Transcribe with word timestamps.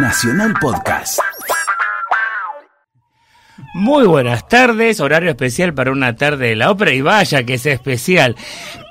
Nacional 0.00 0.54
Podcast. 0.60 1.18
Muy 3.74 4.06
buenas 4.06 4.46
tardes, 4.48 5.00
horario 5.00 5.30
especial 5.30 5.74
para 5.74 5.90
una 5.90 6.14
tarde 6.14 6.48
de 6.48 6.56
la 6.56 6.70
ópera 6.70 6.92
y 6.92 7.00
vaya 7.00 7.42
que 7.42 7.54
es 7.54 7.66
especial. 7.66 8.36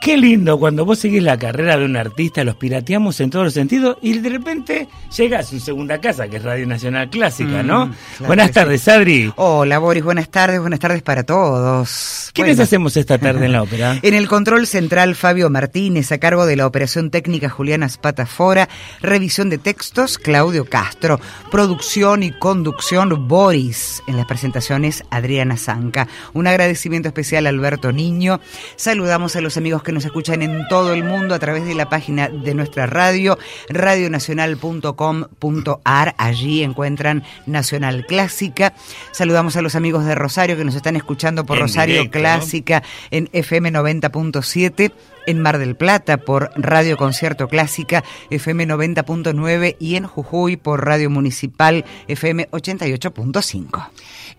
Qué 0.07 0.15
lindo 0.15 0.57
cuando 0.57 0.85
vos 0.85 0.99
seguís 0.99 1.21
la 1.21 1.37
carrera 1.37 1.75
de 1.75 1.83
un 1.83 1.97
artista, 1.97 2.45
los 2.45 2.55
pirateamos 2.55 3.19
en 3.19 3.29
todos 3.29 3.43
los 3.43 3.53
sentidos 3.53 3.97
y 4.01 4.17
de 4.17 4.29
repente 4.29 4.87
llega 5.17 5.39
a 5.39 5.43
su 5.43 5.59
segunda 5.59 5.99
casa, 5.99 6.29
que 6.29 6.37
es 6.37 6.43
Radio 6.43 6.65
Nacional 6.65 7.09
Clásica, 7.09 7.61
¿no? 7.61 7.87
Mm, 7.87 7.91
claro 7.91 8.27
buenas 8.27 8.51
tardes, 8.51 8.83
sí. 8.83 8.89
Adri. 8.89 9.33
Hola 9.35 9.79
Boris, 9.79 10.05
buenas 10.05 10.29
tardes, 10.29 10.61
buenas 10.61 10.79
tardes 10.79 11.01
para 11.01 11.23
todos. 11.23 12.31
¿Quiénes 12.33 12.55
Bueno, 12.55 12.63
hacemos 12.63 12.95
esta 12.95 13.17
tarde 13.17 13.47
en 13.47 13.51
la 13.51 13.63
ópera? 13.63 13.99
En 14.01 14.13
el 14.13 14.29
control 14.29 14.65
central 14.65 15.13
Fabio 15.15 15.49
Martínez, 15.49 16.09
a 16.13 16.19
cargo 16.19 16.45
de 16.45 16.55
la 16.55 16.67
operación 16.67 17.11
técnica 17.11 17.49
Juliana 17.49 17.89
Spatafora, 17.89 18.69
revisión 19.01 19.49
de 19.49 19.57
textos 19.57 20.17
Claudio 20.17 20.63
Castro, 20.63 21.19
producción 21.51 22.23
y 22.23 22.31
conducción 22.31 23.27
Boris, 23.27 24.01
en 24.07 24.15
las 24.15 24.25
presentaciones 24.25 25.03
Adriana 25.09 25.57
Zanca. 25.57 26.07
Un 26.31 26.47
agradecimiento 26.47 27.09
especial 27.09 27.45
a 27.45 27.49
Alberto 27.49 27.91
Niño. 27.91 28.39
Saludamos 28.77 29.35
a 29.35 29.41
los 29.41 29.57
amigos 29.57 29.83
que 29.83 29.91
nos 29.91 29.96
escuchan 30.05 30.41
en 30.41 30.67
todo 30.67 30.93
el 30.93 31.03
mundo 31.03 31.35
a 31.35 31.39
través 31.39 31.65
de 31.65 31.75
la 31.75 31.89
página 31.89 32.29
de 32.29 32.53
nuestra 32.53 32.85
radio, 32.85 33.37
radionacional.com.ar. 33.69 36.15
Allí 36.17 36.63
encuentran 36.63 37.23
Nacional 37.45 38.05
Clásica. 38.05 38.73
Saludamos 39.11 39.57
a 39.57 39.61
los 39.61 39.75
amigos 39.75 40.05
de 40.05 40.15
Rosario 40.15 40.55
que 40.57 40.65
nos 40.65 40.75
están 40.75 40.95
escuchando 40.95 41.45
por 41.45 41.57
En 41.57 41.63
Rosario 41.63 41.95
directo, 41.95 42.17
¿no? 42.17 42.23
Clásica 42.23 42.83
en 43.11 43.29
FM 43.33 43.71
90.7 43.71 44.93
en 45.27 45.41
Mar 45.41 45.59
del 45.59 45.75
Plata 45.75 46.17
por 46.17 46.51
Radio 46.55 46.97
Concierto 46.97 47.47
Clásica 47.47 48.03
FM 48.29 48.67
90.9 48.67 49.75
y 49.79 49.95
en 49.95 50.07
Jujuy 50.07 50.57
por 50.57 50.85
Radio 50.85 51.09
Municipal 51.09 51.85
FM 52.07 52.49
88.5. 52.49 53.89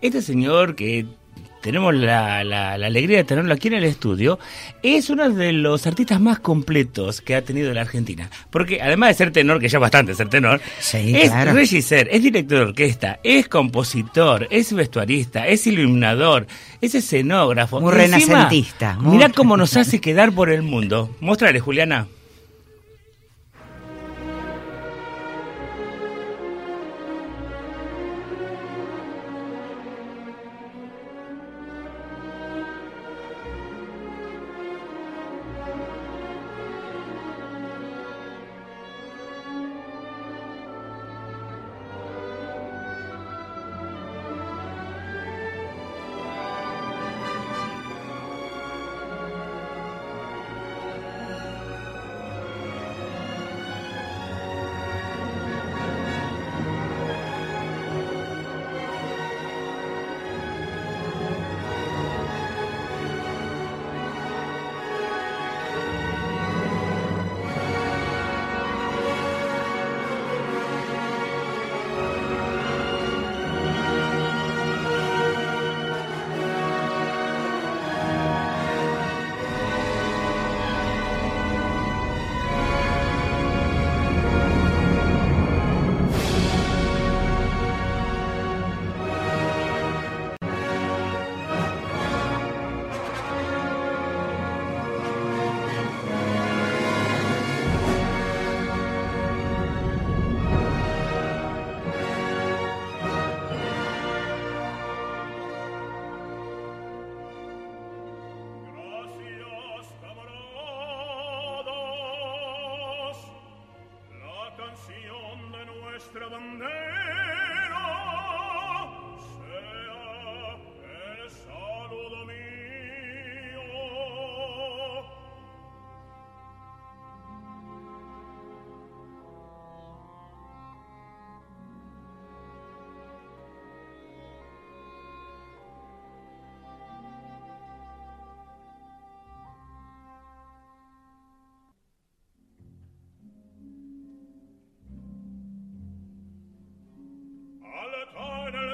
Este 0.01 0.21
señor 0.21 0.75
que 0.75 1.05
tenemos 1.61 1.93
la, 1.93 2.43
la- 2.43 2.77
la 2.77 2.87
alegría 2.87 3.17
de 3.17 3.23
tenerlo 3.23 3.53
aquí 3.53 3.67
en 3.67 3.75
el 3.75 3.83
estudio, 3.83 4.39
es 4.83 5.09
uno 5.09 5.29
de 5.29 5.51
los 5.53 5.85
artistas 5.87 6.19
más 6.21 6.39
completos 6.39 7.21
que 7.21 7.35
ha 7.35 7.41
tenido 7.43 7.73
la 7.73 7.81
Argentina. 7.81 8.29
Porque 8.49 8.81
además 8.81 9.09
de 9.09 9.13
ser 9.15 9.31
tenor, 9.31 9.59
que 9.59 9.67
ya 9.69 9.77
es 9.77 9.81
bastante 9.81 10.13
ser 10.15 10.29
tenor, 10.29 10.61
Sí, 10.79 11.13
es 11.15 11.29
claro. 11.31 11.53
regisseur, 11.53 12.07
es 12.11 12.23
director 12.23 12.57
de 12.59 12.63
orquesta, 12.65 13.19
es 13.23 13.47
compositor, 13.47 14.47
es 14.49 14.71
vestuarista, 14.73 15.47
es 15.47 15.65
iluminador, 15.67 16.47
es 16.81 16.95
escenógrafo. 16.95 17.81
Muy 17.81 17.91
encima, 17.93 18.17
renacentista, 18.17 18.95
muy- 18.99 19.17
Mirá 19.17 19.29
cómo 19.29 19.57
nos 19.57 19.75
hace 19.77 19.99
quedar 20.01 20.31
por 20.31 20.49
el 20.49 20.61
mundo. 20.61 21.15
Mostrale, 21.19 21.59
Juliana. 21.59 22.07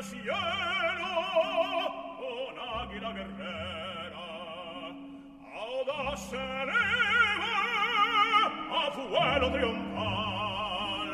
Cielo, 0.05 1.13
un 2.19 2.55
águila 2.79 3.11
guerrera, 3.17 4.27
audaz 5.61 6.19
se 6.29 6.37
eleva 6.37 7.57
a 8.71 8.73
vuelo 8.95 9.47
triunfal, 9.55 11.11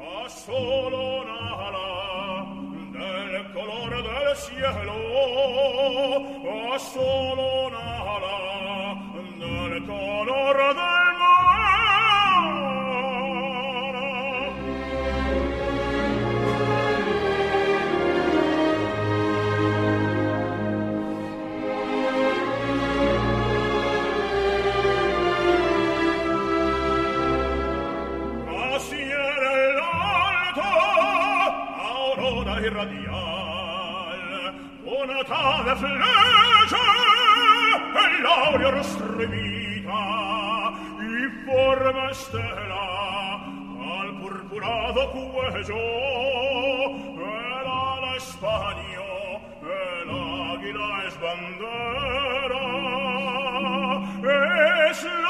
a 0.00 0.02
solo 0.28 0.98
un 1.22 1.28
ala 1.34 1.90
del 9.48 9.76
color 9.86 10.73
una 35.64 35.74
tal 35.74 35.78
flecha, 35.78 36.84
el 38.04 38.22
laureo 38.22 38.70
restremita, 38.72 40.02
y 41.00 41.12
forma 41.46 42.10
estela 42.10 42.84
al 44.00 44.10
purpurado 44.20 45.00
cuello, 45.10 45.82
el 47.16 47.66
ala 47.66 48.12
España, 48.16 49.10
el 49.62 50.08
águila 50.10 50.88
es 51.06 51.14
bandera, 51.22 52.64
es 54.90 54.98
la 55.04 55.23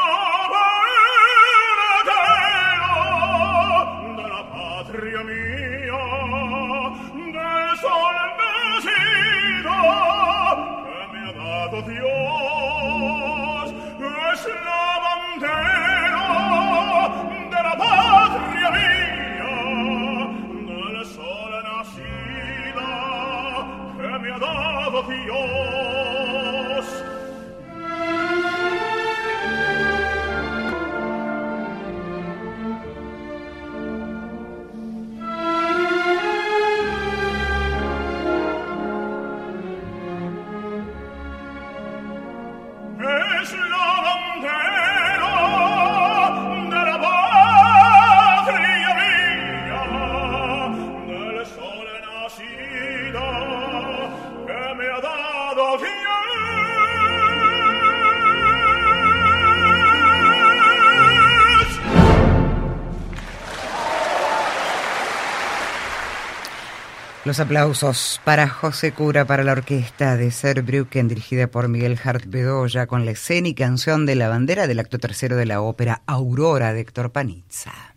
mia 24.25 24.39
dava 24.39 25.05
fior 25.05 25.84
Los 67.35 67.41
aplausos 67.41 68.21
para 68.23 68.49
José 68.49 68.93
Cura, 68.93 69.25
para 69.25 69.43
la 69.43 69.51
orquesta 69.51 70.17
de 70.17 70.31
Saarbrücken, 70.31 71.09
dirigida 71.09 71.49
por 71.49 71.67
Miguel 71.67 71.99
Hart 72.05 72.27
Bedoya, 72.29 72.87
con 72.87 73.05
la 73.05 73.11
escena 73.11 73.49
y 73.49 73.55
canción 73.55 74.07
de 74.07 74.15
la 74.15 74.29
bandera 74.29 74.69
del 74.69 74.79
acto 74.79 75.01
tercero 75.01 75.35
de 75.35 75.45
la 75.45 75.61
ópera 75.61 76.03
Aurora 76.07 76.73
de 76.73 76.83
Héctor 76.83 77.11
Panizza. 77.11 77.94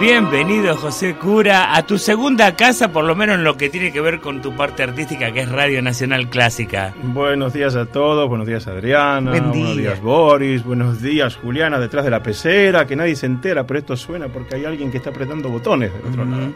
Bienvenido 0.00 0.76
José 0.76 1.14
Cura 1.16 1.74
a 1.74 1.86
tu 1.86 1.96
segunda 1.96 2.54
casa, 2.54 2.92
por 2.92 3.04
lo 3.04 3.16
menos 3.16 3.36
en 3.36 3.44
lo 3.44 3.56
que 3.56 3.70
tiene 3.70 3.92
que 3.92 4.02
ver 4.02 4.20
con 4.20 4.42
tu 4.42 4.54
parte 4.54 4.82
artística, 4.82 5.32
que 5.32 5.40
es 5.40 5.48
Radio 5.50 5.80
Nacional 5.80 6.28
Clásica. 6.28 6.94
Buenos 7.02 7.54
días 7.54 7.76
a 7.76 7.86
todos, 7.86 8.28
buenos 8.28 8.46
días 8.46 8.66
Adriana, 8.66 9.30
Buen 9.30 9.52
día. 9.52 9.62
buenos 9.62 9.76
días 9.78 10.02
Boris, 10.02 10.64
buenos 10.64 11.00
días 11.00 11.36
Juliana 11.36 11.78
detrás 11.78 12.04
de 12.04 12.10
la 12.10 12.22
pecera, 12.22 12.86
que 12.86 12.94
nadie 12.94 13.16
se 13.16 13.24
entera, 13.24 13.66
pero 13.66 13.78
esto 13.80 13.96
suena 13.96 14.28
porque 14.28 14.56
hay 14.56 14.66
alguien 14.66 14.90
que 14.90 14.98
está 14.98 15.10
apretando 15.10 15.48
botones 15.48 15.90
del 15.94 16.06
otro 16.12 16.24
lado. 16.26 16.52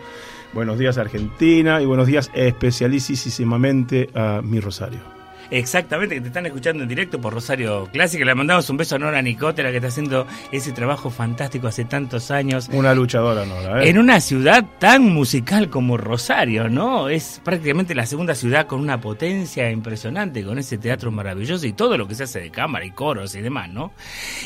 Buenos 0.52 0.78
días 0.78 0.98
Argentina 0.98 1.80
y 1.80 1.86
buenos 1.86 2.06
días 2.08 2.30
especialísimamente 2.34 4.10
a 4.14 4.42
mi 4.42 4.60
Rosario. 4.60 5.19
Exactamente, 5.50 6.14
que 6.14 6.20
te 6.20 6.28
están 6.28 6.46
escuchando 6.46 6.82
en 6.82 6.88
directo 6.88 7.20
por 7.20 7.34
Rosario 7.34 7.88
Clásica. 7.92 8.24
Le 8.24 8.34
mandamos 8.34 8.70
un 8.70 8.76
beso 8.76 8.96
a 8.96 8.98
Nora 8.98 9.20
Nicotera, 9.20 9.70
que 9.70 9.76
está 9.76 9.88
haciendo 9.88 10.26
ese 10.52 10.72
trabajo 10.72 11.10
fantástico 11.10 11.66
hace 11.66 11.84
tantos 11.84 12.30
años. 12.30 12.68
Una 12.72 12.94
luchadora, 12.94 13.44
Nora. 13.44 13.82
¿eh? 13.82 13.90
En 13.90 13.98
una 13.98 14.20
ciudad 14.20 14.64
tan 14.78 15.02
musical 15.02 15.68
como 15.68 15.96
Rosario, 15.96 16.68
¿no? 16.68 17.08
Es 17.08 17.40
prácticamente 17.44 17.94
la 17.94 18.06
segunda 18.06 18.34
ciudad 18.34 18.66
con 18.66 18.80
una 18.80 19.00
potencia 19.00 19.70
impresionante, 19.70 20.44
con 20.44 20.58
ese 20.58 20.78
teatro 20.78 21.10
maravilloso 21.10 21.66
y 21.66 21.72
todo 21.72 21.98
lo 21.98 22.06
que 22.06 22.14
se 22.14 22.24
hace 22.24 22.40
de 22.40 22.50
cámara 22.50 22.84
y 22.84 22.92
coros 22.92 23.34
y 23.34 23.40
demás, 23.40 23.68
¿no? 23.70 23.92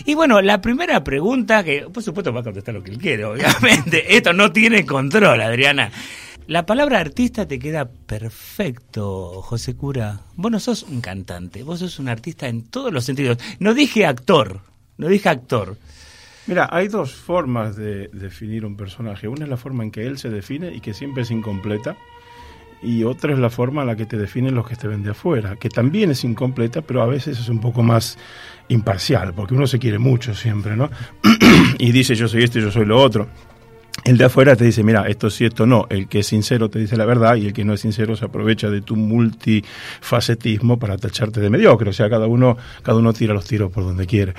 Y 0.05 0.15
bueno, 0.15 0.41
la 0.41 0.61
primera 0.61 1.05
pregunta, 1.05 1.63
que 1.63 1.87
por 1.93 2.03
supuesto 2.03 2.33
va 2.33 2.41
a 2.41 2.45
contestar 2.45 2.75
lo 2.75 2.83
que 2.83 2.91
él 2.91 2.99
quiere, 2.99 3.25
obviamente. 3.25 4.05
Esto 4.17 4.33
no 4.33 4.53
tiene 4.53 4.87
control, 4.87 5.41
Adriana. 5.41 5.91
La 6.47 6.67
palabra 6.67 7.01
artista 7.01 7.49
te 7.49 7.59
queda 7.59 7.87
perfecto, 7.87 9.41
José 9.41 9.77
Cura. 9.77 10.21
Vos 10.37 10.53
no 10.53 10.61
sos 10.61 10.83
un 10.83 11.01
cantante, 11.01 11.63
vos 11.63 11.79
sos 11.79 11.99
un 11.99 12.09
artista 12.09 12.49
en 12.49 12.65
todos 12.65 12.93
los 12.93 13.05
sentidos. 13.05 13.39
No 13.61 13.73
dije 13.73 14.05
actor, 14.05 14.61
no 14.99 15.09
dije 15.09 15.31
actor. 15.31 15.79
Mira, 16.47 16.69
hay 16.71 16.89
dos 16.89 17.15
formas 17.15 17.77
de 17.77 18.09
definir 18.13 18.67
un 18.67 18.77
personaje. 18.77 19.27
Una 19.27 19.45
es 19.45 19.49
la 19.49 19.57
forma 19.57 19.85
en 19.85 19.91
que 19.91 20.07
él 20.07 20.19
se 20.19 20.29
define 20.29 20.71
y 20.75 20.81
que 20.81 20.93
siempre 20.93 21.23
es 21.23 21.31
incompleta. 21.31 21.97
Y 22.83 23.05
otra 23.05 23.33
es 23.33 23.39
la 23.39 23.49
forma 23.49 23.81
en 23.81 23.87
la 23.87 23.97
que 23.97 24.05
te 24.05 24.19
definen 24.19 24.55
los 24.55 24.69
que 24.69 24.77
te 24.77 24.87
ven 24.87 25.03
de 25.03 25.13
afuera, 25.13 25.57
que 25.57 25.71
también 25.71 26.11
es 26.11 26.25
incompleta, 26.25 26.83
pero 26.83 27.01
a 27.01 27.07
veces 27.07 27.39
es 27.39 27.49
un 27.49 27.59
poco 27.59 27.83
más 27.83 28.19
imparcial, 28.69 29.33
porque 29.33 29.55
uno 29.55 29.67
se 29.67 29.79
quiere 29.79 29.99
mucho 29.99 30.35
siempre, 30.35 30.77
¿no? 30.77 30.91
y 31.79 31.91
dice 31.91 32.15
yo 32.15 32.29
soy 32.29 32.43
esto 32.43 32.59
y 32.59 32.63
yo 32.63 32.71
soy 32.71 32.85
lo 32.85 33.01
otro. 33.01 33.29
El 34.03 34.19
de 34.19 34.25
afuera 34.25 34.57
te 34.57 34.65
dice, 34.65 34.83
mira, 34.83 35.07
esto 35.09 35.31
sí, 35.31 35.45
esto 35.45 35.67
no. 35.67 35.87
El 35.89 36.09
que 36.09 36.21
es 36.21 36.27
sincero 36.27 36.69
te 36.69 36.79
dice 36.79 36.97
la 36.97 37.07
verdad 37.07 37.37
y 37.37 37.47
el 37.47 37.53
que 37.53 37.65
no 37.65 37.73
es 37.73 37.81
sincero 37.81 38.17
se 38.17 38.25
aprovecha 38.25 38.69
de 38.69 38.83
tu 38.83 38.97
multifacetismo 38.97 40.79
para 40.79 40.99
tacharte 40.99 41.41
de 41.41 41.49
mediocre. 41.49 41.91
O 41.91 41.93
sea, 41.93 42.11
cada 42.11 42.27
uno, 42.27 42.57
cada 42.83 42.99
uno 42.99 43.13
tira 43.13 43.33
los 43.33 43.47
tiros 43.47 43.71
por 43.71 43.85
donde 43.85 44.07
quiere. 44.07 44.35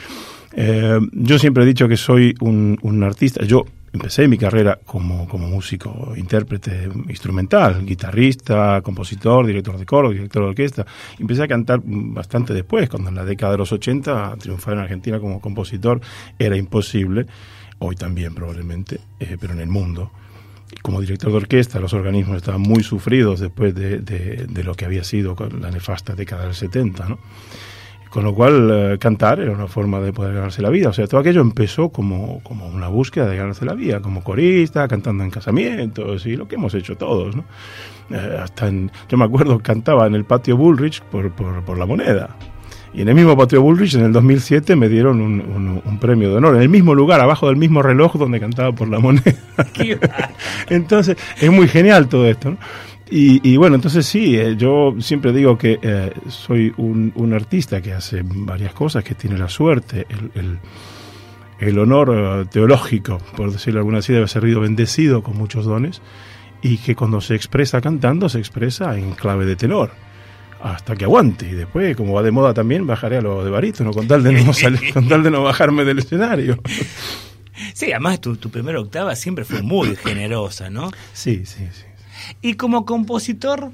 Eh, 0.54 1.00
yo 1.12 1.40
siempre 1.40 1.63
he 1.63 1.66
dicho 1.66 1.88
que 1.88 1.98
soy 1.98 2.36
un, 2.42 2.78
un 2.81 3.04
artista. 3.04 3.44
Yo 3.44 3.66
empecé 3.96 4.28
mi 4.28 4.38
carrera 4.38 4.78
como, 4.86 5.28
como 5.28 5.48
músico, 5.48 6.13
intérprete 6.16 6.90
instrumental, 7.10 7.84
guitarrista, 7.86 8.81
compositor, 8.81 9.46
director 9.46 9.78
de 9.78 9.86
coro, 9.86 10.12
director 10.12 10.44
de 10.44 10.50
orquesta. 10.50 10.86
Empecé 11.18 11.44
a 11.44 11.48
cantar 11.48 11.81
bastante 11.84 12.54
después, 12.54 12.90
cuando 12.90 13.10
en 13.10 13.16
la 13.16 13.25
década 13.25 13.54
de 13.54 13.58
los 13.60 13.72
80 13.72 14.36
triunfar 14.38 14.75
en 14.75 14.80
Argentina 14.81 15.19
como 15.19 15.42
compositor 15.42 16.00
era 16.38 16.56
imposible, 16.56 17.25
hoy 17.80 17.95
también 17.95 18.33
probablemente, 18.33 19.00
eh, 19.19 19.38
pero 19.39 19.54
en 19.54 19.60
el 19.60 19.68
mundo. 19.68 20.12
Como 20.81 21.01
director 21.01 21.31
de 21.31 21.38
orquesta, 21.38 21.80
los 21.80 21.94
organismos 21.94 22.38
estaban 22.38 22.62
muy 22.62 22.83
sufridos 22.83 23.39
después 23.39 23.74
de, 23.75 24.00
de, 24.00 24.63
lo 24.63 24.74
que 24.75 24.86
había 24.86 25.04
sido 25.04 25.36
con 25.36 25.62
la 25.62 25.72
nefasta 25.72 26.16
década 26.16 26.45
del 26.45 26.56
70, 26.56 27.07
¿no? 27.07 27.19
Con 28.10 28.24
lo 28.24 28.33
cual, 28.33 28.69
eh, 28.72 28.98
cantar 28.98 29.42
era 29.42 29.51
una 29.51 29.68
forma 29.68 30.00
de 30.00 30.13
poder 30.13 30.33
ganarse 30.33 30.62
la 30.62 30.69
vida. 30.69 30.89
O 30.89 30.94
sea, 30.94 31.06
todo 31.06 31.19
aquello 31.19 31.42
empezó 31.42 31.89
como, 31.89 32.42
como 32.44 32.66
una 32.68 32.88
búsqueda 32.88 33.27
de 33.27 33.36
ganarse 33.36 33.66
la 33.66 33.74
vida, 33.74 34.00
como 34.00 34.24
corista, 34.24 34.88
cantando 34.88 35.24
en 35.24 35.31
casamientos 35.31 36.25
y 36.25 36.38
lo 36.38 36.48
que 36.48 36.56
hemos 36.56 36.74
hecho 36.75 36.95
todos, 36.95 37.36
¿no? 37.36 37.44
Eh, 38.12 38.38
hasta 38.42 38.68
en, 38.68 38.92
yo 39.10 39.18
me 39.18 39.25
acuerdo, 39.25 39.60
cantaba 39.60 40.07
en 40.07 40.16
el 40.16 40.24
patio 40.24 40.56
Bullrich 40.56 41.01
por, 41.01 41.31
por, 41.33 41.63
por, 41.66 41.77
la 41.77 41.86
moneda. 41.86 42.38
Y 42.96 43.02
en 43.02 43.10
el 43.10 43.16
mismo 43.16 43.36
patio 43.36 43.62
Bullrich, 43.62 43.96
en 43.96 44.06
el 44.06 44.14
2007, 44.14 44.76
me 44.78 44.88
dieron 44.88 45.20
un, 45.20 45.42
un, 45.42 45.82
un, 45.84 46.00
premio 46.00 46.30
de 46.30 46.38
honor, 46.38 46.56
en 46.56 46.62
el 46.62 46.70
mismo 46.70 46.96
lugar, 46.96 47.20
abajo 47.20 47.48
del 47.48 47.58
mismo 47.58 47.82
reloj 47.82 48.16
donde 48.16 48.40
cantaba 48.40 48.72
por 48.72 48.88
la 48.88 49.00
moneda. 49.00 49.36
Entonces, 50.70 51.18
es 51.42 51.52
muy 51.52 51.68
genial 51.68 52.08
todo 52.08 52.26
esto, 52.26 52.52
¿no? 52.52 52.58
Y, 53.10 53.48
y, 53.48 53.58
bueno, 53.58 53.76
entonces 53.76 54.04
sí, 54.08 54.36
eh, 54.36 54.56
yo 54.58 54.96
siempre 55.00 55.32
digo 55.32 55.60
que 55.60 55.78
eh, 55.80 56.12
soy 56.28 56.74
un, 56.78 57.12
un, 57.14 57.34
artista 57.34 57.80
que 57.80 57.94
hace 57.94 58.24
varias 58.24 58.74
cosas, 58.74 59.04
que 59.04 59.14
tiene 59.14 59.38
la 59.38 59.48
suerte, 59.48 60.08
el, 60.10 60.32
el, 60.34 60.60
el 61.60 61.78
honor 61.78 62.10
uh, 62.10 62.46
teológico, 62.46 63.20
por 63.38 63.52
decirlo 63.52 63.80
alguna 63.82 64.00
así, 64.00 64.12
de 64.12 64.20
haber 64.20 64.30
sido 64.30 64.60
bendecido 64.60 65.22
con 65.22 65.38
muchos 65.38 65.66
dones, 65.66 66.02
y 66.64 66.78
que 66.78 66.96
cuando 66.96 67.22
se 67.22 67.36
expresa 67.36 67.80
cantando, 67.80 68.28
se 68.28 68.40
expresa 68.40 68.98
en 68.98 69.12
clave 69.12 69.46
de 69.46 69.56
tenor. 69.56 69.92
Hasta 70.65 70.95
que 70.95 71.03
aguante, 71.03 71.48
y 71.48 71.53
después, 71.53 71.95
como 71.95 72.13
va 72.13 72.24
de 72.24 72.31
moda 72.31 72.51
también, 72.51 72.88
bajaré 72.88 73.17
a 73.17 73.22
lo 73.22 73.45
de 73.45 73.51
barítono, 73.51 73.91
con 73.91 74.07
tal 74.07 74.24
de 74.24 74.31
no, 74.31 74.51
salir, 74.53 74.91
con 74.91 75.07
tal 75.07 75.22
de 75.22 75.29
no 75.29 75.43
bajarme 75.43 75.86
del 75.86 76.00
escenario. 76.00 76.60
Sí, 77.75 77.91
además 77.91 78.19
tu, 78.19 78.36
tu 78.38 78.50
primera 78.50 78.79
octava 78.79 79.15
siempre 79.15 79.45
fue 79.45 79.62
muy 79.62 79.95
generosa, 79.95 80.72
¿no? 80.72 80.89
Sí, 81.13 81.45
sí, 81.45 81.67
sí. 81.72 81.86
Y 82.41 82.55
como 82.55 82.84
compositor, 82.84 83.69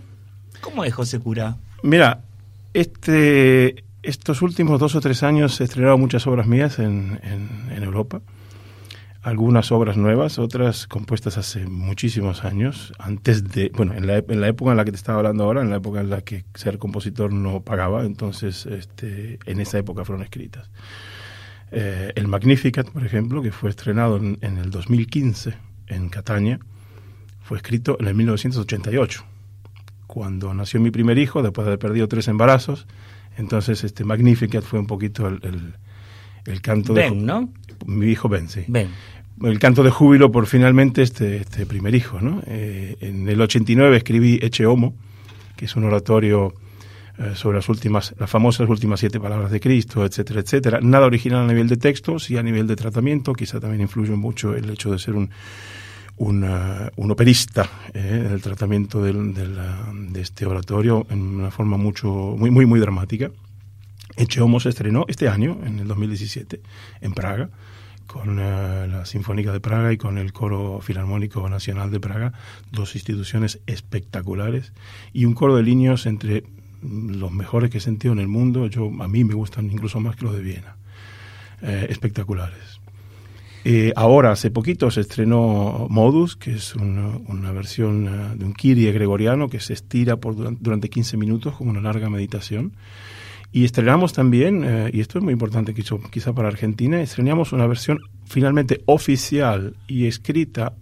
¿cómo 0.59 0.83
es 0.83 0.93
José 0.93 1.19
Cura? 1.19 1.55
Mira, 1.81 2.23
este, 2.73 3.85
estos 4.03 4.41
últimos 4.41 4.77
dos 4.77 4.93
o 4.95 4.99
tres 4.99 5.23
años 5.23 5.61
he 5.61 5.63
estrenado 5.63 5.97
muchas 5.97 6.27
obras 6.27 6.45
mías 6.45 6.77
en, 6.79 7.21
en, 7.23 7.71
en, 7.73 7.83
Europa. 7.83 8.19
Algunas 9.23 9.71
obras 9.71 9.97
nuevas, 9.97 10.39
otras 10.39 10.87
compuestas 10.87 11.37
hace 11.37 11.67
muchísimos 11.67 12.43
años, 12.43 12.91
antes 12.97 13.43
de, 13.43 13.71
bueno, 13.75 13.93
en 13.93 14.07
la, 14.07 14.17
en 14.17 14.41
la 14.41 14.47
época 14.47 14.71
en 14.71 14.77
la 14.77 14.85
que 14.85 14.91
te 14.91 14.97
estaba 14.97 15.19
hablando 15.19 15.43
ahora, 15.43 15.61
en 15.61 15.69
la 15.69 15.75
época 15.75 16.01
en 16.01 16.09
la 16.09 16.21
que 16.21 16.43
ser 16.55 16.79
compositor 16.79 17.31
no 17.31 17.61
pagaba, 17.61 18.03
entonces 18.03 18.65
este, 18.65 19.37
en 19.45 19.59
esa 19.59 19.77
época 19.77 20.05
fueron 20.05 20.23
escritas. 20.23 20.71
Eh, 21.71 22.11
el 22.15 22.27
Magnificat, 22.27 22.89
por 22.89 23.05
ejemplo, 23.05 23.41
que 23.41 23.51
fue 23.51 23.69
estrenado 23.69 24.17
en, 24.17 24.37
el 24.41 24.71
2015 24.71 25.53
en 25.87 26.09
Catania, 26.09 26.59
fue 27.43 27.57
escrito 27.57 27.97
en 27.99 28.07
el 28.07 28.15
1988, 28.15 29.23
cuando 30.07 30.53
nació 30.53 30.81
mi 30.81 30.89
primer 30.89 31.17
hijo, 31.17 31.43
después 31.43 31.65
de 31.65 31.69
haber 31.69 31.79
perdido 31.79 32.07
tres 32.07 32.27
embarazos. 32.27 32.87
Entonces, 33.37 33.83
este 33.83 34.03
Magnificat 34.03 34.63
fue 34.63 34.79
un 34.79 34.87
poquito 34.87 35.27
el, 35.27 35.39
el, 35.43 35.73
el 36.45 36.61
canto 36.61 36.93
ben, 36.93 37.19
de... 37.19 37.25
¿no? 37.25 37.53
Mi 37.85 38.07
hijo 38.07 38.29
Ben, 38.29 38.49
sí. 38.49 38.63
Ben. 38.67 38.89
El 39.43 39.59
canto 39.59 39.83
de 39.83 39.89
júbilo 39.89 40.31
por 40.31 40.45
finalmente 40.45 41.01
este, 41.01 41.37
este 41.37 41.65
primer 41.65 41.95
hijo, 41.95 42.21
¿no? 42.21 42.43
Eh, 42.45 42.97
en 43.01 43.27
el 43.27 43.41
89 43.41 43.97
escribí 43.97 44.39
Eche 44.41 44.65
Homo, 44.65 44.93
que 45.55 45.65
es 45.65 45.75
un 45.75 45.83
oratorio 45.85 46.53
eh, 47.17 47.31
sobre 47.33 47.57
las 47.57 47.67
últimas, 47.67 48.13
las 48.19 48.29
famosas 48.29 48.69
últimas 48.69 48.99
siete 48.99 49.19
palabras 49.19 49.51
de 49.51 49.59
Cristo, 49.59 50.05
etcétera, 50.05 50.41
etcétera. 50.41 50.79
Nada 50.81 51.07
original 51.07 51.43
a 51.45 51.47
nivel 51.47 51.67
de 51.67 51.77
texto, 51.77 52.19
sí 52.19 52.37
a 52.37 52.43
nivel 52.43 52.67
de 52.67 52.75
tratamiento, 52.75 53.33
quizá 53.33 53.59
también 53.59 53.81
influye 53.81 54.15
mucho 54.15 54.55
el 54.55 54.69
hecho 54.69 54.91
de 54.91 54.99
ser 54.99 55.15
un 55.15 55.31
una, 56.21 56.91
un 56.97 57.11
operista 57.11 57.67
eh, 57.93 58.23
en 58.25 58.31
el 58.31 58.41
tratamiento 58.41 59.01
del, 59.01 59.33
del, 59.33 59.57
de 60.09 60.21
este 60.21 60.45
oratorio 60.45 61.07
en 61.09 61.21
una 61.21 61.49
forma 61.49 61.77
mucho, 61.77 62.07
muy, 62.37 62.51
muy, 62.51 62.65
muy 62.65 62.79
dramática. 62.79 63.31
Eche 64.15 64.41
Homo 64.41 64.59
se 64.59 64.69
estrenó 64.69 65.05
este 65.07 65.29
año, 65.29 65.59
en 65.63 65.79
el 65.79 65.87
2017, 65.87 66.61
en 67.01 67.13
Praga, 67.13 67.49
con 68.11 68.37
uh, 68.39 68.87
la 68.87 69.05
Sinfónica 69.05 69.53
de 69.53 69.61
Praga 69.61 69.93
y 69.93 69.97
con 69.97 70.17
el 70.17 70.33
Coro 70.33 70.81
Filarmónico 70.81 71.47
Nacional 71.47 71.91
de 71.91 71.99
Praga, 72.01 72.33
dos 72.69 72.95
instituciones 72.95 73.61
espectaculares, 73.67 74.73
y 75.13 75.25
un 75.25 75.33
coro 75.33 75.55
de 75.55 75.63
niños 75.63 76.05
entre 76.05 76.43
los 76.81 77.31
mejores 77.31 77.69
que 77.69 77.77
he 77.77 77.81
sentido 77.81 78.13
en 78.13 78.19
el 78.19 78.27
mundo. 78.27 78.67
Yo, 78.67 78.91
a 78.99 79.07
mí 79.07 79.23
me 79.23 79.33
gustan 79.33 79.71
incluso 79.71 79.99
más 80.01 80.17
que 80.17 80.25
los 80.25 80.35
de 80.35 80.41
Viena. 80.41 80.75
Eh, 81.61 81.87
espectaculares. 81.89 82.81
Eh, 83.63 83.93
ahora, 83.95 84.31
hace 84.31 84.49
poquito, 84.49 84.89
se 84.89 85.01
estrenó 85.01 85.85
Modus, 85.89 86.35
que 86.35 86.55
es 86.55 86.75
una, 86.75 87.51
versión 87.51 88.07
uh, 88.07 88.35
de 88.35 88.43
un 88.43 88.53
Kyrie 88.53 88.91
gregoriano 88.91 89.47
que 89.47 89.59
se 89.59 89.73
estira 89.73 90.17
por 90.17 90.35
durante, 90.35 90.63
durante 90.63 90.89
15 90.89 91.17
minutos 91.17 91.55
como 91.55 91.69
una 91.69 91.81
larga 91.81 92.09
meditación. 92.09 92.73
Y 93.51 93.65
estrenamos 93.65 94.13
también, 94.13 94.63
eh, 94.63 94.91
y 94.93 95.01
esto 95.01 95.17
es 95.17 95.23
muy 95.23 95.33
importante 95.33 95.73
quizá, 95.73 95.95
quizá 96.09 96.33
para 96.33 96.47
Argentina, 96.47 97.01
estrenamos 97.01 97.51
una 97.51 97.67
versión 97.67 97.99
finalmente 98.25 98.81
oficial 98.85 99.75
y 99.87 100.05
escrita 100.05 100.73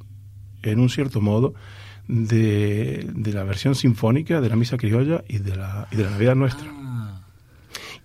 en 0.61 0.79
un 0.79 0.89
cierto 0.89 1.19
modo 1.19 1.55
de, 2.07 3.07
de 3.11 3.33
la 3.33 3.43
versión 3.43 3.73
sinfónica 3.73 4.39
de 4.39 4.49
la 4.49 4.55
Misa 4.55 4.77
Criolla 4.77 5.23
y 5.27 5.39
de 5.39 5.55
la, 5.55 5.87
y 5.91 5.95
de 5.95 6.03
la 6.03 6.11
Navidad 6.11 6.35
Nuestra. 6.35 6.67
Ah. 6.71 7.21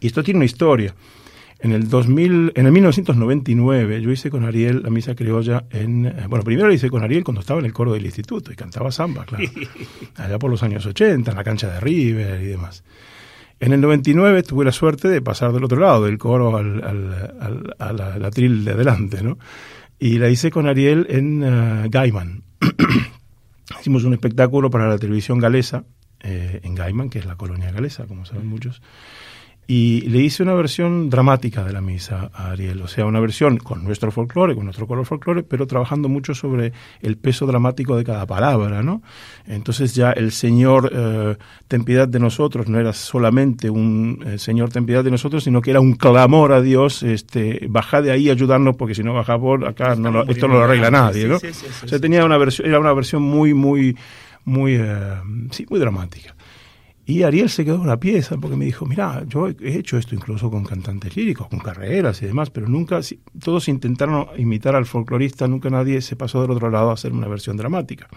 Y 0.00 0.06
esto 0.06 0.22
tiene 0.22 0.38
una 0.38 0.46
historia. 0.46 0.94
En 1.58 1.72
el 1.72 1.88
2000, 1.88 2.52
en 2.54 2.66
el 2.66 2.72
1999 2.72 4.02
yo 4.02 4.10
hice 4.10 4.28
con 4.28 4.44
Ariel 4.44 4.82
la 4.82 4.90
misa 4.90 5.14
criolla 5.14 5.64
en, 5.70 6.04
eh, 6.04 6.26
bueno, 6.28 6.44
primero 6.44 6.68
la 6.68 6.74
hice 6.74 6.90
con 6.90 7.02
Ariel 7.02 7.24
cuando 7.24 7.40
estaba 7.40 7.60
en 7.60 7.64
el 7.64 7.72
coro 7.72 7.94
del 7.94 8.04
instituto 8.04 8.52
y 8.52 8.54
cantaba 8.54 8.92
samba, 8.92 9.24
claro. 9.24 9.44
Allá 10.16 10.38
por 10.38 10.50
los 10.50 10.62
años 10.62 10.84
80, 10.84 11.30
en 11.30 11.36
la 11.36 11.42
cancha 11.42 11.70
de 11.70 11.80
River 11.80 12.42
y 12.42 12.46
demás. 12.46 12.84
En 13.64 13.72
el 13.72 13.80
99 13.80 14.42
tuve 14.42 14.62
la 14.62 14.72
suerte 14.72 15.08
de 15.08 15.22
pasar 15.22 15.54
del 15.54 15.64
otro 15.64 15.80
lado, 15.80 16.04
del 16.04 16.18
coro 16.18 16.54
al, 16.54 16.84
al, 16.84 17.74
al 17.78 18.22
atril 18.22 18.62
de 18.62 18.72
adelante, 18.72 19.22
¿no? 19.22 19.38
Y 19.98 20.18
la 20.18 20.28
hice 20.28 20.50
con 20.50 20.68
Ariel 20.68 21.06
en 21.08 21.42
uh, 21.42 21.88
Gaiman. 21.88 22.42
Hicimos 23.80 24.04
un 24.04 24.12
espectáculo 24.12 24.68
para 24.68 24.86
la 24.86 24.98
televisión 24.98 25.38
galesa, 25.38 25.84
eh, 26.20 26.60
en 26.62 26.74
Gaiman, 26.74 27.08
que 27.08 27.20
es 27.20 27.24
la 27.24 27.36
colonia 27.36 27.72
galesa, 27.72 28.04
como 28.04 28.26
saben 28.26 28.46
muchos 28.46 28.82
y 29.66 30.02
le 30.02 30.18
hice 30.18 30.42
una 30.42 30.54
versión 30.54 31.08
dramática 31.08 31.64
de 31.64 31.72
la 31.72 31.80
misa 31.80 32.30
a 32.34 32.50
Ariel, 32.50 32.82
o 32.82 32.88
sea, 32.88 33.06
una 33.06 33.20
versión 33.20 33.56
con 33.56 33.82
nuestro 33.82 34.10
folclore, 34.10 34.54
con 34.54 34.64
nuestro 34.64 34.86
color 34.86 35.06
folclore, 35.06 35.42
pero 35.42 35.66
trabajando 35.66 36.08
mucho 36.08 36.34
sobre 36.34 36.72
el 37.00 37.16
peso 37.16 37.46
dramático 37.46 37.96
de 37.96 38.04
cada 38.04 38.26
palabra, 38.26 38.82
¿no? 38.82 39.02
Entonces 39.46 39.94
ya 39.94 40.12
el 40.12 40.32
Señor, 40.32 40.90
eh, 40.94 41.36
ten 41.66 41.84
piedad 41.84 42.06
de 42.06 42.20
nosotros, 42.20 42.68
no 42.68 42.78
era 42.78 42.92
solamente 42.92 43.70
un 43.70 44.22
eh, 44.26 44.38
Señor, 44.38 44.70
ten 44.70 44.84
piedad 44.84 45.02
de 45.02 45.10
nosotros, 45.10 45.44
sino 45.44 45.62
que 45.62 45.70
era 45.70 45.80
un 45.80 45.94
clamor 45.94 46.52
a 46.52 46.60
Dios, 46.60 47.02
este, 47.02 47.66
baja 47.68 48.02
de 48.02 48.10
ahí, 48.10 48.28
ayudarnos, 48.28 48.76
porque 48.76 48.94
si 48.94 49.02
no 49.02 49.14
baja 49.14 49.38
por 49.38 49.66
acá, 49.66 49.96
no 49.96 50.10
lo, 50.10 50.28
esto 50.28 50.46
no 50.46 50.54
lo 50.54 50.64
arregla 50.64 50.90
nadie, 50.90 51.26
¿no? 51.26 51.38
Sí, 51.38 51.52
sí, 51.52 51.66
sí, 51.70 51.86
o 51.86 51.88
sea, 51.88 51.98
tenía 51.98 52.24
una 52.24 52.36
versión, 52.36 52.68
era 52.68 52.78
una 52.78 52.92
versión 52.92 53.22
muy, 53.22 53.54
muy, 53.54 53.96
muy, 54.44 54.74
eh, 54.74 55.14
sí, 55.50 55.64
muy 55.70 55.80
dramática. 55.80 56.34
Y 57.06 57.22
Ariel 57.22 57.50
se 57.50 57.64
quedó 57.64 57.82
en 57.82 57.86
la 57.86 58.00
pieza 58.00 58.38
porque 58.38 58.56
me 58.56 58.64
dijo, 58.64 58.86
mira, 58.86 59.24
yo 59.26 59.48
he 59.48 59.78
hecho 59.78 59.98
esto 59.98 60.14
incluso 60.14 60.50
con 60.50 60.64
cantantes 60.64 61.14
líricos, 61.14 61.48
con 61.48 61.58
carreras 61.58 62.22
y 62.22 62.26
demás, 62.26 62.48
pero 62.48 62.66
nunca, 62.66 63.00
todos 63.42 63.68
intentaron 63.68 64.28
imitar 64.38 64.74
al 64.74 64.86
folclorista, 64.86 65.46
nunca 65.46 65.68
nadie 65.68 66.00
se 66.00 66.16
pasó 66.16 66.40
del 66.40 66.52
otro 66.52 66.70
lado 66.70 66.90
a 66.90 66.94
hacer 66.94 67.12
una 67.12 67.28
versión 67.28 67.58
dramática. 67.58 68.08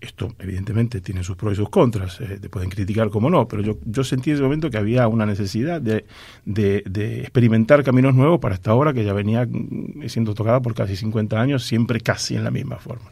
Esto 0.00 0.34
evidentemente 0.38 1.00
tiene 1.00 1.24
sus 1.24 1.36
pros 1.36 1.54
y 1.54 1.56
sus 1.56 1.70
contras, 1.70 2.20
eh, 2.20 2.38
te 2.40 2.48
pueden 2.48 2.70
criticar 2.70 3.10
como 3.10 3.30
no, 3.30 3.46
pero 3.48 3.62
yo, 3.62 3.78
yo 3.84 4.04
sentí 4.04 4.30
en 4.30 4.34
ese 4.34 4.44
momento 4.44 4.70
que 4.70 4.78
había 4.78 5.08
una 5.08 5.26
necesidad 5.26 5.80
de, 5.80 6.04
de, 6.44 6.84
de, 6.88 7.20
experimentar 7.20 7.82
caminos 7.82 8.14
nuevos 8.14 8.38
para 8.38 8.54
esta 8.54 8.74
obra 8.74 8.92
que 8.92 9.04
ya 9.04 9.12
venía 9.12 9.44
mm, 9.44 10.08
siendo 10.08 10.34
tocada 10.34 10.60
por 10.60 10.74
casi 10.74 10.94
50 10.94 11.40
años, 11.40 11.64
siempre 11.64 12.00
casi 12.00 12.36
en 12.36 12.44
la 12.44 12.52
misma 12.52 12.76
forma. 12.76 13.10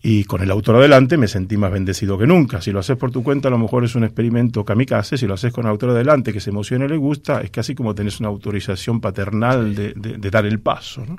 Y 0.00 0.24
con 0.24 0.42
el 0.42 0.50
autor 0.50 0.76
adelante 0.76 1.16
me 1.16 1.26
sentí 1.26 1.56
más 1.56 1.72
bendecido 1.72 2.16
que 2.16 2.26
nunca. 2.26 2.60
Si 2.60 2.70
lo 2.70 2.78
haces 2.78 2.96
por 2.96 3.10
tu 3.10 3.24
cuenta, 3.24 3.48
a 3.48 3.50
lo 3.50 3.58
mejor 3.58 3.84
es 3.84 3.94
un 3.96 4.04
experimento 4.04 4.64
kamikaze. 4.64 5.18
Si 5.18 5.26
lo 5.26 5.34
haces 5.34 5.52
con 5.52 5.64
el 5.64 5.70
autor 5.70 5.90
adelante, 5.90 6.32
que 6.32 6.40
se 6.40 6.50
emociona 6.50 6.84
y 6.84 6.88
le 6.88 6.96
gusta, 6.96 7.40
es 7.40 7.50
casi 7.50 7.74
como 7.74 7.94
tenés 7.94 8.20
una 8.20 8.28
autorización 8.28 9.00
paternal 9.00 9.74
de, 9.74 9.94
de, 9.94 10.18
de 10.18 10.30
dar 10.30 10.46
el 10.46 10.60
paso. 10.60 11.04
¿no? 11.04 11.16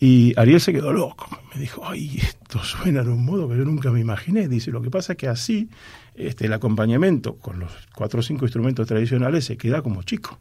Y 0.00 0.32
Ariel 0.36 0.60
se 0.62 0.72
quedó 0.72 0.92
loco. 0.92 1.28
Me 1.54 1.60
dijo, 1.60 1.82
ay, 1.86 2.18
esto 2.22 2.64
suena 2.64 3.02
de 3.02 3.10
un 3.10 3.22
modo 3.22 3.48
que 3.48 3.56
yo 3.56 3.64
nunca 3.66 3.90
me 3.90 4.00
imaginé. 4.00 4.48
Dice, 4.48 4.70
lo 4.70 4.80
que 4.80 4.90
pasa 4.90 5.12
es 5.12 5.18
que 5.18 5.28
así 5.28 5.68
este, 6.14 6.46
el 6.46 6.52
acompañamiento 6.54 7.36
con 7.36 7.58
los 7.58 7.70
cuatro 7.94 8.20
o 8.20 8.22
cinco 8.22 8.46
instrumentos 8.46 8.86
tradicionales 8.86 9.44
se 9.44 9.58
queda 9.58 9.82
como 9.82 10.02
chico. 10.02 10.38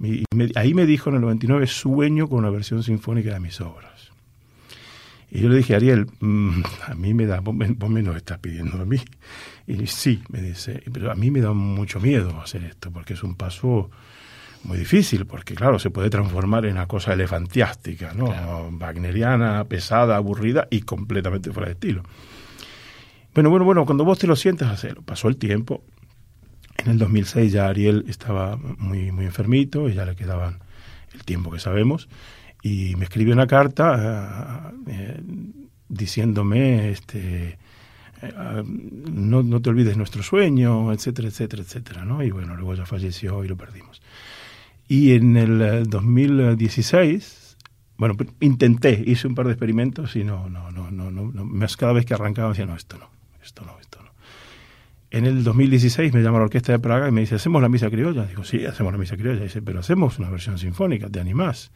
Y 0.00 0.24
me, 0.34 0.50
ahí 0.54 0.74
me 0.74 0.86
dijo 0.86 1.10
en 1.10 1.16
el 1.16 1.22
99, 1.22 1.66
sueño 1.66 2.28
con 2.28 2.38
una 2.38 2.50
versión 2.50 2.84
sinfónica 2.84 3.32
de 3.34 3.40
mis 3.40 3.60
obras. 3.60 3.91
Y 5.34 5.40
yo 5.40 5.48
le 5.48 5.56
dije, 5.56 5.74
Ariel, 5.74 6.08
mmm, 6.20 6.62
a 6.88 6.94
mí 6.94 7.14
me 7.14 7.24
da, 7.24 7.40
vos 7.40 7.54
me, 7.54 7.68
vos 7.68 7.88
me 7.88 8.02
lo 8.02 8.14
estás 8.14 8.38
pidiendo 8.38 8.82
a 8.82 8.84
mí. 8.84 8.98
Y 9.66 9.86
sí, 9.86 10.22
me 10.28 10.42
dice, 10.42 10.82
pero 10.92 11.10
a 11.10 11.14
mí 11.14 11.30
me 11.30 11.40
da 11.40 11.54
mucho 11.54 12.00
miedo 12.00 12.38
hacer 12.38 12.64
esto, 12.64 12.90
porque 12.90 13.14
es 13.14 13.22
un 13.22 13.34
paso 13.34 13.90
muy 14.64 14.76
difícil, 14.76 15.24
porque 15.24 15.54
claro, 15.54 15.78
se 15.78 15.88
puede 15.88 16.10
transformar 16.10 16.66
en 16.66 16.72
una 16.72 16.86
cosa 16.86 17.14
elefantiástica, 17.14 18.12
¿no? 18.12 18.26
Claro. 18.26 18.68
Wagneriana, 18.78 19.64
pesada, 19.64 20.16
aburrida 20.16 20.68
y 20.70 20.82
completamente 20.82 21.50
fuera 21.50 21.68
de 21.68 21.72
estilo. 21.72 22.02
Bueno, 23.32 23.48
bueno, 23.48 23.64
bueno, 23.64 23.86
cuando 23.86 24.04
vos 24.04 24.18
te 24.18 24.26
lo 24.26 24.36
sientes, 24.36 24.68
hacerlo. 24.68 25.00
Pasó 25.00 25.28
el 25.28 25.38
tiempo. 25.38 25.82
En 26.76 26.90
el 26.90 26.98
2006 26.98 27.52
ya 27.52 27.68
Ariel 27.68 28.04
estaba 28.06 28.58
muy, 28.58 29.10
muy 29.12 29.24
enfermito 29.24 29.88
y 29.88 29.94
ya 29.94 30.04
le 30.04 30.14
quedaban 30.14 30.58
el 31.14 31.24
tiempo 31.24 31.50
que 31.50 31.58
sabemos 31.58 32.10
y 32.62 32.94
me 32.96 33.04
escribió 33.04 33.34
una 33.34 33.46
carta 33.46 34.72
eh, 34.86 35.20
diciéndome 35.88 36.90
este 36.90 37.58
eh, 38.22 38.62
no, 38.64 39.42
no, 39.42 39.60
te 39.60 39.70
olvides 39.70 39.96
nuestro 39.96 40.22
sueño, 40.22 40.92
etcétera, 40.92 41.28
etcétera, 41.28 41.62
etcétera, 41.62 42.04
¿no? 42.04 42.22
Y 42.22 42.30
bueno, 42.30 42.54
luego 42.54 42.74
ya 42.74 42.86
falleció 42.86 43.44
y 43.44 43.48
lo 43.48 43.56
perdimos. 43.56 44.00
Y 44.86 45.12
en 45.12 45.36
el 45.36 45.88
2016, 45.88 47.56
bueno, 47.96 48.16
intenté, 48.40 49.02
hice 49.04 49.26
un 49.26 49.34
par 49.34 49.46
de 49.46 49.52
experimentos 49.52 50.14
y 50.16 50.22
no, 50.22 50.48
no, 50.48 50.70
no, 50.70 50.90
no, 50.90 51.10
no, 51.10 51.32
no 51.32 51.66
cada 51.76 51.92
vez 51.92 52.04
que 52.04 52.14
arrancaba 52.14 52.50
decía, 52.50 52.66
no, 52.66 52.76
esto 52.76 52.96
no, 52.98 53.08
esto 53.42 53.64
no, 53.64 53.78
esto 53.80 54.00
no. 54.02 54.10
En 55.10 55.26
el 55.26 55.42
2016 55.42 56.12
me 56.12 56.22
llama 56.22 56.38
la 56.38 56.44
Orquesta 56.44 56.72
de 56.72 56.78
Praga 56.78 57.08
y 57.08 57.12
me 57.12 57.22
dice, 57.22 57.34
¿hacemos 57.34 57.60
la 57.60 57.68
misa 57.68 57.90
criolla? 57.90 58.24
Digo, 58.24 58.44
sí, 58.44 58.64
hacemos 58.64 58.92
la 58.92 58.98
misa 58.98 59.16
criolla. 59.16 59.42
Dice, 59.42 59.62
pero 59.62 59.80
hacemos 59.80 60.18
una 60.18 60.30
versión 60.30 60.58
sinfónica, 60.58 61.08
¿te 61.08 61.20
animás? 61.20 61.70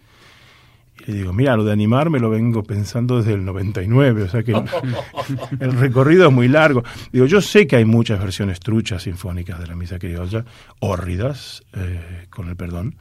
Y 1.06 1.12
le 1.12 1.18
digo, 1.18 1.32
mira, 1.32 1.56
lo 1.56 1.64
de 1.64 1.72
animar 1.72 2.10
me 2.10 2.18
lo 2.18 2.30
vengo 2.30 2.62
pensando 2.62 3.18
desde 3.18 3.34
el 3.34 3.44
99, 3.44 4.22
o 4.22 4.28
sea 4.28 4.42
que 4.42 4.52
el, 5.60 5.72
recorrido 5.72 6.28
es 6.28 6.32
muy 6.32 6.48
largo. 6.48 6.82
Digo, 7.12 7.26
yo 7.26 7.40
sé 7.40 7.66
que 7.66 7.76
hay 7.76 7.84
muchas 7.84 8.18
versiones 8.20 8.60
truchas 8.60 9.02
sinfónicas 9.02 9.60
de 9.60 9.66
la 9.66 9.76
misa 9.76 9.98
criolla, 9.98 10.44
hórridas, 10.80 11.62
eh, 11.74 12.26
con 12.30 12.48
el 12.48 12.56
perdón, 12.56 12.96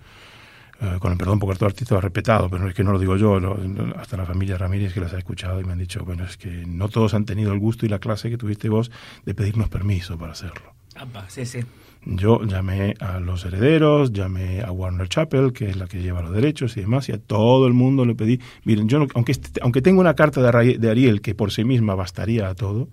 eh, 0.82 0.98
con 1.00 1.14
el 1.14 1.18
perdón 1.18 1.40
porque 1.40 1.58
todo 1.58 1.68
artista 1.68 1.96
lo 1.96 2.00
ha 2.00 2.02
respetado, 2.02 2.50
pero 2.50 2.68
es 2.68 2.76
que 2.76 2.84
no 2.84 2.92
lo 2.92 3.00
digo 3.00 3.16
yo, 3.16 3.40
hasta 3.96 4.18
la 4.18 4.26
familia 4.26 4.58
Ramírez 4.58 4.94
que 4.94 5.00
las 5.00 5.14
ha 5.14 5.18
escuchado 5.18 5.62
y 5.62 5.64
me 5.64 5.72
han 5.72 5.80
dicho, 5.80 6.04
bueno, 6.04 6.26
es 6.26 6.38
que 6.38 6.66
no 6.68 6.90
todos 6.90 7.14
han 7.14 7.26
tenido 7.26 7.54
el 7.54 7.60
gusto 7.60 7.86
y 7.86 7.90
la 7.90 8.00
clase 8.00 8.30
que 8.30 8.38
tuviste 8.38 8.68
vos 8.68 8.92
de 9.26 9.34
pedirnos 9.34 9.70
permiso 9.70 10.18
para 10.18 10.34
hacerlo. 10.34 10.74
Sí, 11.28 11.46
sí. 11.46 11.60
Yo 12.08 12.44
llamé 12.44 12.94
a 13.00 13.20
los 13.20 13.46
herederos, 13.46 14.14
llamé 14.14 14.62
a 14.62 14.72
Warner 14.72 15.10
Chappell, 15.10 15.52
que 15.52 15.72
es 15.72 15.76
la 15.76 15.88
que 15.88 16.04
lleva 16.04 16.22
los 16.22 16.32
derechos 16.32 16.78
y 16.78 16.82
demás, 16.82 17.10
y 17.10 17.14
a 17.14 17.18
todo 17.18 17.66
el 17.66 17.74
mundo 17.74 18.06
le 18.06 18.14
pedí, 18.14 18.40
miren, 18.64 18.88
yo 18.88 19.00
no, 19.00 19.08
aunque, 19.16 19.34
aunque 19.62 19.82
tengo 19.82 20.02
una 20.02 20.14
carta 20.14 20.40
de, 20.40 20.90
Ariel 20.90 21.22
que 21.22 21.34
por 21.34 21.52
sí 21.52 21.64
misma 21.64 21.96
bastaría 21.96 22.48
a 22.48 22.54
todo, 22.54 22.90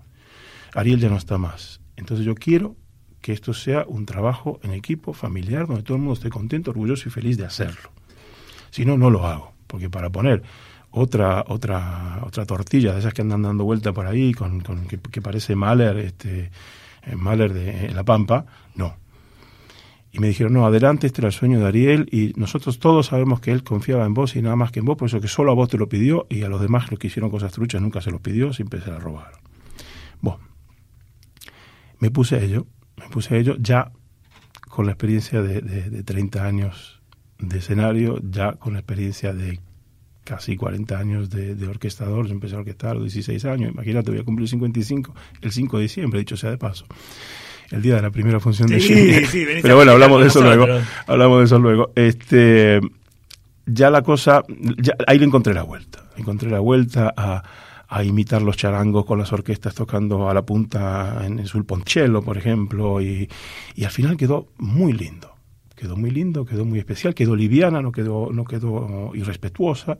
Ariel 0.73 0.99
ya 0.99 1.09
no 1.09 1.17
está 1.17 1.37
más. 1.37 1.79
Entonces 1.95 2.25
yo 2.25 2.33
quiero 2.33 2.75
que 3.21 3.33
esto 3.33 3.53
sea 3.53 3.85
un 3.87 4.07
trabajo 4.07 4.59
en 4.63 4.71
equipo, 4.73 5.13
familiar, 5.13 5.67
donde 5.67 5.83
todo 5.83 5.95
el 5.95 6.01
mundo 6.01 6.15
esté 6.15 6.31
contento, 6.31 6.71
orgulloso 6.71 7.07
y 7.07 7.11
feliz 7.11 7.37
de 7.37 7.45
hacerlo. 7.45 7.91
Si 8.71 8.83
no, 8.83 8.97
no 8.97 9.11
lo 9.11 9.27
hago, 9.27 9.53
porque 9.67 9.91
para 9.91 10.09
poner 10.09 10.41
otra 10.89 11.45
otra 11.47 12.19
otra 12.23 12.45
tortilla 12.45 12.93
de 12.93 12.99
esas 12.99 13.13
que 13.13 13.21
andan 13.21 13.43
dando 13.43 13.63
vuelta 13.63 13.93
por 13.93 14.07
ahí, 14.07 14.33
con, 14.33 14.61
con 14.61 14.85
que, 14.87 14.97
que, 14.99 15.21
parece 15.21 15.55
Mahler, 15.55 15.97
este, 15.97 16.49
Mahler 17.15 17.53
de 17.53 17.85
en 17.85 17.95
La 17.95 18.03
Pampa, 18.03 18.47
no 18.75 19.02
y 20.15 20.19
me 20.19 20.27
dijeron, 20.27 20.53
no, 20.53 20.67
adelante, 20.67 21.07
este 21.07 21.21
era 21.21 21.29
el 21.29 21.33
sueño 21.33 21.59
de 21.59 21.65
Ariel 21.65 22.07
y 22.11 22.33
nosotros 22.35 22.77
todos 22.77 23.07
sabemos 23.07 23.41
que 23.41 23.51
él 23.51 23.63
confiaba 23.63 24.05
en 24.05 24.13
vos 24.13 24.35
y 24.35 24.43
nada 24.43 24.55
más 24.55 24.71
que 24.71 24.77
en 24.77 24.85
vos, 24.85 24.95
por 24.95 25.07
eso 25.07 25.19
que 25.19 25.27
solo 25.27 25.51
a 25.51 25.55
vos 25.55 25.69
te 25.69 25.77
lo 25.79 25.89
pidió 25.89 26.27
y 26.29 26.43
a 26.43 26.49
los 26.49 26.61
demás 26.61 26.91
los 26.91 26.99
que 26.99 27.07
hicieron 27.07 27.31
cosas 27.31 27.51
truchas 27.51 27.81
nunca 27.81 27.99
se 27.99 28.11
los 28.11 28.21
pidió, 28.21 28.53
siempre 28.53 28.79
se 28.79 28.91
las 28.91 29.01
robaron. 29.01 29.39
Bueno, 30.21 30.41
me 31.97 32.11
puse 32.11 32.35
a 32.35 32.43
ello, 32.43 32.67
me 32.95 33.09
puse 33.09 33.33
a 33.33 33.37
ello 33.39 33.55
ya 33.59 33.91
con 34.69 34.85
la 34.85 34.91
experiencia 34.91 35.41
de, 35.41 35.61
de, 35.61 35.89
de 35.89 36.03
30 36.03 36.45
años 36.45 37.01
de 37.39 37.57
escenario, 37.57 38.19
ya 38.21 38.53
con 38.53 38.73
la 38.73 38.79
experiencia 38.79 39.33
de 39.33 39.59
casi 40.23 40.55
40 40.55 40.95
años 40.95 41.31
de, 41.31 41.55
de, 41.55 41.67
orquestador, 41.67 42.27
yo 42.27 42.33
empecé 42.33 42.55
a 42.55 42.59
orquestar 42.59 42.91
a 42.91 42.93
los 42.93 43.03
16 43.05 43.45
años, 43.45 43.71
imagínate, 43.71 44.11
voy 44.11 44.19
a 44.19 44.23
cumplir 44.23 44.47
55 44.47 45.13
el 45.41 45.51
5 45.51 45.77
de 45.77 45.83
diciembre, 45.83 46.19
dicho 46.19 46.37
sea 46.37 46.51
de 46.51 46.59
paso 46.59 46.85
el 47.73 47.81
día 47.81 47.95
de 47.95 48.03
la 48.03 48.11
primera 48.11 48.39
función 48.39 48.67
sí, 48.69 48.75
de 48.75 48.79
sí, 48.81 49.25
sí, 49.25 49.45
Pero 49.61 49.75
bueno, 49.75 49.93
hablamos 49.93 50.21
de 50.21 50.27
eso 50.27 50.41
nosotros. 50.41 50.67
luego. 50.67 50.85
Hablamos 51.07 51.39
de 51.39 51.45
eso 51.45 51.59
luego. 51.59 51.91
Este, 51.95 52.79
ya 53.65 53.89
la 53.89 54.03
cosa, 54.03 54.43
ya, 54.77 54.93
ahí 55.07 55.17
le 55.17 55.25
encontré 55.25 55.53
la 55.55 55.63
vuelta. 55.63 56.05
Encontré 56.15 56.51
la 56.51 56.59
vuelta 56.59 57.11
a, 57.17 57.43
a, 57.87 58.03
imitar 58.03 58.43
los 58.43 58.57
charangos 58.57 59.05
con 59.05 59.17
las 59.17 59.33
orquestas 59.33 59.73
tocando 59.73 60.29
a 60.29 60.33
la 60.35 60.43
punta 60.43 61.25
en, 61.25 61.39
en 61.39 61.47
sul 61.47 61.65
poncello, 61.65 62.21
por 62.21 62.37
ejemplo, 62.37 63.01
y, 63.01 63.27
y 63.75 63.83
al 63.85 63.91
final 63.91 64.17
quedó 64.17 64.49
muy 64.59 64.93
lindo. 64.93 65.33
Quedó 65.75 65.97
muy 65.97 66.11
lindo, 66.11 66.45
quedó 66.45 66.65
muy 66.65 66.77
especial, 66.77 67.15
quedó 67.15 67.35
liviana, 67.35 67.81
no 67.81 67.91
quedó, 67.91 68.29
no 68.31 68.45
quedó 68.45 69.11
irrespetuosa. 69.15 69.97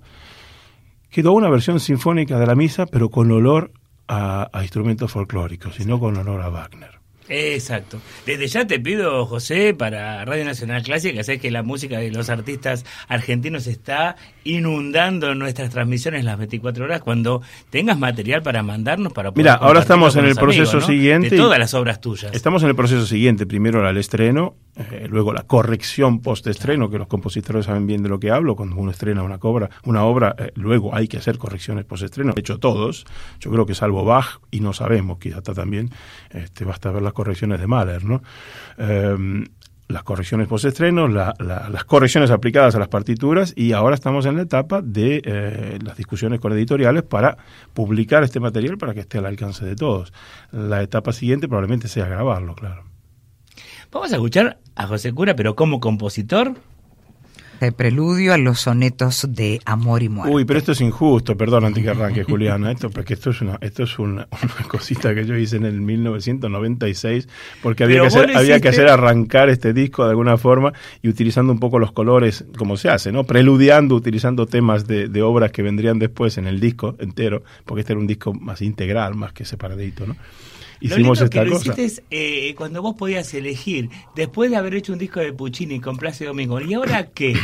Quedó 1.09 1.33
una 1.33 1.49
versión 1.49 1.79
sinfónica 1.79 2.37
de 2.37 2.45
la 2.45 2.53
misa, 2.53 2.85
pero 2.85 3.09
con 3.09 3.31
olor 3.31 3.71
a, 4.07 4.47
a 4.53 4.61
instrumentos 4.61 5.11
folclóricos, 5.11 5.79
y 5.79 5.85
no 5.85 5.99
con 5.99 6.15
olor 6.17 6.41
a 6.41 6.49
Wagner. 6.49 7.02
Exacto. 7.29 8.01
Desde 8.25 8.47
ya 8.47 8.67
te 8.67 8.79
pido, 8.79 9.25
José, 9.25 9.73
para 9.73 10.23
Radio 10.25 10.45
Nacional 10.45 10.83
Clásica, 10.83 11.23
sé 11.23 11.39
que 11.39 11.51
la 11.51 11.63
música 11.63 11.99
de 11.99 12.11
los 12.11 12.29
artistas 12.29 12.85
argentinos 13.07 13.67
está 13.67 14.15
inundando 14.43 15.33
nuestras 15.35 15.69
transmisiones 15.69 16.25
las 16.25 16.37
24 16.37 16.85
horas. 16.85 17.01
Cuando 17.01 17.41
tengas 17.69 17.97
material 17.97 18.41
para 18.41 18.63
mandarnos, 18.63 19.13
para 19.13 19.31
Mira, 19.31 19.53
ahora 19.53 19.79
estamos 19.79 20.15
en 20.15 20.25
el 20.25 20.35
proceso 20.35 20.77
amigos, 20.77 20.89
¿no? 20.89 20.93
siguiente. 20.93 21.29
De 21.29 21.37
todas 21.37 21.59
las 21.59 21.73
obras 21.73 22.01
tuyas. 22.01 22.33
Estamos 22.33 22.63
en 22.63 22.69
el 22.69 22.75
proceso 22.75 23.05
siguiente. 23.05 23.45
Primero 23.45 23.87
el 23.87 23.97
estreno 23.97 24.55
Eh, 24.75 25.07
luego 25.09 25.33
la 25.33 25.43
corrección 25.43 26.19
post-estreno, 26.19 26.89
que 26.89 26.97
los 26.97 27.07
compositores 27.07 27.65
saben 27.65 27.85
bien 27.85 28.01
de 28.01 28.09
lo 28.09 28.19
que 28.19 28.31
hablo, 28.31 28.55
cuando 28.55 28.75
uno 28.75 28.91
estrena 28.91 29.23
una, 29.23 29.37
cobra, 29.37 29.69
una 29.85 30.03
obra, 30.03 30.35
eh, 30.37 30.51
luego 30.55 30.95
hay 30.95 31.07
que 31.07 31.17
hacer 31.17 31.37
correcciones 31.37 31.85
post-estreno. 31.85 32.33
De 32.33 32.41
hecho, 32.41 32.57
todos, 32.57 33.05
yo 33.39 33.51
creo 33.51 33.65
que 33.65 33.75
salvo 33.75 34.03
Bach, 34.03 34.39
y 34.51 34.61
no 34.61 34.73
sabemos, 34.73 35.19
quizá 35.19 35.37
está 35.37 35.53
también, 35.53 35.89
este, 36.31 36.65
basta 36.65 36.91
ver 36.91 37.03
las 37.03 37.13
correcciones 37.13 37.59
de 37.59 37.67
Mahler, 37.67 38.03
¿no? 38.03 38.23
Eh, 38.77 39.43
las 39.87 40.03
correcciones 40.03 40.47
post-estreno, 40.47 41.07
la, 41.07 41.33
la, 41.39 41.69
las 41.69 41.85
correcciones 41.85 42.31
aplicadas 42.31 42.75
a 42.75 42.79
las 42.79 42.87
partituras 42.87 43.53
y 43.55 43.73
ahora 43.73 43.95
estamos 43.95 44.25
en 44.25 44.37
la 44.37 44.43
etapa 44.43 44.81
de 44.81 45.21
eh, 45.23 45.79
las 45.83 45.97
discusiones 45.97 46.39
con 46.39 46.51
editoriales 46.53 47.03
para 47.03 47.37
publicar 47.73 48.23
este 48.23 48.39
material 48.39 48.77
para 48.77 48.93
que 48.93 49.01
esté 49.01 49.19
al 49.19 49.25
alcance 49.25 49.65
de 49.65 49.75
todos. 49.75 50.11
La 50.51 50.81
etapa 50.81 51.13
siguiente 51.13 51.47
probablemente 51.47 51.87
sea 51.87 52.07
grabarlo, 52.07 52.55
claro. 52.55 52.92
Vamos 53.93 54.11
a 54.11 54.15
escuchar 54.15 54.57
a 54.75 54.87
José 54.87 55.13
Cura, 55.13 55.35
pero 55.35 55.55
como 55.55 55.79
compositor, 55.79 56.55
de 57.59 57.71
preludio 57.71 58.33
a 58.33 58.37
los 58.37 58.59
sonetos 58.59 59.27
de 59.29 59.61
amor 59.65 60.03
y 60.03 60.09
muerte. 60.09 60.35
Uy, 60.35 60.45
pero 60.45 60.59
esto 60.59 60.73
es 60.73 60.81
injusto, 60.81 61.37
perdón, 61.37 61.65
antes 61.65 61.83
que 61.83 61.91
arranque, 61.91 62.23
Juliana, 62.23 62.71
esto, 62.71 62.89
porque 62.89 63.13
esto 63.13 63.29
es 63.29 63.41
una, 63.41 63.57
esto 63.61 63.83
es 63.83 63.99
una, 63.99 64.27
una 64.59 64.67
cosita 64.67 65.13
que 65.13 65.25
yo 65.25 65.37
hice 65.37 65.57
en 65.57 65.65
el 65.65 65.79
1996, 65.79 67.29
porque 67.61 67.83
había, 67.83 68.01
que 68.01 68.07
hacer, 68.07 68.35
había 68.35 68.59
que 68.59 68.69
hacer 68.69 68.89
arrancar 68.89 69.49
este 69.49 69.73
disco 69.73 70.03
de 70.03 70.09
alguna 70.09 70.37
forma 70.37 70.73
y 71.01 71.07
utilizando 71.07 71.53
un 71.53 71.59
poco 71.59 71.79
los 71.79 71.91
colores, 71.91 72.45
como 72.57 72.75
se 72.77 72.89
hace, 72.89 73.11
¿no? 73.11 73.23
Preludiando, 73.23 73.95
utilizando 73.95 74.45
temas 74.45 74.87
de, 74.87 75.07
de 75.07 75.21
obras 75.21 75.51
que 75.51 75.61
vendrían 75.61 75.99
después 75.99 76.37
en 76.37 76.47
el 76.47 76.59
disco 76.59 76.95
entero, 76.99 77.43
porque 77.63 77.81
este 77.81 77.93
era 77.93 77.99
un 77.99 78.07
disco 78.07 78.33
más 78.33 78.61
integral, 78.61 79.15
más 79.15 79.33
que 79.33 79.45
separadito, 79.45 80.07
¿no? 80.07 80.15
Lo 80.87 80.95
Hicimos 80.95 81.17
lindo 81.19 81.25
esta 81.25 81.29
que 81.29 81.45
lo 81.45 81.51
cosa. 81.57 81.63
hiciste 81.73 81.85
es 81.85 82.03
eh, 82.11 82.55
cuando 82.55 82.81
vos 82.81 82.95
podías 82.95 83.33
elegir, 83.33 83.89
después 84.15 84.49
de 84.51 84.57
haber 84.57 84.75
hecho 84.75 84.93
un 84.93 84.99
disco 84.99 85.19
de 85.19 85.33
Puccini 85.33 85.79
con 85.79 85.97
Plácido 85.97 86.29
Domingo, 86.31 86.59
¿y 86.61 86.73
ahora 86.73 87.07
qué? 87.11 87.35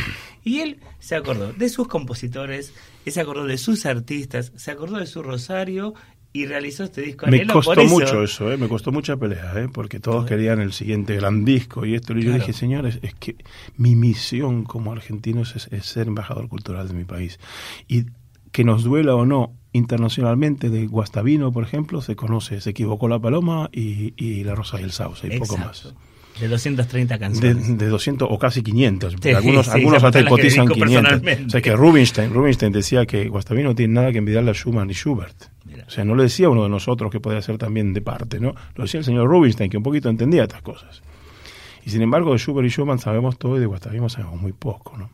Y 0.44 0.60
él 0.60 0.78
se 0.98 1.16
acordó 1.16 1.52
de 1.52 1.68
sus 1.68 1.86
compositores, 1.88 2.72
se 3.06 3.20
acordó 3.20 3.44
de 3.46 3.58
sus 3.58 3.86
artistas, 3.86 4.52
se 4.56 4.70
acordó 4.70 4.98
de 4.98 5.06
su 5.06 5.22
rosario 5.22 5.94
y 6.32 6.46
realizó 6.46 6.84
este 6.84 7.02
disco. 7.02 7.26
Me 7.26 7.38
Anhelo. 7.38 7.54
costó 7.54 7.74
Por 7.74 7.80
eso- 7.82 7.92
mucho 7.94 8.22
eso, 8.22 8.52
¿eh? 8.52 8.56
me 8.56 8.68
costó 8.68 8.92
mucha 8.92 9.16
pelea, 9.16 9.52
¿eh? 9.56 9.68
porque 9.72 9.98
todos 9.98 10.26
querían 10.26 10.60
el 10.60 10.72
siguiente 10.72 11.16
gran 11.16 11.44
disco 11.44 11.84
y 11.84 11.94
esto. 11.96 12.12
Y 12.12 12.22
yo 12.22 12.30
Claro. 12.30 12.38
dije, 12.46 12.52
señores, 12.52 13.00
es 13.02 13.14
que 13.14 13.34
mi 13.76 13.96
misión 13.96 14.62
como 14.64 14.92
argentino 14.92 15.42
es, 15.42 15.68
es 15.72 15.86
ser 15.86 16.06
embajador 16.06 16.48
cultural 16.48 16.86
de 16.86 16.94
mi 16.94 17.04
país. 17.04 17.40
Y 17.88 18.04
que 18.52 18.62
nos 18.64 18.84
duela 18.84 19.14
o 19.16 19.26
no, 19.26 19.56
internacionalmente 19.72 20.68
de 20.70 20.86
Guastavino, 20.86 21.52
por 21.52 21.64
ejemplo, 21.64 22.00
se 22.02 22.16
conoce, 22.16 22.60
se 22.60 22.70
equivocó 22.70 23.08
la 23.08 23.18
paloma 23.18 23.68
y, 23.72 24.14
y 24.16 24.44
la 24.44 24.54
rosa 24.54 24.80
y 24.80 24.84
el 24.84 24.92
sauce, 24.92 25.28
y 25.32 25.38
poco 25.38 25.56
más. 25.56 25.94
De 26.40 26.48
230 26.48 27.14
De, 27.14 27.20
canciones. 27.20 27.78
de 27.78 27.88
200 27.88 28.28
o 28.30 28.38
casi 28.38 28.62
500. 28.62 29.16
Sí, 29.20 29.30
algunos 29.30 29.66
sí, 29.66 29.72
algunos 29.72 30.02
hasta 30.02 30.18
dedico 30.18 30.36
500. 30.36 30.78
personalmente. 30.78 31.44
O 31.46 31.50
sea 31.50 31.60
que 31.60 31.76
Rubinstein, 31.76 32.32
Rubinstein 32.32 32.72
decía 32.72 33.04
que 33.04 33.28
Guastavino 33.28 33.70
no 33.70 33.74
tiene 33.74 33.94
nada 33.94 34.10
que 34.12 34.18
envidiarle 34.18 34.50
a 34.50 34.54
Schumann 34.54 34.88
y 34.90 34.94
Schubert. 34.94 35.36
Mira. 35.66 35.84
O 35.86 35.90
sea, 35.90 36.04
no 36.04 36.14
lo 36.14 36.22
decía 36.22 36.48
uno 36.48 36.62
de 36.62 36.68
nosotros 36.70 37.10
que 37.10 37.20
podía 37.20 37.42
ser 37.42 37.58
también 37.58 37.92
de 37.92 38.00
parte, 38.00 38.40
¿no? 38.40 38.54
Lo 38.74 38.84
decía 38.84 38.98
el 38.98 39.04
señor 39.04 39.28
Rubinstein, 39.28 39.70
que 39.70 39.76
un 39.76 39.82
poquito 39.82 40.08
entendía 40.08 40.44
estas 40.44 40.62
cosas. 40.62 41.02
Y 41.84 41.90
sin 41.90 42.00
embargo, 42.00 42.32
de 42.32 42.38
Schubert 42.38 42.66
y 42.66 42.70
Schumann 42.70 42.98
sabemos 43.00 43.38
todo 43.38 43.56
y 43.56 43.60
de 43.60 43.66
Guastavino 43.66 44.08
sabemos 44.08 44.40
muy 44.40 44.52
poco, 44.52 44.96
¿no? 44.96 45.10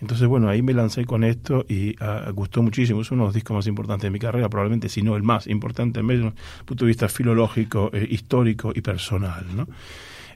Entonces, 0.00 0.26
bueno, 0.26 0.48
ahí 0.48 0.62
me 0.62 0.74
lancé 0.74 1.04
con 1.04 1.24
esto 1.24 1.64
y 1.68 1.96
ah, 2.00 2.30
gustó 2.34 2.62
muchísimo. 2.62 3.00
Es 3.00 3.10
uno 3.10 3.24
de 3.24 3.28
los 3.28 3.34
discos 3.34 3.54
más 3.54 3.66
importantes 3.66 4.02
de 4.04 4.10
mi 4.10 4.18
carrera, 4.18 4.48
probablemente, 4.48 4.88
si 4.88 5.02
no 5.02 5.16
el 5.16 5.22
más 5.22 5.46
importante, 5.46 6.02
desde 6.02 6.26
el 6.26 6.32
punto 6.64 6.84
de 6.84 6.88
vista 6.88 7.08
filológico, 7.08 7.90
eh, 7.92 8.06
histórico 8.10 8.72
y 8.74 8.80
personal, 8.80 9.44
¿no? 9.54 9.66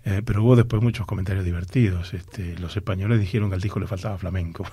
Eh, 0.05 0.23
pero 0.25 0.43
hubo 0.43 0.57
después 0.57 0.83
muchos 0.83 1.07
comentarios 1.07 1.45
divertidos. 1.45 2.15
Este, 2.15 2.57
los 2.59 2.77
españoles 2.77 3.21
dijeron 3.21 3.49
que 3.51 3.57
al 3.57 3.61
disco 3.61 3.79
le 3.81 3.87
faltaba 3.87 4.17
flamenco. 4.19 4.65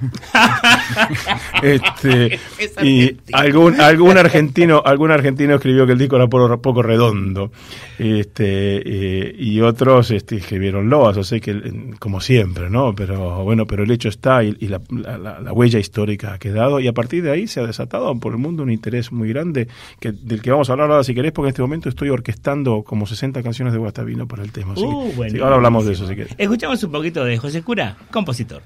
este, 1.62 2.34
Es 2.58 2.74
y 2.82 3.16
algún, 3.32 3.80
algún 3.80 4.16
argentino 4.18 4.82
algún 4.84 5.10
argentino 5.10 5.54
escribió 5.56 5.86
que 5.86 5.92
el 5.92 5.98
disco 5.98 6.16
era 6.16 6.26
poco, 6.26 6.60
poco 6.60 6.82
redondo 6.82 7.52
este 7.98 9.28
eh, 9.28 9.34
y 9.38 9.60
otros 9.60 10.10
este, 10.10 10.36
escribieron 10.36 10.88
loas 10.88 11.16
o 11.18 11.24
sea 11.24 11.38
que 11.40 11.92
como 11.98 12.20
siempre 12.20 12.70
no 12.70 12.94
pero 12.94 13.44
bueno 13.44 13.66
pero 13.66 13.82
el 13.82 13.90
hecho 13.90 14.08
está 14.08 14.42
y, 14.42 14.56
y 14.58 14.68
la, 14.68 14.80
la- 14.90 15.18
la- 15.18 15.40
la 15.40 15.52
huella 15.52 15.78
histórica 15.78 16.32
ha 16.34 16.38
quedado 16.38 16.80
y 16.80 16.88
a 16.88 16.92
partir 16.92 17.22
de 17.22 17.30
ahí 17.32 17.46
se 17.46 17.60
ha 17.60 17.66
desatado 17.66 18.18
por 18.18 18.32
el 18.32 18.38
mundo 18.38 18.62
un 18.62 18.70
interés 18.70 19.12
muy 19.12 19.28
grande 19.28 19.68
que, 19.98 20.12
del 20.12 20.40
que 20.42 20.50
vamos 20.50 20.70
a 20.70 20.72
hablar 20.72 20.90
ahora 20.90 21.04
si 21.04 21.14
querés 21.14 21.32
porque 21.32 21.48
en 21.48 21.50
este 21.50 21.62
momento 21.62 21.88
estoy 21.88 22.08
orquestando 22.08 22.82
como 22.84 23.06
60 23.06 23.42
canciones 23.42 23.72
de 23.74 23.78
Guastavino 23.78 24.26
para 24.26 24.42
el 24.42 24.52
tema 24.52 24.69
Uh, 24.78 25.10
sí, 25.10 25.16
buenísimo. 25.16 25.44
ahora 25.44 25.56
hablamos 25.56 25.86
de 25.86 25.92
eso 25.92 26.06
si 26.06 26.14
querés 26.14 26.34
Escuchamos 26.36 26.82
un 26.82 26.92
poquito 26.92 27.24
de 27.24 27.38
José 27.38 27.62
Cura, 27.62 27.96
compositor. 28.10 28.62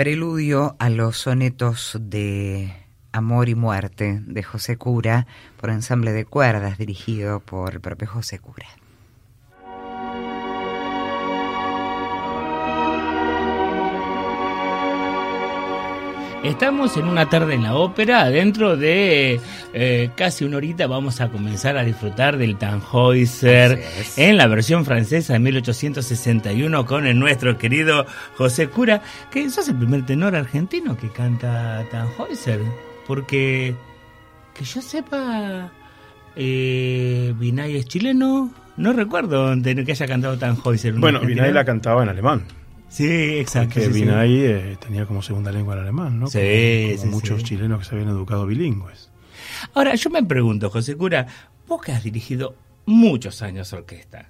Preludio 0.00 0.76
a 0.78 0.88
los 0.88 1.18
sonetos 1.18 1.98
de 2.00 2.72
Amor 3.12 3.50
y 3.50 3.54
Muerte 3.54 4.22
de 4.24 4.42
José 4.42 4.78
Cura 4.78 5.26
por 5.60 5.68
ensamble 5.68 6.12
de 6.12 6.24
cuerdas 6.24 6.78
dirigido 6.78 7.40
por 7.40 7.74
el 7.74 7.80
propio 7.82 8.08
José 8.08 8.38
Cura. 8.38 8.79
Estamos 16.42 16.96
en 16.96 17.04
una 17.04 17.28
tarde 17.28 17.54
en 17.54 17.64
la 17.64 17.74
ópera, 17.74 18.30
dentro 18.30 18.74
de 18.74 19.38
eh, 19.74 20.10
casi 20.16 20.42
una 20.44 20.56
horita 20.56 20.86
vamos 20.86 21.20
a 21.20 21.28
comenzar 21.28 21.76
a 21.76 21.84
disfrutar 21.84 22.38
del 22.38 22.56
Tannhäuser 22.56 23.84
en 24.16 24.38
la 24.38 24.46
versión 24.46 24.86
francesa 24.86 25.34
de 25.34 25.38
1861 25.38 26.86
con 26.86 27.06
el 27.06 27.18
nuestro 27.18 27.58
querido 27.58 28.06
José 28.38 28.68
Cura, 28.68 29.02
que 29.30 29.50
sos 29.50 29.68
el 29.68 29.76
primer 29.76 30.06
tenor 30.06 30.34
argentino 30.34 30.96
que 30.96 31.10
canta 31.10 31.84
Tannhäuser, 31.90 32.60
porque 33.06 33.74
que 34.54 34.64
yo 34.64 34.80
sepa, 34.80 35.70
eh, 36.36 37.34
Vinay 37.36 37.76
es 37.76 37.84
chileno, 37.84 38.50
no 38.78 38.94
recuerdo 38.94 39.54
que 39.62 39.92
haya 39.92 40.06
cantado 40.06 40.38
Tannhäuser. 40.38 40.94
Bueno. 40.94 41.20
Vinay 41.20 41.52
la 41.52 41.66
cantaba 41.66 42.02
en 42.02 42.08
alemán. 42.08 42.59
Sí, 42.90 43.06
exacto. 43.38 43.74
Que 43.76 43.86
sí, 43.86 43.92
sí. 43.94 44.00
Vinay 44.02 44.40
eh, 44.44 44.76
tenía 44.80 45.06
como 45.06 45.22
segunda 45.22 45.50
lengua 45.52 45.74
el 45.74 45.80
alemán, 45.80 46.18
¿no? 46.20 46.26
Sí, 46.26 46.38
Como- 46.38 46.96
como 46.96 47.02
sí, 47.02 47.14
muchos 47.14 47.44
chilenos 47.44 47.78
que 47.78 47.84
se 47.86 47.94
habían 47.94 48.10
educado 48.10 48.44
bilingües. 48.46 49.10
Ahora, 49.74 49.94
yo 49.94 50.10
me 50.10 50.22
pregunto, 50.24 50.68
José 50.70 50.96
Cura, 50.96 51.26
vos 51.66 51.80
que 51.80 51.92
has 51.92 52.02
dirigido 52.02 52.56
muchos 52.86 53.42
años 53.42 53.72
orquesta, 53.72 54.28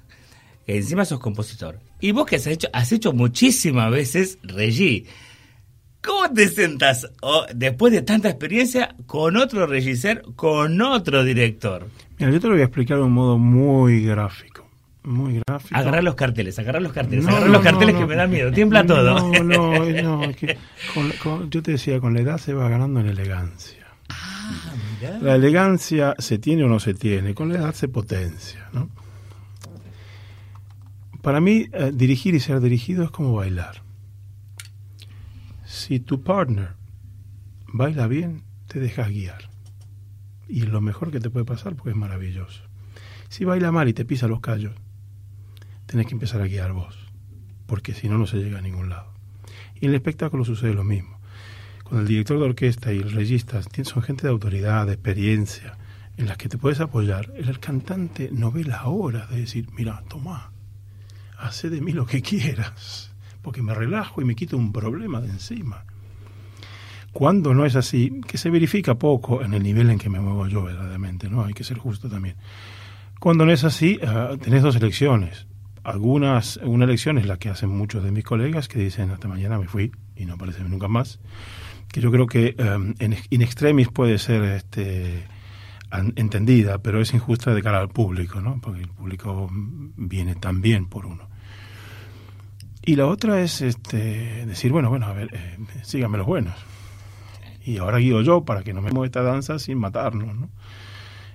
que 0.66 0.76
encima 0.76 1.04
sos 1.04 1.18
compositor, 1.20 1.80
y 2.00 2.12
vos 2.12 2.26
que 2.26 2.36
has 2.36 2.46
hecho, 2.46 2.68
has 2.72 2.92
hecho 2.92 3.12
muchísimas 3.12 3.90
veces 3.90 4.38
regí, 4.42 5.06
¿cómo 6.02 6.30
te 6.32 6.48
sentas 6.48 7.10
oh, 7.22 7.46
después 7.54 7.92
de 7.92 8.02
tanta 8.02 8.28
experiencia 8.28 8.94
con 9.06 9.36
otro 9.36 9.66
regisseur, 9.66 10.22
con 10.36 10.80
otro 10.82 11.24
director? 11.24 11.88
Mira, 12.18 12.30
yo 12.32 12.40
te 12.40 12.46
lo 12.48 12.52
voy 12.54 12.62
a 12.62 12.66
explicar 12.66 12.98
de 12.98 13.04
un 13.04 13.12
modo 13.12 13.38
muy 13.38 14.04
gráfico. 14.04 14.68
Muy 15.02 15.40
gráfico. 15.46 15.74
Agarrar 15.78 16.04
los 16.04 16.14
carteles, 16.14 16.58
agarrar 16.58 16.82
los 16.82 16.92
carteles, 16.92 17.24
No, 17.24 17.30
agarrar 17.30 17.46
no, 17.48 17.52
los 17.54 17.62
carteles 17.62 17.94
no. 17.94 18.00
que 18.00 18.06
me 18.06 18.16
da 18.16 18.26
miedo, 18.26 18.52
tiembla 18.52 18.84
todo. 18.86 19.32
No, 19.32 19.44
no, 19.44 19.84
no, 20.02 20.24
es 20.24 20.36
que 20.36 20.58
con- 20.94 21.10
con- 21.22 21.50
yo 21.50 21.62
te 21.62 21.72
decía, 21.72 22.00
con 22.00 22.12
la 22.14 22.20
edad 22.20 22.38
se 22.38 22.52
va 22.52 22.68
ganando 22.68 23.00
en 23.00 23.06
elegancia. 23.06 23.86
Ah, 24.10 24.72
mirá. 25.00 25.18
La 25.20 25.34
elegancia 25.36 26.14
se 26.18 26.38
tiene 26.38 26.64
o 26.64 26.68
no 26.68 26.80
se 26.80 26.92
tiene, 26.94 27.34
con 27.34 27.48
la 27.50 27.58
edad 27.60 27.74
se 27.74 27.88
potencia, 27.88 28.68
¿no? 28.72 28.90
Para 31.22 31.40
mí, 31.40 31.66
eh, 31.72 31.92
dirigir 31.94 32.34
y 32.34 32.40
ser 32.40 32.60
dirigido 32.60 33.04
es 33.04 33.10
como 33.10 33.34
bailar. 33.34 33.82
Si 35.64 36.00
tu 36.00 36.22
partner 36.22 36.70
baila 37.72 38.06
bien, 38.06 38.42
te 38.66 38.80
dejas 38.80 39.08
guiar. 39.10 39.50
Y 40.48 40.62
es 40.62 40.68
lo 40.68 40.80
mejor 40.80 41.10
que 41.10 41.20
te 41.20 41.30
puede 41.30 41.44
pasar 41.44 41.74
porque 41.76 41.90
es 41.90 41.96
maravilloso. 41.96 42.62
Si 43.28 43.44
baila 43.44 43.70
mal 43.70 43.88
y 43.88 43.92
te 43.92 44.04
pisa 44.04 44.26
los 44.26 44.40
callos, 44.40 44.74
tenés 45.90 46.07
que 46.07 46.14
empezar 46.14 46.40
a 46.40 46.46
guiar 46.46 46.72
vos, 46.72 46.96
porque 47.66 47.94
si 47.94 48.09
no, 48.09 48.16
no 48.16 48.26
se 48.26 48.37
llega 48.37 48.59
a 48.59 48.62
ningún 48.62 48.88
lado. 48.88 49.12
Y 49.74 49.87
en 49.87 49.90
el 49.90 49.96
espectáculo 49.96 50.44
sucede 50.44 50.72
lo 50.72 50.85
mismo. 50.85 51.18
Cuando 51.83 52.03
el 52.03 52.07
director 52.07 52.38
de 52.38 52.44
orquesta 52.44 52.92
y 52.92 52.98
el 52.98 53.11
regista 53.11 53.61
son 53.83 54.03
gente 54.05 54.22
de 54.22 54.29
autoridad, 54.29 54.87
de 54.87 54.92
experiencia, 54.92 55.76
en 56.16 56.29
las 56.29 56.37
que 56.37 56.48
te 56.48 56.59
puedes 56.59 56.79
apoyar, 56.79 57.33
el 57.35 57.59
cantante 57.59 58.31
no 58.33 58.53
ve 58.53 58.62
la 58.62 58.85
hora 58.85 59.26
de 59.26 59.40
decir, 59.40 59.66
mira, 59.72 60.05
toma, 60.09 60.53
hace 61.37 61.70
de 61.70 61.81
mí 61.81 61.90
lo 61.90 62.07
que 62.07 62.22
quieras, 62.22 63.11
porque 63.42 63.62
me 63.62 63.74
relajo 63.74 64.22
y 64.22 64.24
me 64.24 64.37
quito 64.37 64.57
un 64.57 64.72
problema 64.72 65.20
de 65.20 65.31
encima. 65.31 65.85
Cuando 67.12 67.53
no 67.53 67.66
es 67.66 67.74
así, 67.74 68.20
que 68.29 68.38
se 68.38 68.50
verifica 68.50 68.94
poco 68.94 69.42
en 69.42 69.55
el 69.55 69.64
nivel 69.64 69.90
en 69.90 69.98
que 69.98 70.09
me 70.09 70.20
muevo 70.20 70.46
yo 70.46 70.62
verdaderamente, 70.62 71.29
¿no? 71.29 71.44
Hay 71.44 71.55
que 71.55 71.64
ser 71.64 71.79
justo 71.79 72.09
también. 72.09 72.37
Cuando 73.18 73.44
no 73.44 73.50
es 73.50 73.64
así, 73.64 73.98
ah, 74.07 74.37
tenés 74.40 74.62
dos 74.62 74.76
elecciones. 74.76 75.48
Algunas, 75.82 76.58
una 76.62 76.84
elección 76.84 77.18
es 77.18 77.26
la 77.26 77.38
que 77.38 77.48
hacen 77.48 77.70
muchos 77.70 78.04
de 78.04 78.10
mis 78.12 78.24
colegas 78.24 78.68
que 78.68 78.78
dicen 78.78 79.10
hasta 79.10 79.28
mañana 79.28 79.58
me 79.58 79.66
fui 79.66 79.92
y 80.16 80.26
no 80.26 80.34
aparecen 80.34 80.70
nunca 80.70 80.88
más. 80.88 81.20
Que 81.88 82.00
yo 82.00 82.10
creo 82.12 82.26
que 82.26 82.54
eh, 82.58 82.94
en 82.98 83.16
in 83.30 83.42
extremis 83.42 83.88
puede 83.88 84.18
ser 84.18 84.42
este, 84.44 85.24
an- 85.90 86.12
entendida, 86.16 86.78
pero 86.78 87.00
es 87.00 87.14
injusta 87.14 87.54
de 87.54 87.62
cara 87.62 87.80
al 87.80 87.88
público, 87.88 88.40
¿no? 88.40 88.60
Porque 88.60 88.82
el 88.82 88.88
público 88.88 89.48
viene 89.96 90.34
también 90.34 90.86
por 90.86 91.06
uno. 91.06 91.28
Y 92.84 92.96
la 92.96 93.06
otra 93.06 93.40
es 93.40 93.60
este, 93.60 94.46
decir, 94.46 94.72
bueno, 94.72 94.88
bueno, 94.90 95.06
a 95.06 95.12
ver, 95.12 95.30
eh, 95.32 95.58
síganme 95.82 96.18
los 96.18 96.26
buenos. 96.26 96.54
Y 97.64 97.78
ahora 97.78 97.98
guío 97.98 98.22
yo 98.22 98.44
para 98.44 98.62
que 98.62 98.72
no 98.72 98.80
me 98.82 98.90
mueva 98.90 99.06
esta 99.06 99.22
danza 99.22 99.58
sin 99.58 99.78
matarnos, 99.78 100.34
¿no? 100.34 100.50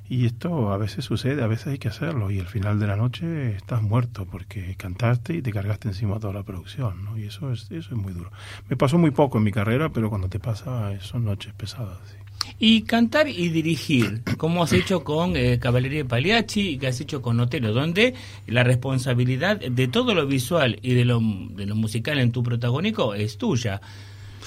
Y 0.07 0.25
esto 0.25 0.71
a 0.71 0.77
veces 0.77 1.05
sucede, 1.05 1.43
a 1.43 1.47
veces 1.47 1.67
hay 1.67 1.77
que 1.77 1.87
hacerlo. 1.87 2.29
Y 2.31 2.39
al 2.39 2.47
final 2.47 2.79
de 2.79 2.87
la 2.87 2.95
noche 2.95 3.55
estás 3.55 3.81
muerto 3.81 4.25
porque 4.25 4.75
cantaste 4.75 5.35
y 5.35 5.41
te 5.41 5.51
cargaste 5.51 5.87
encima 5.87 6.19
toda 6.19 6.33
la 6.33 6.43
producción, 6.43 7.03
¿no? 7.03 7.17
Y 7.17 7.23
eso 7.23 7.51
es, 7.51 7.71
eso 7.71 7.95
es 7.95 7.97
muy 7.97 8.13
duro. 8.13 8.31
Me 8.69 8.77
pasó 8.77 8.97
muy 8.97 9.11
poco 9.11 9.39
en 9.39 9.43
mi 9.43 9.51
carrera, 9.51 9.89
pero 9.89 10.09
cuando 10.09 10.29
te 10.29 10.39
pasa 10.39 10.91
son 11.01 11.25
noches 11.25 11.53
pesadas. 11.53 11.97
sí. 12.09 12.17
Y 12.59 12.83
cantar 12.83 13.27
y 13.27 13.49
dirigir, 13.49 14.21
como 14.37 14.63
has 14.63 14.73
hecho 14.73 15.03
con 15.03 15.35
eh, 15.35 15.59
Caballería 15.59 15.99
de 15.99 16.05
Pagliacci 16.05 16.69
y 16.69 16.77
que 16.77 16.87
has 16.87 17.01
hecho 17.01 17.21
con 17.21 17.39
Otelo, 17.39 17.73
donde 17.73 18.13
la 18.47 18.63
responsabilidad 18.63 19.59
de 19.59 19.87
todo 19.87 20.13
lo 20.13 20.27
visual 20.27 20.77
y 20.81 20.93
de 20.93 21.05
lo, 21.05 21.19
de 21.21 21.65
lo 21.65 21.75
musical 21.75 22.19
en 22.19 22.31
tu 22.31 22.43
protagónico 22.43 23.15
es 23.15 23.37
tuya. 23.37 23.81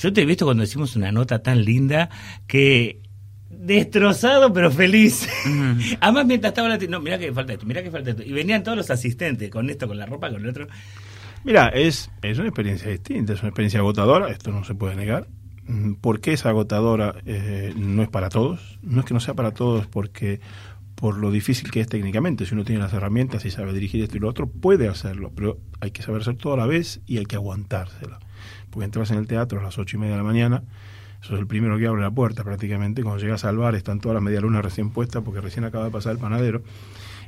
Yo 0.01 0.13
te 0.13 0.23
he 0.23 0.27
visto 0.27 0.45
cuando 0.45 0.63
hicimos 0.63 0.95
una 0.95 1.11
nota 1.11 1.43
tan 1.43 1.65
linda 1.65 2.09
que 2.47 3.01
destrozado 3.59 4.53
pero 4.53 4.71
feliz. 4.71 5.29
Además 6.01 6.27
mientras 6.27 6.53
estaba 6.53 6.69
la... 6.69 6.79
No, 6.79 7.01
mira 7.01 7.19
que 7.19 7.33
falta 7.33 7.53
esto, 7.53 7.67
mira 7.67 7.83
que 7.83 7.91
falta 7.91 8.11
esto. 8.11 8.23
Y 8.23 8.33
venían 8.33 8.63
todos 8.63 8.77
los 8.77 8.91
asistentes 8.91 9.51
con 9.51 9.69
esto, 9.69 9.87
con 9.87 9.99
la 9.99 10.07
ropa, 10.07 10.31
con 10.31 10.43
el 10.43 10.49
otro. 10.49 10.67
Mira, 11.45 11.69
es, 11.69 12.11
es 12.23 12.39
una 12.39 12.49
experiencia 12.49 12.91
distinta, 12.91 13.33
es 13.33 13.41
una 13.41 13.49
experiencia 13.49 13.81
agotadora, 13.81 14.31
esto 14.31 14.51
no 14.51 14.65
se 14.65 14.75
puede 14.75 14.97
negar. 14.97 15.29
Mm, 15.67 15.95
¿Por 15.95 16.21
qué 16.21 16.33
es 16.33 16.47
agotadora? 16.47 17.15
Eh, 17.27 17.73
no 17.77 18.03
es 18.03 18.09
para 18.09 18.29
todos. 18.29 18.79
No 18.83 19.01
es 19.01 19.07
que 19.07 19.15
no 19.15 19.21
sea 19.21 19.35
para 19.35 19.53
todos 19.53 19.87
porque 19.87 20.41
por 20.95 21.17
lo 21.17 21.31
difícil 21.31 21.71
que 21.71 21.81
es 21.81 21.89
técnicamente. 21.89 22.45
Si 22.47 22.55
uno 22.55 22.65
tiene 22.65 22.83
las 22.83 22.93
herramientas 22.93 23.45
y 23.45 23.51
sabe 23.51 23.73
dirigir 23.73 24.03
esto 24.03 24.17
y 24.17 24.21
lo 24.21 24.29
otro, 24.29 24.49
puede 24.49 24.89
hacerlo, 24.89 25.31
pero 25.35 25.59
hay 25.81 25.93
que 25.93 26.03
saber 26.03 26.23
hacer 26.23 26.37
todo 26.37 26.55
a 26.55 26.57
la 26.57 26.67
vez 26.67 27.01
y 27.07 27.19
hay 27.19 27.27
que 27.27 27.37
aguantársela. 27.37 28.19
Porque 28.71 28.85
entras 28.85 29.11
en 29.11 29.19
el 29.19 29.27
teatro 29.27 29.61
a 29.61 29.63
las 29.63 29.79
ocho 29.79 29.97
y 29.97 30.01
media 30.01 30.15
de 30.15 30.19
la 30.19 30.29
mañana, 30.29 30.65
sos 31.21 31.39
el 31.39 31.47
primero 31.47 31.79
que 31.79 31.87
abre 31.87 32.03
la 32.03 32.11
puerta 32.11 32.45
prácticamente. 32.45 33.03
Cuando 33.03 33.23
llegas 33.23 33.45
al 33.45 33.57
bar 33.57 33.75
están 33.75 34.01
todas 34.01 34.15
las 34.15 34.23
medialunas 34.23 34.63
recién 34.63 34.91
puestas 34.91 35.23
porque 35.23 35.41
recién 35.41 35.65
acaba 35.65 35.85
de 35.85 35.91
pasar 35.91 36.13
el 36.13 36.19
panadero. 36.19 36.63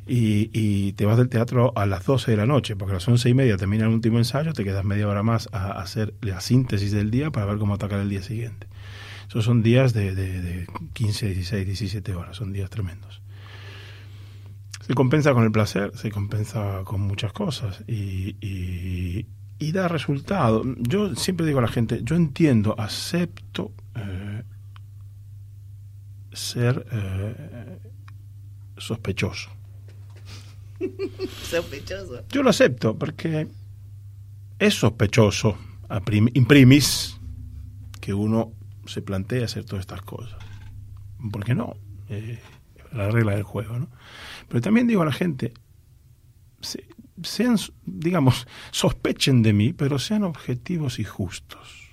Y, 0.07 0.92
te 0.94 1.07
vas 1.07 1.18
del 1.18 1.29
teatro 1.29 1.72
a 1.76 1.87
las 1.87 2.05
12 2.05 2.33
de 2.33 2.37
la 2.37 2.46
noche, 2.46 2.74
porque 2.74 2.92
a 2.92 2.94
las 2.94 3.07
once 3.07 3.29
y 3.29 3.35
media 3.35 3.57
termina 3.57 3.85
el 3.85 3.90
último 3.90 4.18
ensayo, 4.18 4.53
te 4.53 4.64
quedas 4.64 4.85
media 4.85 5.07
hora 5.07 5.22
más 5.22 5.48
a 5.53 5.81
hacer 5.81 6.14
la 6.20 6.40
síntesis 6.40 6.90
del 6.90 7.11
día 7.11 7.31
para 7.31 7.46
ver 7.46 7.59
cómo 7.59 7.74
atacar 7.74 8.00
el 8.00 8.09
día 8.09 8.22
siguiente. 8.22 8.66
Esos 9.29 9.44
son 9.44 9.62
días 9.62 9.92
de, 9.92 10.14
de, 10.14 10.42
de 10.42 10.66
15, 10.94 11.26
16, 11.26 11.66
17 11.66 12.14
horas, 12.14 12.37
son 12.37 12.53
días 12.53 12.70
tremendos. 12.70 13.22
Se 14.90 14.94
compensa 14.94 15.33
con 15.35 15.44
el 15.44 15.53
placer, 15.53 15.92
se 15.94 16.11
compensa 16.11 16.83
con 16.85 17.00
muchas 17.03 17.33
cosas 17.33 17.85
y, 17.87 19.26
y 19.61 19.70
da 19.73 19.87
resultado. 19.87 20.64
Yo 20.79 21.14
siempre 21.14 21.46
digo 21.46 21.61
a 21.61 21.62
la 21.62 21.68
gente, 21.68 22.01
yo 22.03 22.16
entiendo, 22.16 22.75
acepto 22.79 23.73
eh, 23.94 24.42
ser 26.33 26.85
eh, 26.90 27.79
sospechoso. 28.79 29.51
Sospechoso. 31.51 32.25
Yo 32.31 32.42
lo 32.42 32.51
acepto 32.51 32.99
porque 32.99 33.46
es 34.59 34.75
sospechoso, 34.75 35.59
a 35.88 36.01
prim- 36.01 36.31
in 36.35 36.46
primis, 36.46 37.18
que 38.01 38.14
uno 38.14 38.53
se 38.87 39.03
plantea 39.03 39.44
hacer 39.44 39.64
todas 39.66 39.81
estas 39.83 40.01
cosas. 40.03 40.38
¿Por 41.31 41.44
qué 41.44 41.55
no? 41.55 41.75
Eh, 42.09 42.38
la 42.92 43.11
regla 43.11 43.35
del 43.35 43.42
juego, 43.42 43.79
¿no? 43.79 43.88
Pero 44.49 44.61
también 44.62 44.87
digo 44.87 45.03
a 45.03 45.05
la 45.05 45.12
gente, 45.12 45.53
sean, 47.22 47.56
digamos, 47.85 48.46
sospechen 48.70 49.42
de 49.42 49.52
mí, 49.52 49.72
pero 49.72 49.98
sean 49.98 50.24
objetivos 50.24 50.98
y 50.98 51.04
justos. 51.04 51.88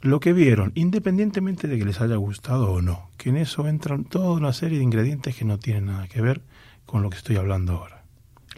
Lo 0.00 0.20
que 0.20 0.32
vieron, 0.32 0.72
independientemente 0.76 1.66
de 1.66 1.76
que 1.76 1.84
les 1.84 2.00
haya 2.00 2.16
gustado 2.16 2.70
o 2.70 2.82
no, 2.82 3.10
que 3.16 3.30
en 3.30 3.36
eso 3.36 3.66
entran 3.66 4.04
toda 4.04 4.30
una 4.30 4.52
serie 4.52 4.78
de 4.78 4.84
ingredientes 4.84 5.34
que 5.34 5.44
no 5.44 5.58
tienen 5.58 5.86
nada 5.86 6.06
que 6.06 6.20
ver 6.20 6.42
con 6.86 7.02
lo 7.02 7.10
que 7.10 7.16
estoy 7.16 7.36
hablando 7.36 7.74
ahora. 7.74 8.04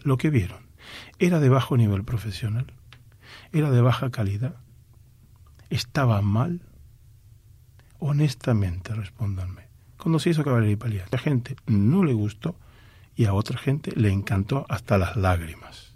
Lo 0.03 0.17
que 0.17 0.29
vieron 0.29 0.67
era 1.17 1.39
de 1.39 1.49
bajo 1.49 1.77
nivel 1.77 2.03
profesional, 2.03 2.67
era 3.51 3.71
de 3.71 3.81
baja 3.81 4.11
calidad, 4.11 4.55
estaba 5.69 6.21
mal. 6.21 6.61
Honestamente, 7.97 8.93
respóndanme. 8.93 9.67
Cuando 9.97 10.19
se 10.19 10.31
hizo 10.31 10.43
Caballería 10.43 10.73
y 10.73 10.77
Palier, 10.77 11.05
a 11.11 11.17
gente 11.17 11.55
no 11.67 12.03
le 12.03 12.13
gustó 12.13 12.55
y 13.15 13.25
a 13.25 13.33
otra 13.33 13.57
gente 13.57 13.91
le 13.95 14.09
encantó 14.09 14.65
hasta 14.69 14.97
las 14.97 15.15
lágrimas. 15.15 15.95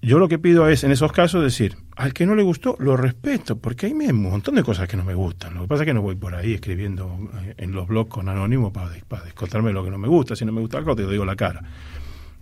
yo 0.00 0.18
lo 0.18 0.28
que 0.28 0.38
pido 0.38 0.68
es, 0.68 0.84
en 0.84 0.92
esos 0.92 1.12
casos, 1.12 1.42
decir, 1.42 1.76
al 1.96 2.12
que 2.14 2.26
no 2.26 2.36
le 2.36 2.44
gustó, 2.44 2.76
lo 2.78 2.96
respeto, 2.96 3.58
porque 3.58 3.86
hay 3.86 3.92
un 3.92 4.22
montón 4.22 4.54
de 4.54 4.62
cosas 4.62 4.88
que 4.88 4.96
no 4.96 5.04
me 5.04 5.14
gustan. 5.14 5.54
Lo 5.54 5.62
que 5.62 5.68
pasa 5.68 5.82
es 5.82 5.86
que 5.86 5.94
no 5.94 6.02
voy 6.02 6.14
por 6.14 6.34
ahí 6.34 6.54
escribiendo 6.54 7.18
eh, 7.42 7.54
en 7.58 7.72
los 7.72 7.88
blogs 7.88 8.10
con 8.10 8.28
anónimo 8.28 8.72
para, 8.72 8.90
para 9.08 9.24
descontarme 9.24 9.72
lo 9.72 9.82
que 9.84 9.90
no 9.90 9.98
me 9.98 10.06
gusta. 10.06 10.36
Si 10.36 10.44
no 10.44 10.52
me 10.52 10.60
gusta 10.60 10.78
algo, 10.78 10.94
te 10.94 11.06
digo 11.06 11.24
la 11.24 11.34
cara. 11.34 11.62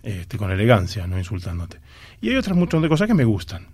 Este, 0.03 0.37
con 0.37 0.51
elegancia, 0.51 1.07
no 1.07 1.17
insultándote. 1.17 1.81
Y 2.21 2.29
hay 2.29 2.35
otras 2.35 2.55
muchas 2.55 2.81
de 2.81 2.89
cosas 2.89 3.07
que 3.07 3.13
me 3.13 3.25
gustan. 3.25 3.67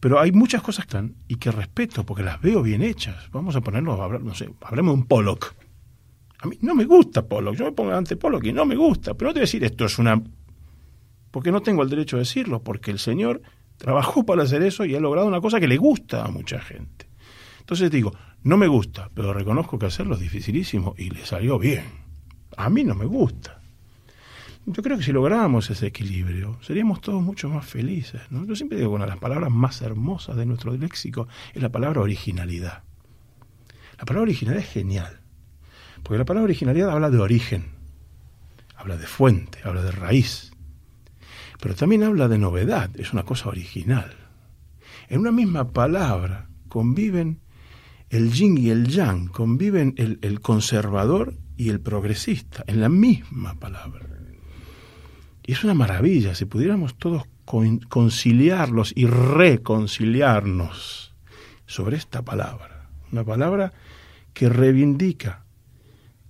Pero 0.00 0.18
hay 0.18 0.32
muchas 0.32 0.62
cosas 0.62 0.84
que 0.84 0.96
están 0.96 1.14
y 1.28 1.36
que 1.36 1.50
respeto 1.50 2.04
porque 2.04 2.22
las 2.22 2.40
veo 2.40 2.62
bien 2.62 2.82
hechas. 2.82 3.30
Vamos 3.30 3.56
a 3.56 3.60
ponerlo, 3.60 4.00
a 4.00 4.04
hablar, 4.04 4.22
no 4.22 4.34
sé, 4.34 4.50
hablemos 4.62 4.94
de 4.94 5.00
un 5.00 5.06
Pollock. 5.06 5.54
A 6.44 6.46
mí 6.46 6.58
no 6.60 6.74
me 6.74 6.84
gusta 6.84 7.26
Pollock. 7.26 7.56
Yo 7.56 7.64
me 7.64 7.72
pongo 7.72 7.94
ante 7.94 8.16
Pollock 8.16 8.44
y 8.44 8.52
no 8.52 8.66
me 8.66 8.76
gusta. 8.76 9.14
Pero 9.14 9.30
no 9.30 9.32
te 9.32 9.38
voy 9.38 9.44
a 9.44 9.48
decir 9.48 9.64
esto 9.64 9.86
es 9.86 9.98
una 9.98 10.22
porque 11.30 11.50
no 11.50 11.62
tengo 11.62 11.82
el 11.82 11.88
derecho 11.88 12.16
de 12.16 12.20
decirlo, 12.20 12.62
porque 12.62 12.92
el 12.92 13.00
Señor 13.00 13.42
trabajó 13.76 14.24
para 14.24 14.44
hacer 14.44 14.62
eso 14.62 14.84
y 14.84 14.94
ha 14.94 15.00
logrado 15.00 15.26
una 15.26 15.40
cosa 15.40 15.58
que 15.58 15.66
le 15.66 15.78
gusta 15.78 16.24
a 16.24 16.28
mucha 16.28 16.60
gente. 16.60 17.08
Entonces 17.58 17.90
digo, 17.90 18.14
no 18.42 18.56
me 18.56 18.68
gusta, 18.68 19.10
pero 19.12 19.32
reconozco 19.32 19.76
que 19.76 19.86
hacerlo 19.86 20.14
es 20.14 20.20
dificilísimo 20.20 20.94
y 20.96 21.10
le 21.10 21.26
salió 21.26 21.58
bien. 21.58 21.86
A 22.56 22.70
mí 22.70 22.84
no 22.84 22.94
me 22.94 23.06
gusta. 23.06 23.60
Yo 24.66 24.80
creo 24.80 24.96
que 24.96 25.02
si 25.02 25.12
lográramos 25.12 25.68
ese 25.70 25.88
equilibrio, 25.88 26.58
seríamos 26.60 27.00
todos 27.00 27.20
mucho 27.20 27.48
más 27.48 27.66
felices. 27.66 28.20
Yo 28.30 28.54
siempre 28.54 28.78
digo 28.78 28.90
que 28.90 28.96
una 28.96 29.06
de 29.06 29.10
las 29.10 29.18
palabras 29.18 29.50
más 29.50 29.82
hermosas 29.82 30.36
de 30.36 30.46
nuestro 30.46 30.76
léxico 30.76 31.26
es 31.52 31.60
la 31.60 31.72
palabra 31.72 32.00
originalidad. 32.00 32.84
La 33.98 34.04
palabra 34.04 34.22
originalidad 34.22 34.62
es 34.62 34.70
genial, 34.70 35.23
porque 36.04 36.18
la 36.18 36.26
palabra 36.26 36.44
originalidad 36.44 36.90
habla 36.90 37.10
de 37.10 37.18
origen, 37.18 37.70
habla 38.76 38.98
de 38.98 39.06
fuente, 39.06 39.58
habla 39.64 39.82
de 39.82 39.90
raíz. 39.90 40.52
Pero 41.60 41.74
también 41.74 42.02
habla 42.02 42.28
de 42.28 42.36
novedad, 42.36 42.90
es 43.00 43.14
una 43.14 43.22
cosa 43.22 43.48
original. 43.48 44.14
En 45.08 45.20
una 45.20 45.32
misma 45.32 45.72
palabra 45.72 46.50
conviven 46.68 47.40
el 48.10 48.32
yin 48.32 48.58
y 48.58 48.68
el 48.68 48.86
yang, 48.86 49.28
conviven 49.28 49.94
el, 49.96 50.40
conservador 50.40 51.38
y 51.56 51.70
el 51.70 51.80
progresista, 51.80 52.64
en 52.66 52.82
la 52.82 52.90
misma 52.90 53.58
palabra. 53.58 54.06
Y 55.46 55.52
es 55.52 55.64
una 55.64 55.72
maravilla, 55.72 56.34
si 56.34 56.44
pudiéramos 56.44 56.98
todos 56.98 57.22
conciliarlos 57.88 58.92
y 58.94 59.06
reconciliarnos 59.06 61.14
sobre 61.66 61.96
esta 61.96 62.22
palabra, 62.22 62.90
una 63.10 63.24
palabra 63.24 63.72
que 64.34 64.50
reivindica 64.50 65.43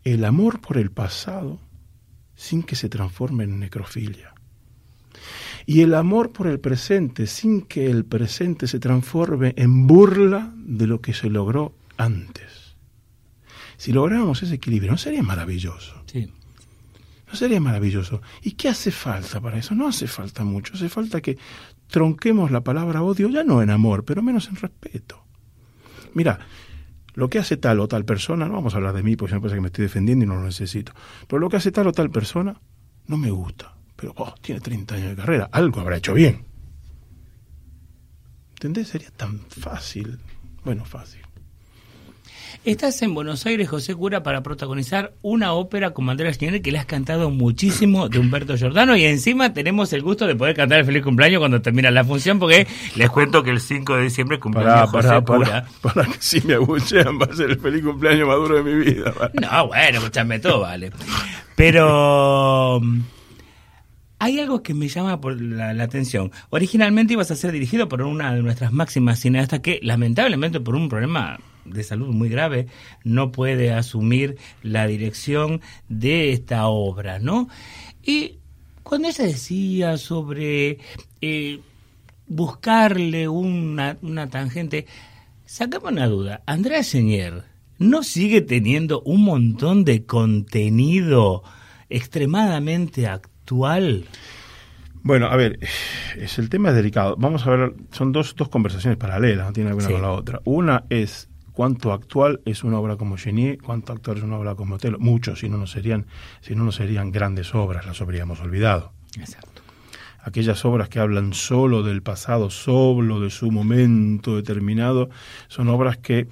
el 0.04 0.24
amor 0.24 0.60
por 0.60 0.78
el 0.78 0.90
pasado 0.90 1.60
sin 2.34 2.62
que 2.62 2.76
se 2.76 2.88
transforme 2.88 3.44
en 3.44 3.58
necrofilia 3.58 4.34
y 5.66 5.80
el 5.80 5.94
amor 5.94 6.32
por 6.32 6.46
el 6.46 6.60
presente 6.60 7.26
sin 7.26 7.62
que 7.62 7.90
el 7.90 8.04
presente 8.04 8.66
se 8.66 8.78
transforme 8.78 9.54
en 9.56 9.86
burla 9.86 10.52
de 10.56 10.86
lo 10.86 11.00
que 11.00 11.14
se 11.14 11.30
logró 11.30 11.74
antes. 11.96 12.76
Si 13.76 13.92
lográramos 13.92 14.42
ese 14.42 14.54
equilibrio, 14.54 14.92
¿no 14.92 14.98
sería 14.98 15.22
maravilloso? 15.22 16.02
Sí. 16.06 16.30
¿No 17.26 17.34
sería 17.34 17.60
maravilloso? 17.60 18.22
¿Y 18.42 18.52
qué 18.52 18.68
hace 18.68 18.90
falta 18.90 19.40
para 19.40 19.58
eso? 19.58 19.74
No 19.74 19.88
hace 19.88 20.06
falta 20.06 20.44
mucho, 20.44 20.74
hace 20.74 20.88
falta 20.88 21.20
que 21.20 21.38
tronquemos 21.88 22.50
la 22.50 22.62
palabra 22.62 23.02
odio 23.02 23.28
ya 23.28 23.42
no 23.42 23.62
en 23.62 23.70
amor, 23.70 24.04
pero 24.04 24.22
menos 24.22 24.48
en 24.48 24.56
respeto. 24.56 25.24
Mira, 26.12 26.38
lo 27.14 27.30
que 27.30 27.38
hace 27.38 27.56
tal 27.56 27.80
o 27.80 27.88
tal 27.88 28.04
persona, 28.04 28.46
no 28.46 28.54
vamos 28.54 28.74
a 28.74 28.76
hablar 28.76 28.94
de 28.94 29.02
mí 29.02 29.16
porque 29.16 29.34
me 29.34 29.40
parece 29.40 29.56
que 29.56 29.62
me 29.62 29.68
estoy 29.68 29.84
defendiendo 29.84 30.24
y 30.24 30.28
no 30.28 30.34
lo 30.36 30.44
necesito, 30.44 30.92
pero 31.26 31.40
lo 31.40 31.48
que 31.48 31.56
hace 31.56 31.72
tal 31.72 31.86
o 31.86 31.92
tal 31.92 32.10
persona 32.10 32.60
no 33.06 33.16
me 33.16 33.30
gusta 33.30 33.74
pero 33.96 34.12
oh, 34.16 34.34
tiene 34.40 34.60
30 34.60 34.94
años 34.94 35.08
de 35.10 35.16
carrera, 35.16 35.48
algo 35.52 35.80
habrá 35.80 35.96
hecho 35.96 36.14
bien. 36.14 36.44
¿Entendés? 38.54 38.88
Sería 38.88 39.10
tan 39.10 39.40
fácil. 39.48 40.18
Bueno, 40.64 40.84
fácil. 40.84 41.22
Estás 42.64 43.02
en 43.02 43.14
Buenos 43.14 43.44
Aires, 43.46 43.68
José 43.68 43.94
Cura, 43.94 44.22
para 44.22 44.42
protagonizar 44.42 45.12
una 45.22 45.52
ópera 45.52 45.90
con 45.90 46.08
Andrea 46.08 46.32
Schneer 46.32 46.62
que 46.62 46.72
le 46.72 46.78
has 46.78 46.86
cantado 46.86 47.30
muchísimo 47.30 48.08
de 48.08 48.18
Humberto 48.18 48.56
Giordano 48.56 48.96
y 48.96 49.04
encima 49.04 49.52
tenemos 49.52 49.92
el 49.92 50.02
gusto 50.02 50.26
de 50.26 50.34
poder 50.34 50.56
cantar 50.56 50.80
el 50.80 50.84
feliz 50.84 51.02
cumpleaños 51.02 51.40
cuando 51.40 51.60
termina 51.60 51.90
la 51.90 52.04
función 52.04 52.38
porque 52.38 52.66
les 52.96 53.10
cuento 53.10 53.42
que 53.42 53.50
el 53.50 53.60
5 53.60 53.96
de 53.96 54.02
diciembre 54.04 54.40
cumpleaños 54.40 54.90
José 54.90 55.08
para, 55.08 55.20
Cura. 55.20 55.66
Para, 55.82 56.04
que 56.06 56.16
si 56.20 56.40
me 56.40 56.54
abuchean 56.54 57.18
va 57.20 57.26
a 57.30 57.36
ser 57.36 57.50
el 57.50 57.60
feliz 57.60 57.82
cumpleaños 57.82 58.28
maduro 58.28 58.62
de 58.62 58.62
mi 58.62 58.84
vida. 58.84 59.12
No, 59.34 59.66
bueno, 59.66 59.98
escúchame 59.98 60.38
todo, 60.38 60.60
vale. 60.60 60.90
Pero 61.56 62.80
hay 64.18 64.40
algo 64.40 64.62
que 64.62 64.72
me 64.72 64.88
llama 64.88 65.20
por 65.20 65.38
la, 65.38 65.70
atención. 65.82 66.32
Originalmente 66.48 67.12
ibas 67.12 67.30
a 67.30 67.36
ser 67.36 67.52
dirigido 67.52 67.88
por 67.90 68.00
una 68.00 68.34
de 68.34 68.42
nuestras 68.42 68.72
máximas 68.72 69.20
cineastas 69.20 69.60
que 69.60 69.80
lamentablemente 69.82 70.60
por 70.60 70.76
un 70.76 70.88
problema 70.88 71.38
de 71.64 71.82
salud 71.82 72.08
muy 72.08 72.28
grave 72.28 72.66
no 73.04 73.32
puede 73.32 73.72
asumir 73.72 74.36
la 74.62 74.86
dirección 74.86 75.60
de 75.88 76.32
esta 76.32 76.66
obra, 76.66 77.18
¿no? 77.18 77.48
Y 78.02 78.38
cuando 78.82 79.08
ella 79.08 79.24
decía 79.24 79.96
sobre 79.96 80.78
eh, 81.20 81.60
buscarle 82.26 83.28
una, 83.28 83.96
una 84.02 84.28
tangente, 84.28 84.86
sacame 85.46 85.88
una 85.88 86.06
duda. 86.06 86.42
Andrea 86.46 86.82
Señer 86.82 87.44
no 87.78 88.02
sigue 88.02 88.40
teniendo 88.40 89.02
un 89.02 89.24
montón 89.24 89.84
de 89.84 90.04
contenido 90.04 91.42
extremadamente 91.88 93.06
actual? 93.06 94.04
Bueno, 95.02 95.26
a 95.26 95.36
ver, 95.36 95.58
es 96.16 96.38
el 96.38 96.48
tema 96.48 96.70
es 96.70 96.76
delicado. 96.76 97.16
Vamos 97.18 97.46
a 97.46 97.50
ver, 97.50 97.74
son 97.92 98.12
dos, 98.12 98.34
dos 98.36 98.48
conversaciones 98.48 98.96
paralelas, 98.96 99.46
no 99.46 99.52
tiene 99.52 99.70
que 99.70 99.76
ver 99.76 99.92
con 99.92 100.02
la 100.02 100.12
otra. 100.12 100.40
Una 100.44 100.84
es 100.88 101.28
cuánto 101.54 101.92
actual 101.92 102.40
es 102.44 102.64
una 102.64 102.78
obra 102.78 102.96
como 102.96 103.16
Genie, 103.16 103.56
cuánto 103.56 103.92
actual 103.92 104.18
es 104.18 104.24
una 104.24 104.36
obra 104.36 104.54
como 104.54 104.74
Otelo. 104.74 104.98
Mucho, 104.98 105.36
si 105.36 105.48
no, 105.48 105.56
no 105.56 105.66
serían, 105.66 106.06
si 106.42 106.54
no, 106.54 106.64
no 106.64 106.72
serían 106.72 107.10
grandes 107.10 107.54
obras, 107.54 107.86
las 107.86 108.02
habríamos 108.02 108.40
olvidado. 108.40 108.92
Exacto. 109.18 109.62
Aquellas 110.20 110.64
obras 110.64 110.88
que 110.88 110.98
hablan 110.98 111.32
solo 111.32 111.82
del 111.82 112.02
pasado, 112.02 112.50
solo 112.50 113.20
de 113.20 113.30
su 113.30 113.50
momento 113.50 114.36
determinado, 114.36 115.10
son 115.48 115.68
obras 115.68 115.98
que 115.98 116.26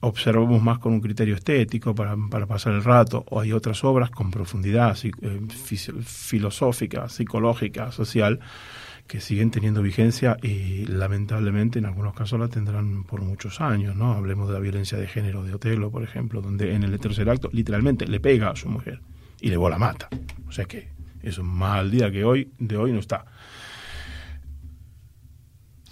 observamos 0.00 0.62
más 0.62 0.78
con 0.78 0.92
un 0.92 1.00
criterio 1.00 1.34
estético 1.34 1.94
para, 1.94 2.16
para 2.30 2.46
pasar 2.46 2.72
el 2.72 2.82
rato, 2.82 3.24
o 3.28 3.40
hay 3.40 3.52
otras 3.52 3.84
obras 3.84 4.10
con 4.10 4.30
profundidad 4.30 4.96
eh, 5.04 5.40
filosófica, 6.04 7.08
psicológica, 7.08 7.92
social, 7.92 8.40
que 9.06 9.20
siguen 9.20 9.50
teniendo 9.50 9.82
vigencia 9.82 10.36
y 10.42 10.86
lamentablemente 10.86 11.78
en 11.78 11.86
algunos 11.86 12.14
casos 12.14 12.40
la 12.40 12.48
tendrán 12.48 13.04
por 13.04 13.22
muchos 13.22 13.60
años, 13.60 13.94
¿no? 13.94 14.12
Hablemos 14.12 14.48
de 14.48 14.54
la 14.54 14.60
violencia 14.60 14.96
de 14.98 15.06
género 15.06 15.42
de 15.42 15.54
Otelo, 15.54 15.90
por 15.90 16.02
ejemplo, 16.02 16.40
donde 16.40 16.74
en 16.74 16.82
el 16.82 16.98
tercer 16.98 17.28
acto 17.28 17.50
literalmente 17.52 18.06
le 18.06 18.20
pega 18.20 18.50
a 18.50 18.56
su 18.56 18.68
mujer 18.68 19.00
y 19.40 19.48
luego 19.48 19.68
la 19.68 19.78
mata. 19.78 20.08
O 20.48 20.52
sea 20.52 20.64
que 20.64 20.88
es 21.22 21.38
un 21.38 21.46
mal 21.46 21.90
día 21.90 22.10
que 22.10 22.24
hoy 22.24 22.52
de 22.58 22.76
hoy 22.76 22.92
no 22.92 23.00
está. 23.00 23.26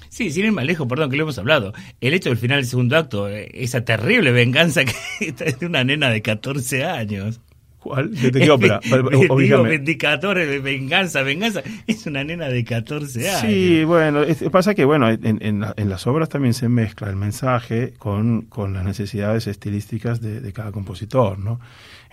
Sí, 0.09 0.31
sin 0.31 0.45
ir 0.45 0.53
más 0.53 0.65
lejos, 0.65 0.89
perdón, 0.89 1.11
que 1.11 1.17
lo 1.17 1.23
hemos 1.23 1.39
hablado. 1.39 1.73
El 2.01 2.15
hecho 2.15 2.31
del 2.31 2.39
final 2.39 2.59
del 2.59 2.67
segundo 2.67 2.97
acto, 2.97 3.29
eh, 3.29 3.49
esa 3.55 3.85
terrible 3.85 4.33
venganza 4.33 4.85
que 5.19 5.35
es 5.39 5.59
de 5.61 5.67
una 5.67 5.85
nena 5.85 6.11
de 6.11 6.21
14 6.21 6.85
años. 6.85 7.41
¿Cuál? 7.81 8.15
¿De 8.15 8.31
qué 8.31 8.51
ópera? 8.51 8.79
Digo, 8.83 9.65
de 9.65 10.59
venganza, 10.63 11.23
venganza. 11.23 11.63
Es 11.87 12.07
una 12.07 12.23
nena 12.23 12.49
de 12.49 12.63
14 12.63 13.29
años. 13.29 13.41
Sí, 13.41 13.85
bueno, 13.85 14.23
pasa 14.53 14.75
que 14.75 14.85
bueno, 14.85 15.09
en, 15.09 15.39
en, 15.41 15.89
las 15.89 16.07
obras 16.07 16.29
también 16.29 16.53
se 16.53 16.69
mezcla 16.69 17.09
el 17.09 17.17
mensaje 17.17 17.95
con, 17.99 18.43
con 18.43 18.75
las 18.75 18.85
necesidades 18.85 19.47
estilísticas 19.47 20.21
de, 20.21 20.41
de 20.41 20.53
cada 20.53 20.73
compositor, 20.73 21.39
¿no? 21.39 21.59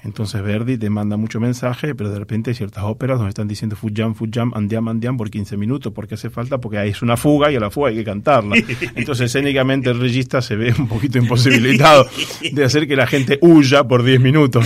Entonces 0.08 0.41
Verdi 0.41 0.78
te 0.78 0.89
manda 0.89 1.17
mucho 1.17 1.41
mensaje, 1.41 1.93
pero 1.93 2.10
de 2.10 2.17
repente 2.17 2.52
hay 2.52 2.56
ciertas 2.56 2.86
óperas 2.86 3.17
donde 3.17 3.30
están 3.30 3.48
diciendo 3.48 3.76
Fujam, 3.76 4.15
Fujam, 4.15 4.54
Andiam, 4.56 4.88
Andiam 4.88 5.17
por 5.17 5.30
15 5.30 5.58
minutos, 5.58 5.91
porque 5.93 6.15
hace 6.15 6.30
falta, 6.30 6.60
porque 6.60 6.82
es 6.88 7.02
una 7.02 7.17
fuga 7.17 7.52
y 7.52 7.58
a 7.58 7.60
la 7.60 7.70
fuga 7.70 7.89
hay 7.89 7.96
que 7.96 8.06
cantarla. 8.06 8.56
Entonces 8.96 9.26
escénicamente 9.26 9.89
el 9.89 10.00
regista 10.00 10.41
se 10.41 10.56
ve 10.56 10.74
un 10.80 10.88
poquito 10.88 11.17
imposibilitado 11.17 12.08
de 12.52 12.63
hacer 12.63 12.88
que 12.88 12.96
la 12.96 13.06
gente 13.06 13.38
huya 13.41 13.84
por 13.84 14.02
10 14.02 14.22
minutos. 14.22 14.65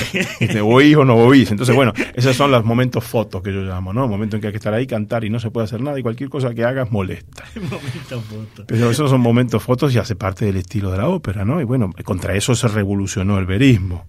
Oís 0.64 0.96
o 0.96 1.06
no 1.06 1.16
oís. 1.16 1.50
Entonces, 1.50 1.76
bueno, 1.76 1.92
esos 2.14 2.36
son 2.36 2.52
los 2.52 2.64
momentos 2.64 3.04
fotos 3.04 3.42
que 3.42 3.52
yo 3.52 3.62
llamo, 3.62 3.94
¿no? 3.94 4.04
El 4.04 4.12
momento 4.12 4.36
en 4.36 4.42
que 4.42 4.48
hay 4.48 4.54
que 4.54 4.58
estar 4.58 4.76
ahí, 4.76 4.86
cantar 4.86 5.26
y 5.26 5.32
no 5.32 5.40
se 5.40 5.50
puede 5.50 5.66
hacer 5.66 5.82
nada 5.82 6.00
y 6.00 6.04
cualquier 6.04 6.30
cosa 6.30 6.54
que 6.54 6.64
hagas 6.64 6.92
molesta. 6.92 7.46
Pero 8.68 8.92
esos 8.92 9.10
son 9.10 9.22
momentos 9.22 9.64
fotos 9.64 9.94
y 9.96 9.98
hace 9.98 10.16
parte 10.16 10.46
del 10.46 10.58
estilo 10.58 10.92
de 10.92 11.00
la 11.00 11.08
ópera, 11.08 11.44
¿no? 11.46 11.60
Y 11.60 11.64
bueno, 11.64 11.90
contra 12.04 12.36
eso 12.36 12.54
se 12.54 12.68
revolucionó 12.68 13.40
el 13.40 13.48
verismo 13.48 14.06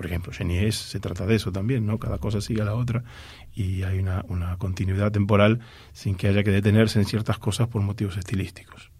por 0.00 0.06
ejemplo, 0.06 0.32
Genies 0.32 0.76
se 0.76 0.98
trata 0.98 1.26
de 1.26 1.34
eso 1.34 1.52
también, 1.52 1.84
¿no? 1.84 1.98
Cada 1.98 2.16
cosa 2.16 2.40
sigue 2.40 2.62
a 2.62 2.64
la 2.64 2.72
otra 2.72 3.04
y 3.52 3.82
hay 3.82 3.98
una, 3.98 4.24
una 4.28 4.56
continuidad 4.56 5.12
temporal 5.12 5.60
sin 5.92 6.14
que 6.14 6.26
haya 6.26 6.42
que 6.42 6.50
detenerse 6.50 6.98
en 6.98 7.04
ciertas 7.04 7.36
cosas 7.36 7.68
por 7.68 7.82
motivos 7.82 8.16
estilísticos. 8.16 8.90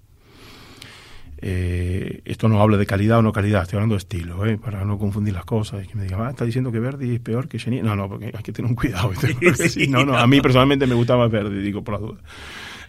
eh, 1.38 2.20
esto 2.26 2.50
no 2.50 2.60
habla 2.60 2.76
de 2.76 2.84
calidad 2.84 3.20
o 3.20 3.22
no 3.22 3.32
calidad, 3.32 3.62
estoy 3.62 3.78
hablando 3.78 3.94
de 3.94 4.00
estilo, 4.00 4.44
¿eh? 4.44 4.58
para 4.58 4.84
no 4.84 4.98
confundir 4.98 5.32
las 5.32 5.46
cosas 5.46 5.82
y 5.82 5.88
que 5.88 5.94
me 5.96 6.02
digan, 6.02 6.20
ah, 6.20 6.28
está 6.28 6.44
diciendo 6.44 6.70
que 6.70 6.80
Verdi 6.80 7.14
es 7.14 7.20
peor 7.20 7.48
que 7.48 7.58
Genie. 7.58 7.82
No, 7.82 7.96
no, 7.96 8.06
porque 8.06 8.26
hay 8.26 8.42
que 8.42 8.52
tener 8.52 8.70
un 8.70 8.76
cuidado. 8.76 9.10
no, 9.88 10.04
no, 10.04 10.18
a 10.18 10.26
mí 10.26 10.42
personalmente 10.42 10.86
me 10.86 10.94
gustaba 10.94 11.28
Verdi, 11.28 11.62
digo 11.62 11.82
por 11.82 11.94
la 11.94 12.00
duda. 12.06 12.20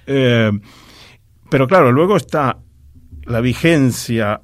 Eh, 0.05 0.51
pero 1.49 1.65
claro, 1.65 1.93
luego 1.93 2.17
está 2.17 2.57
la 3.23 3.39
vigencia 3.39 4.41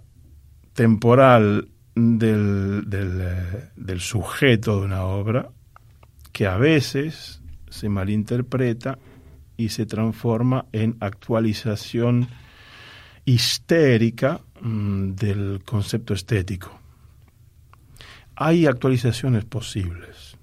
temporal 0.72 1.68
del, 1.98 2.88
eh, 2.92 3.70
del 3.76 4.00
sujeto 4.00 4.80
de 4.80 4.86
una 4.86 5.04
obra 5.04 5.50
que 6.32 6.46
a 6.46 6.58
veces 6.58 7.42
se 7.70 7.90
malinterpreta 7.90 9.00
y 9.58 9.70
se 9.70 9.88
transforma 9.88 10.66
en 10.72 10.96
actualización 11.00 12.28
histérica 13.26 14.42
mm, 14.62 15.14
del 15.14 15.62
concepto 15.66 16.14
estético. 16.14 16.80
Hay 18.36 18.68
actualizaciones 18.68 19.46
posibles, 19.46 20.38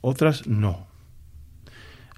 otras 0.00 0.46
no. 0.46 0.86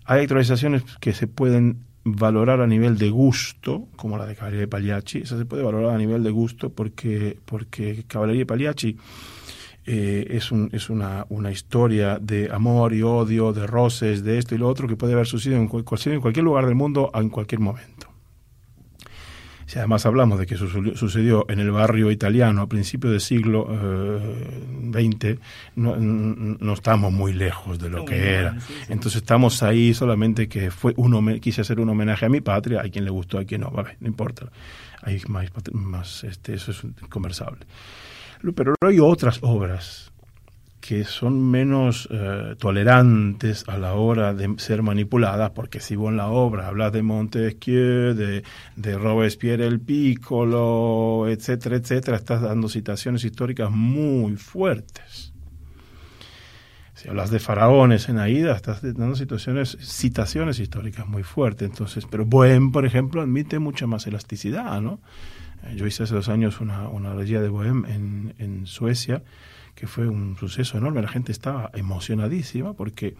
Hay 0.04 0.22
actualizaciones 0.22 0.84
que 1.00 1.12
se 1.12 1.26
pueden 1.26 1.84
valorar 2.04 2.60
a 2.60 2.66
nivel 2.66 2.98
de 2.98 3.10
gusto, 3.10 3.88
como 3.96 4.18
la 4.18 4.26
de 4.26 4.36
Cavalieri 4.36 4.66
Pagliacci, 4.66 5.18
esa 5.20 5.38
se 5.38 5.46
puede 5.46 5.62
valorar 5.62 5.94
a 5.94 5.98
nivel 5.98 6.22
de 6.22 6.30
gusto 6.30 6.70
porque, 6.70 7.38
porque 7.44 8.04
Cavalieri 8.06 8.44
Pagliacci 8.44 8.96
eh, 9.86 10.26
es, 10.30 10.50
un, 10.52 10.70
es 10.72 10.88
una, 10.88 11.26
una, 11.28 11.50
historia 11.50 12.18
de 12.18 12.50
amor 12.50 12.94
y 12.94 13.02
odio, 13.02 13.52
de 13.52 13.66
roces, 13.66 14.24
de 14.24 14.38
esto 14.38 14.54
y 14.54 14.58
lo 14.58 14.68
otro 14.68 14.88
que 14.88 14.96
puede 14.96 15.12
haber 15.12 15.26
sucedido 15.26 15.60
en, 15.60 15.64
en 15.64 16.20
cualquier 16.20 16.44
lugar 16.44 16.64
del 16.66 16.74
mundo 16.74 17.10
en 17.14 17.28
cualquier 17.28 17.60
momento. 17.60 17.93
Si 19.74 19.80
además 19.80 20.06
hablamos 20.06 20.38
de 20.38 20.46
que 20.46 20.56
sucedió 20.56 21.46
en 21.48 21.58
el 21.58 21.72
barrio 21.72 22.12
italiano 22.12 22.62
a 22.62 22.68
principios 22.68 23.10
del 23.10 23.20
siglo 23.20 23.66
XX, 24.92 25.24
eh, 25.24 25.38
no, 25.74 25.96
no, 25.96 26.72
estamos 26.72 27.12
muy 27.12 27.32
lejos 27.32 27.80
de 27.80 27.88
lo 27.90 27.98
no, 27.98 28.04
que 28.04 28.34
era. 28.34 28.52
Sí, 28.60 28.66
sí. 28.68 28.92
Entonces 28.92 29.22
estamos 29.22 29.64
ahí 29.64 29.92
solamente 29.92 30.48
que 30.48 30.70
fue 30.70 30.94
un 30.96 31.40
quise 31.40 31.62
hacer 31.62 31.80
un 31.80 31.88
homenaje 31.88 32.24
a 32.24 32.28
mi 32.28 32.40
patria, 32.40 32.82
a 32.82 32.88
quien 32.88 33.04
le 33.04 33.10
gustó, 33.10 33.36
a 33.36 33.44
quien 33.44 33.62
no, 33.62 33.72
vale, 33.72 33.96
no 33.98 34.06
importa. 34.06 34.46
Hay 35.02 35.20
más, 35.26 35.50
más 35.72 36.22
este, 36.22 36.54
eso 36.54 36.70
es 36.70 36.80
conversable. 37.08 37.66
Pero 38.54 38.76
hay 38.80 39.00
otras 39.00 39.40
obras 39.42 40.12
que 40.86 41.04
son 41.04 41.50
menos 41.50 42.06
eh, 42.10 42.56
tolerantes 42.58 43.64
a 43.68 43.78
la 43.78 43.94
hora 43.94 44.34
de 44.34 44.54
ser 44.58 44.82
manipuladas, 44.82 45.52
porque 45.52 45.80
si 45.80 45.96
vos 45.96 46.10
en 46.10 46.18
la 46.18 46.28
obra 46.28 46.68
hablas 46.68 46.92
de 46.92 47.00
Montesquieu, 47.00 48.12
de, 48.12 48.42
de 48.76 48.98
Robespierre 48.98 49.66
el 49.66 49.80
Piccolo, 49.80 51.24
etcétera, 51.26 51.76
etcétera, 51.76 52.18
estás 52.18 52.42
dando 52.42 52.68
citaciones 52.68 53.24
históricas 53.24 53.70
muy 53.70 54.36
fuertes. 54.36 55.32
Si 56.92 57.08
hablas 57.08 57.30
de 57.30 57.38
faraones 57.38 58.10
en 58.10 58.18
Aida, 58.18 58.54
estás 58.54 58.82
dando 58.82 59.16
situaciones, 59.16 59.78
citaciones 59.80 60.58
históricas 60.60 61.06
muy 61.06 61.22
fuertes. 61.22 61.66
Entonces, 61.66 62.06
pero 62.10 62.26
Bohem, 62.26 62.72
por 62.72 62.84
ejemplo, 62.84 63.22
admite 63.22 63.58
mucha 63.58 63.86
más 63.86 64.06
elasticidad, 64.06 64.82
¿no? 64.82 65.00
Yo 65.74 65.86
hice 65.86 66.02
hace 66.02 66.14
dos 66.14 66.28
años 66.28 66.60
una, 66.60 66.88
una 66.88 67.14
de 67.14 67.48
Bohem 67.48 67.86
en, 67.86 68.34
en 68.36 68.66
Suecia, 68.66 69.22
que 69.74 69.86
fue 69.86 70.06
un 70.08 70.36
suceso 70.36 70.78
enorme. 70.78 71.02
La 71.02 71.08
gente 71.08 71.32
estaba 71.32 71.70
emocionadísima 71.74 72.74
porque, 72.74 73.14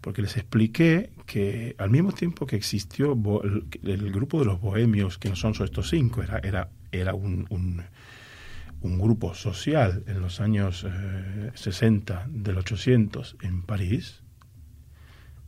porque 0.00 0.22
les 0.22 0.36
expliqué 0.36 1.10
que 1.26 1.74
al 1.78 1.90
mismo 1.90 2.12
tiempo 2.12 2.46
que 2.46 2.56
existió 2.56 3.18
el, 3.42 3.66
el 3.82 4.12
grupo 4.12 4.40
de 4.40 4.46
los 4.46 4.60
bohemios, 4.60 5.18
que 5.18 5.28
no 5.28 5.36
son 5.36 5.54
solo 5.54 5.66
estos 5.66 5.90
cinco, 5.90 6.22
era, 6.22 6.38
era, 6.38 6.68
era 6.90 7.14
un, 7.14 7.46
un, 7.50 8.98
grupo 8.98 9.34
social 9.34 10.02
en 10.06 10.20
los 10.20 10.40
años 10.40 10.84
eh, 10.88 11.50
60 11.54 12.26
del 12.28 12.58
800 12.58 13.36
en 13.42 13.62
París, 13.62 14.21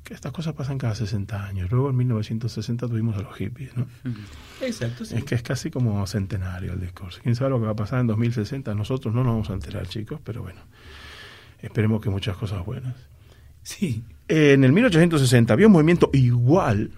que 0.05 0.13
estas 0.13 0.33
cosas 0.33 0.55
pasan 0.55 0.77
cada 0.77 0.95
60 0.95 1.47
años. 1.47 1.71
Luego 1.71 1.89
en 1.89 1.97
1960 1.97 2.87
tuvimos 2.87 3.17
a 3.17 3.23
los 3.23 3.35
hippies, 3.37 3.75
¿no? 3.77 3.87
Exacto, 4.61 5.05
sí. 5.05 5.17
Es 5.17 5.25
que 5.25 5.35
es 5.35 5.43
casi 5.43 5.71
como 5.71 6.07
centenario 6.07 6.75
el 6.75 6.81
discurso. 6.81 7.21
¿Quién 7.23 7.35
sabe 7.35 7.51
lo 7.51 7.59
que 7.59 7.65
va 7.65 7.73
a 7.73 7.77
pasar 7.77 8.01
en 8.01 8.07
2060? 8.09 8.75
Nosotros 8.75 9.15
no 9.15 9.25
nos 9.25 9.33
vamos 9.33 9.51
a 9.51 9.55
enterar, 9.55 9.89
chicos, 9.89 10.21
pero 10.23 10.43
bueno, 10.43 10.61
esperemos 11.61 12.03
que 12.03 12.11
muchas 12.11 12.37
cosas 12.37 12.65
buenas. 12.65 12.95
Sí. 13.63 14.05
En 14.29 14.63
el 14.63 14.73
1860 14.73 15.53
había 15.55 15.67
un 15.67 15.73
movimiento 15.73 16.11
igual 16.13 16.91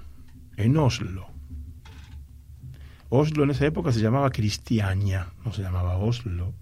en 0.57 0.77
Oslo. 0.77 1.29
Oslo 3.09 3.45
en 3.45 3.51
esa 3.51 3.67
época 3.67 3.93
se 3.93 4.01
llamaba 4.01 4.31
Cristiania, 4.31 5.29
no 5.45 5.53
se 5.53 5.63
llamaba 5.63 5.97
Oslo. 5.97 6.53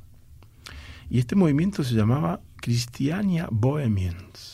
Y 1.09 1.19
este 1.19 1.37
movimiento 1.37 1.83
se 1.85 1.95
llamaba 1.95 2.41
Cristiania 2.57 3.49
Bohemians. 3.51 4.54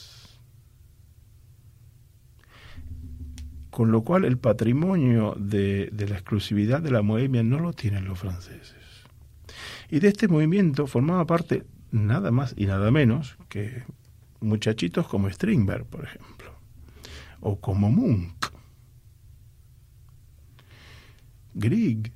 Con 3.71 3.93
lo 3.93 4.03
cual 4.03 4.25
el 4.25 4.37
patrimonio 4.37 5.35
de, 5.39 5.91
la 5.97 6.17
exclusividad 6.17 6.83
de 6.83 6.91
la 6.91 7.01
bohemia 7.01 7.43
no 7.43 7.61
lo 7.61 7.73
tienen 7.73 8.05
los 8.05 8.19
franceses. 8.19 8.77
Y 9.89 10.01
de 10.01 10.09
este 10.09 10.29
movimiento 10.29 10.87
formaba 10.87 11.25
parte 11.27 11.65
nada 11.93 12.31
más 12.31 12.55
y 12.57 12.67
nada 12.67 12.91
menos 12.91 13.37
que 13.49 13.85
muchachitos 14.41 15.07
como 15.07 15.31
Strindberg, 15.31 15.87
por 15.87 16.05
ejemplo, 16.05 16.53
o 17.41 17.61
como 17.61 17.91
Munch, 17.91 18.51
Grieg, 21.55 22.13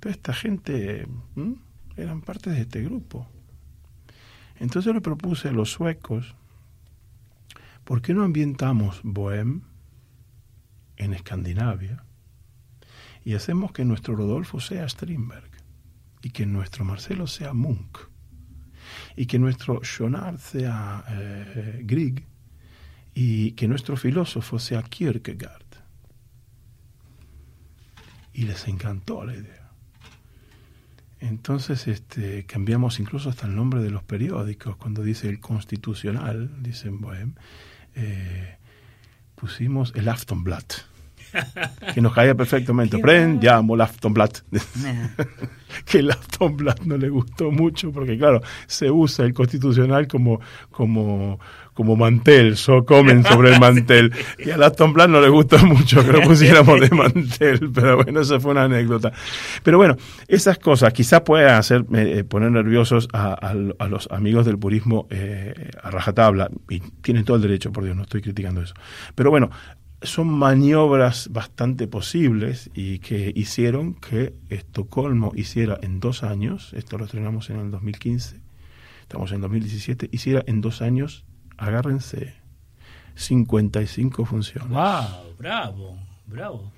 toda 0.00 0.14
esta 0.14 0.32
gente 0.32 1.06
eran 1.96 2.20
parte 2.20 2.50
de 2.50 2.60
este 2.60 2.82
grupo. 2.82 3.26
Entonces 4.60 4.94
le 4.94 5.00
propuse 5.00 5.48
a 5.48 5.52
los 5.52 5.70
suecos, 5.70 6.34
¿por 7.84 8.02
qué 8.02 8.14
no 8.14 8.24
ambientamos 8.24 9.00
Bohem 9.02 9.62
en 10.98 11.14
Escandinavia 11.14 12.04
y 13.24 13.34
hacemos 13.34 13.72
que 13.72 13.84
nuestro 13.84 14.14
Rodolfo 14.14 14.60
sea 14.60 14.88
Strindberg 14.88 15.50
y 16.22 16.30
que 16.30 16.46
nuestro 16.46 16.84
Marcelo 16.84 17.26
sea 17.26 17.52
Munch 17.54 18.08
y 19.16 19.26
que 19.26 19.38
nuestro 19.38 19.80
Schoenart 19.82 20.38
sea 20.38 21.04
eh, 21.08 21.80
Grieg 21.84 22.24
y 23.14 23.52
que 23.52 23.68
nuestro 23.68 23.96
filósofo 23.96 24.58
sea 24.58 24.82
Kierkegaard. 24.82 25.66
Y 28.32 28.42
les 28.42 28.68
encantó 28.68 29.24
la 29.24 29.34
idea. 29.34 29.72
Entonces 31.18 31.88
este, 31.88 32.46
cambiamos 32.46 33.00
incluso 33.00 33.28
hasta 33.28 33.46
el 33.46 33.56
nombre 33.56 33.82
de 33.82 33.90
los 33.90 34.04
periódicos. 34.04 34.76
Cuando 34.76 35.02
dice 35.02 35.28
el 35.28 35.40
constitucional, 35.40 36.62
dicen 36.62 37.00
Bohem, 37.00 37.34
eh, 37.96 38.57
pusimos 39.38 39.92
el 39.94 40.08
Aftonblatt, 40.08 40.72
que 41.94 42.00
nos 42.00 42.12
caía 42.12 42.34
perfectamente. 42.34 42.98
Pren, 42.98 43.38
llamo 43.40 43.74
el 43.74 43.80
Aftonblatt. 43.80 44.40
que 45.84 45.98
el 45.98 46.10
Aftonblatt 46.10 46.80
no 46.82 46.96
le 46.96 47.08
gustó 47.08 47.50
mucho 47.50 47.92
porque, 47.92 48.18
claro, 48.18 48.40
se 48.66 48.90
usa 48.90 49.24
el 49.24 49.34
constitucional 49.34 50.08
como, 50.08 50.40
como, 50.70 51.38
como 51.78 51.94
mantel, 51.94 52.56
so 52.56 52.84
comen 52.84 53.22
sobre 53.22 53.54
el 53.54 53.60
mantel. 53.66 54.12
Y 54.36 54.50
al 54.50 54.64
Aftonblatt 54.64 55.08
no 55.08 55.20
le 55.20 55.28
gustó 55.28 55.64
mucho 55.64 56.04
que 56.04 56.10
lo 56.10 56.22
pusiéramos 56.22 56.80
de 56.80 56.90
mantel, 56.96 57.70
pero 57.72 58.02
bueno, 58.02 58.18
esa 58.18 58.40
fue 58.40 58.50
una 58.50 58.64
anécdota. 58.64 59.12
Pero 59.62 59.78
bueno, 59.78 59.96
esas 60.26 60.58
cosas 60.58 60.92
quizás 60.92 61.20
puedan 61.20 61.54
hacer 61.54 61.84
eh, 61.94 62.24
poner 62.24 62.50
nerviosos 62.50 63.06
a, 63.12 63.28
a, 63.28 63.54
a, 63.78 63.88
los 63.88 64.08
amigos 64.10 64.44
del 64.44 64.58
purismo 64.58 65.06
eh, 65.10 65.70
a 65.80 65.92
rajatabla, 65.92 66.50
y 66.68 66.80
tienen 66.80 67.24
todo 67.24 67.36
el 67.36 67.42
derecho, 67.42 67.70
por 67.70 67.84
Dios, 67.84 67.94
no 67.94 68.02
estoy 68.02 68.22
criticando 68.22 68.60
eso. 68.60 68.74
Pero 69.14 69.30
bueno, 69.30 69.48
son 70.02 70.26
maniobras 70.26 71.28
bastante 71.30 71.86
posibles 71.86 72.70
y 72.74 72.98
que 72.98 73.32
hicieron 73.36 73.94
que 73.94 74.34
Estocolmo 74.50 75.30
hiciera 75.36 75.78
en 75.80 76.00
dos 76.00 76.24
años, 76.24 76.72
esto 76.74 76.98
lo 76.98 77.04
estrenamos 77.04 77.50
en 77.50 77.60
el 77.60 77.70
2015, 77.70 78.40
estamos 79.02 79.30
en 79.30 79.42
2017, 79.42 80.08
hiciera 80.10 80.42
en 80.48 80.60
dos 80.60 80.82
años, 80.82 81.24
agárrense, 81.58 82.34
55 83.14 84.24
funciones. 84.24 84.70
¡Wow! 84.70 85.34
¡Bravo! 85.38 85.98
¡Bravo! 86.26 86.72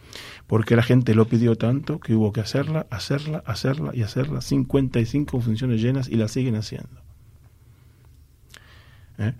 Porque 0.46 0.74
la 0.74 0.82
gente 0.82 1.14
lo 1.14 1.26
pidió 1.26 1.56
tanto 1.56 2.00
que 2.00 2.14
hubo 2.14 2.32
que 2.32 2.40
hacerla, 2.40 2.86
hacerla, 2.90 3.42
hacerla 3.46 3.92
y 3.94 4.02
hacerla. 4.02 4.40
55 4.40 5.40
funciones 5.40 5.80
llenas 5.80 6.08
y 6.08 6.16
la 6.16 6.26
siguen 6.26 6.56
haciendo. 6.56 7.00
¿Eh? 9.18 9.34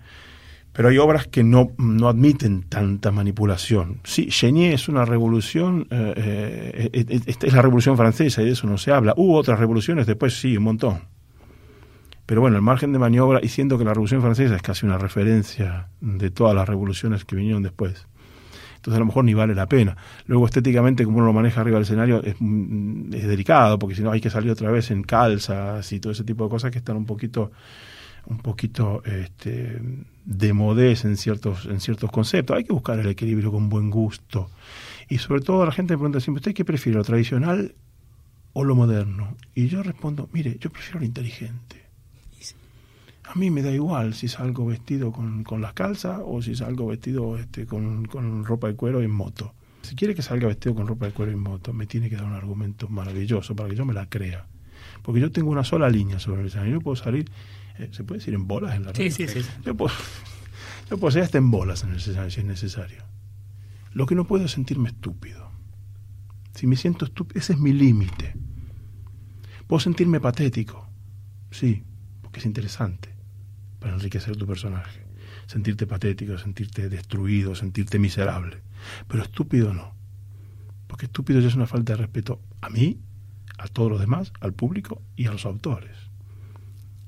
pero 0.73 0.89
hay 0.89 0.97
obras 0.97 1.27
que 1.27 1.43
no, 1.43 1.71
no 1.77 2.07
admiten 2.07 2.63
tanta 2.63 3.11
manipulación. 3.11 3.99
Sí, 4.03 4.27
Chenier 4.27 4.73
es 4.73 4.87
una 4.87 5.03
revolución, 5.03 5.87
eh, 5.91 6.89
eh, 6.93 7.21
esta 7.25 7.47
es 7.47 7.53
la 7.53 7.61
revolución 7.61 7.97
francesa 7.97 8.41
y 8.41 8.45
de 8.45 8.51
eso 8.51 8.67
no 8.67 8.77
se 8.77 8.91
habla. 8.91 9.13
Hubo 9.17 9.35
otras 9.35 9.59
revoluciones 9.59 10.07
después, 10.07 10.39
sí, 10.39 10.55
un 10.55 10.63
montón. 10.63 11.01
Pero 12.31 12.39
bueno, 12.39 12.55
el 12.55 12.61
margen 12.61 12.93
de 12.93 12.97
maniobra, 12.97 13.41
y 13.43 13.49
siendo 13.49 13.77
que 13.77 13.83
la 13.83 13.93
revolución 13.93 14.21
francesa 14.21 14.55
es 14.55 14.61
casi 14.61 14.85
una 14.85 14.97
referencia 14.97 15.89
de 15.99 16.31
todas 16.31 16.55
las 16.55 16.65
revoluciones 16.65 17.25
que 17.25 17.35
vinieron 17.35 17.61
después, 17.61 18.07
Entonces 18.77 18.95
a 18.95 18.99
lo 18.99 19.05
mejor 19.07 19.25
ni 19.25 19.33
vale 19.33 19.53
la 19.53 19.67
pena. 19.67 19.97
Luego 20.27 20.45
estéticamente 20.45 21.03
como 21.03 21.17
uno 21.17 21.25
lo 21.25 21.33
maneja 21.33 21.59
arriba 21.59 21.75
del 21.75 21.83
escenario 21.83 22.23
es, 22.23 22.37
mm, 22.39 23.13
es 23.15 23.27
delicado, 23.27 23.77
porque 23.77 23.95
si 23.95 24.01
no 24.01 24.11
hay 24.11 24.21
que 24.21 24.29
salir 24.29 24.49
otra 24.49 24.71
vez 24.71 24.91
en 24.91 25.03
calzas 25.03 25.91
y 25.91 25.99
todo 25.99 26.13
ese 26.13 26.23
tipo 26.23 26.45
de 26.45 26.49
cosas 26.49 26.71
que 26.71 26.77
están 26.77 26.95
un 26.95 27.05
poquito 27.05 27.51
un 28.27 28.37
poquito 28.37 29.03
este, 29.03 29.81
de 30.23 30.53
modés 30.53 31.03
en 31.03 31.17
ciertos, 31.17 31.65
en 31.65 31.81
ciertos 31.81 32.09
conceptos. 32.11 32.55
Hay 32.55 32.63
que 32.63 32.71
buscar 32.71 32.97
el 32.97 33.09
equilibrio 33.09 33.51
con 33.51 33.67
buen 33.67 33.89
gusto. 33.89 34.49
Y 35.09 35.17
sobre 35.17 35.41
todo 35.41 35.65
la 35.65 35.73
gente 35.73 35.95
me 35.95 35.97
pregunta 35.97 36.21
siempre, 36.21 36.39
¿usted 36.39 36.53
qué 36.53 36.63
prefiere, 36.63 36.97
lo 36.97 37.03
tradicional 37.03 37.75
o 38.53 38.63
lo 38.63 38.73
moderno? 38.73 39.35
Y 39.53 39.67
yo 39.67 39.83
respondo, 39.83 40.29
mire, 40.31 40.55
yo 40.61 40.69
prefiero 40.69 40.99
lo 40.99 41.05
inteligente. 41.05 41.80
A 43.33 43.35
mí 43.35 43.49
me 43.49 43.61
da 43.61 43.71
igual 43.71 44.13
si 44.13 44.27
salgo 44.27 44.65
vestido 44.65 45.13
con, 45.13 45.45
con 45.45 45.61
las 45.61 45.71
calzas 45.71 46.19
o 46.25 46.41
si 46.41 46.53
salgo 46.53 46.87
vestido 46.87 47.37
este, 47.37 47.65
con, 47.65 48.05
con 48.05 48.43
ropa 48.43 48.67
de 48.67 48.75
cuero 48.75 49.01
en 49.01 49.09
moto. 49.11 49.53
Si 49.83 49.95
quiere 49.95 50.13
que 50.13 50.21
salga 50.21 50.47
vestido 50.49 50.75
con 50.75 50.85
ropa 50.85 51.05
de 51.05 51.13
cuero 51.13 51.31
en 51.31 51.39
moto, 51.39 51.71
me 51.71 51.85
tiene 51.87 52.09
que 52.09 52.17
dar 52.17 52.25
un 52.25 52.33
argumento 52.33 52.89
maravilloso 52.89 53.55
para 53.55 53.69
que 53.69 53.75
yo 53.77 53.85
me 53.85 53.93
la 53.93 54.07
crea. 54.09 54.47
Porque 55.01 55.21
yo 55.21 55.31
tengo 55.31 55.49
una 55.49 55.63
sola 55.63 55.89
línea 55.89 56.19
sobre 56.19 56.41
el 56.41 56.47
escenario. 56.47 56.73
Yo 56.73 56.81
puedo 56.81 56.97
salir, 56.97 57.31
eh, 57.79 57.87
¿se 57.91 58.03
puede 58.03 58.19
decir 58.19 58.33
en 58.33 58.47
bolas 58.47 58.75
en 58.75 58.83
la 58.83 58.93
Sí, 58.93 59.03
radio? 59.09 59.11
sí, 59.15 59.27
sí. 59.43 59.49
Yo 59.65 59.75
puedo, 59.77 59.93
yo 60.89 60.97
puedo 60.97 61.11
salir 61.11 61.23
hasta 61.23 61.37
en 61.37 61.51
bolas 61.51 61.83
en 61.83 61.91
el 61.91 61.97
escenario 61.97 62.31
si 62.31 62.41
es 62.41 62.45
necesario. 62.45 63.03
Lo 63.93 64.07
que 64.07 64.15
no 64.15 64.25
puedo 64.27 64.43
es 64.43 64.51
sentirme 64.51 64.89
estúpido. 64.89 65.49
Si 66.53 66.67
me 66.67 66.75
siento 66.75 67.05
estúpido, 67.05 67.39
ese 67.39 67.53
es 67.53 67.59
mi 67.59 67.71
límite. 67.71 68.35
Puedo 69.67 69.79
sentirme 69.79 70.19
patético, 70.19 70.89
sí, 71.49 71.83
porque 72.21 72.39
es 72.41 72.45
interesante 72.45 73.10
para 73.81 73.93
enriquecer 73.93 74.37
tu 74.37 74.47
personaje. 74.47 75.01
Sentirte 75.47 75.85
patético, 75.85 76.37
sentirte 76.37 76.87
destruido, 76.87 77.55
sentirte 77.55 77.99
miserable. 77.99 78.61
Pero 79.09 79.23
estúpido 79.23 79.73
no. 79.73 79.93
Porque 80.87 81.07
estúpido 81.07 81.41
ya 81.41 81.47
es 81.47 81.55
una 81.55 81.67
falta 81.67 81.93
de 81.93 81.97
respeto 81.97 82.39
a 82.61 82.69
mí, 82.69 83.01
a 83.57 83.67
todos 83.67 83.91
los 83.91 83.99
demás, 83.99 84.31
al 84.39 84.53
público 84.53 85.01
y 85.17 85.25
a 85.25 85.31
los 85.31 85.45
autores. 85.45 85.97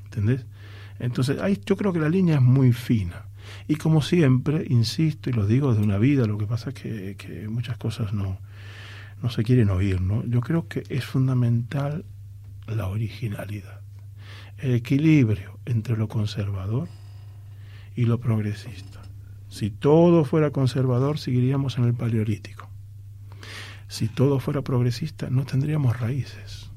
¿Entendés? 0.06 0.46
Entonces, 1.00 1.40
ahí 1.42 1.62
yo 1.66 1.78
creo 1.78 1.94
que 1.94 2.00
la 2.00 2.10
línea 2.10 2.36
es 2.36 2.42
muy 2.42 2.74
fina. 2.74 3.28
Y 3.68 3.76
como 3.76 4.02
siempre, 4.02 4.66
insisto 4.68 5.30
y 5.30 5.34
lo 5.34 5.46
digo 5.46 5.74
de 5.74 5.82
una 5.82 5.98
vida, 5.98 6.26
lo 6.26 6.38
que 6.38 6.48
pasa 6.48 6.70
es 6.70 6.76
que, 6.76 7.16
que 7.18 7.48
muchas 7.48 7.78
cosas 7.78 8.14
no, 8.14 8.40
no 9.22 9.30
se 9.30 9.44
quieren 9.44 9.70
oír, 9.70 10.02
¿no? 10.02 10.26
Yo 10.26 10.42
creo 10.42 10.68
que 10.68 10.84
es 10.90 11.06
fundamental 11.06 12.06
la 12.68 12.88
originalidad, 12.88 13.82
equilibrio 14.72 15.60
entre 15.66 15.98
lo 15.98 16.08
conservador 16.08 16.88
y 17.96 18.06
lo 18.06 18.20
progresista. 18.20 19.02
Si 19.50 19.70
todo 19.70 20.26
fuera 20.26 20.52
conservador, 20.52 21.20
seguiríamos 21.20 21.78
en 21.78 21.84
el 21.84 21.94
paleolítico. 21.94 22.70
Si 23.88 24.08
todo 24.08 24.40
fuera 24.40 24.62
progresista, 24.64 25.30
no 25.30 25.46
tendríamos 25.46 26.00
raíces. 26.00 26.72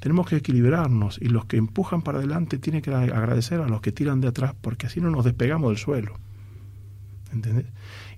Tenemos 0.00 0.26
que 0.26 0.36
equilibrarnos 0.36 1.18
y 1.20 1.26
los 1.26 1.44
que 1.44 1.58
empujan 1.58 2.02
para 2.02 2.18
adelante 2.18 2.58
tienen 2.58 2.82
que 2.82 2.92
agradecer 2.92 3.60
a 3.60 3.68
los 3.68 3.82
que 3.82 3.92
tiran 3.92 4.20
de 4.20 4.28
atrás 4.28 4.54
porque 4.60 4.86
así 4.86 5.00
no 5.00 5.10
nos 5.10 5.24
despegamos 5.24 5.70
del 5.70 5.78
suelo. 5.78 6.18
¿Entendés? 7.32 7.66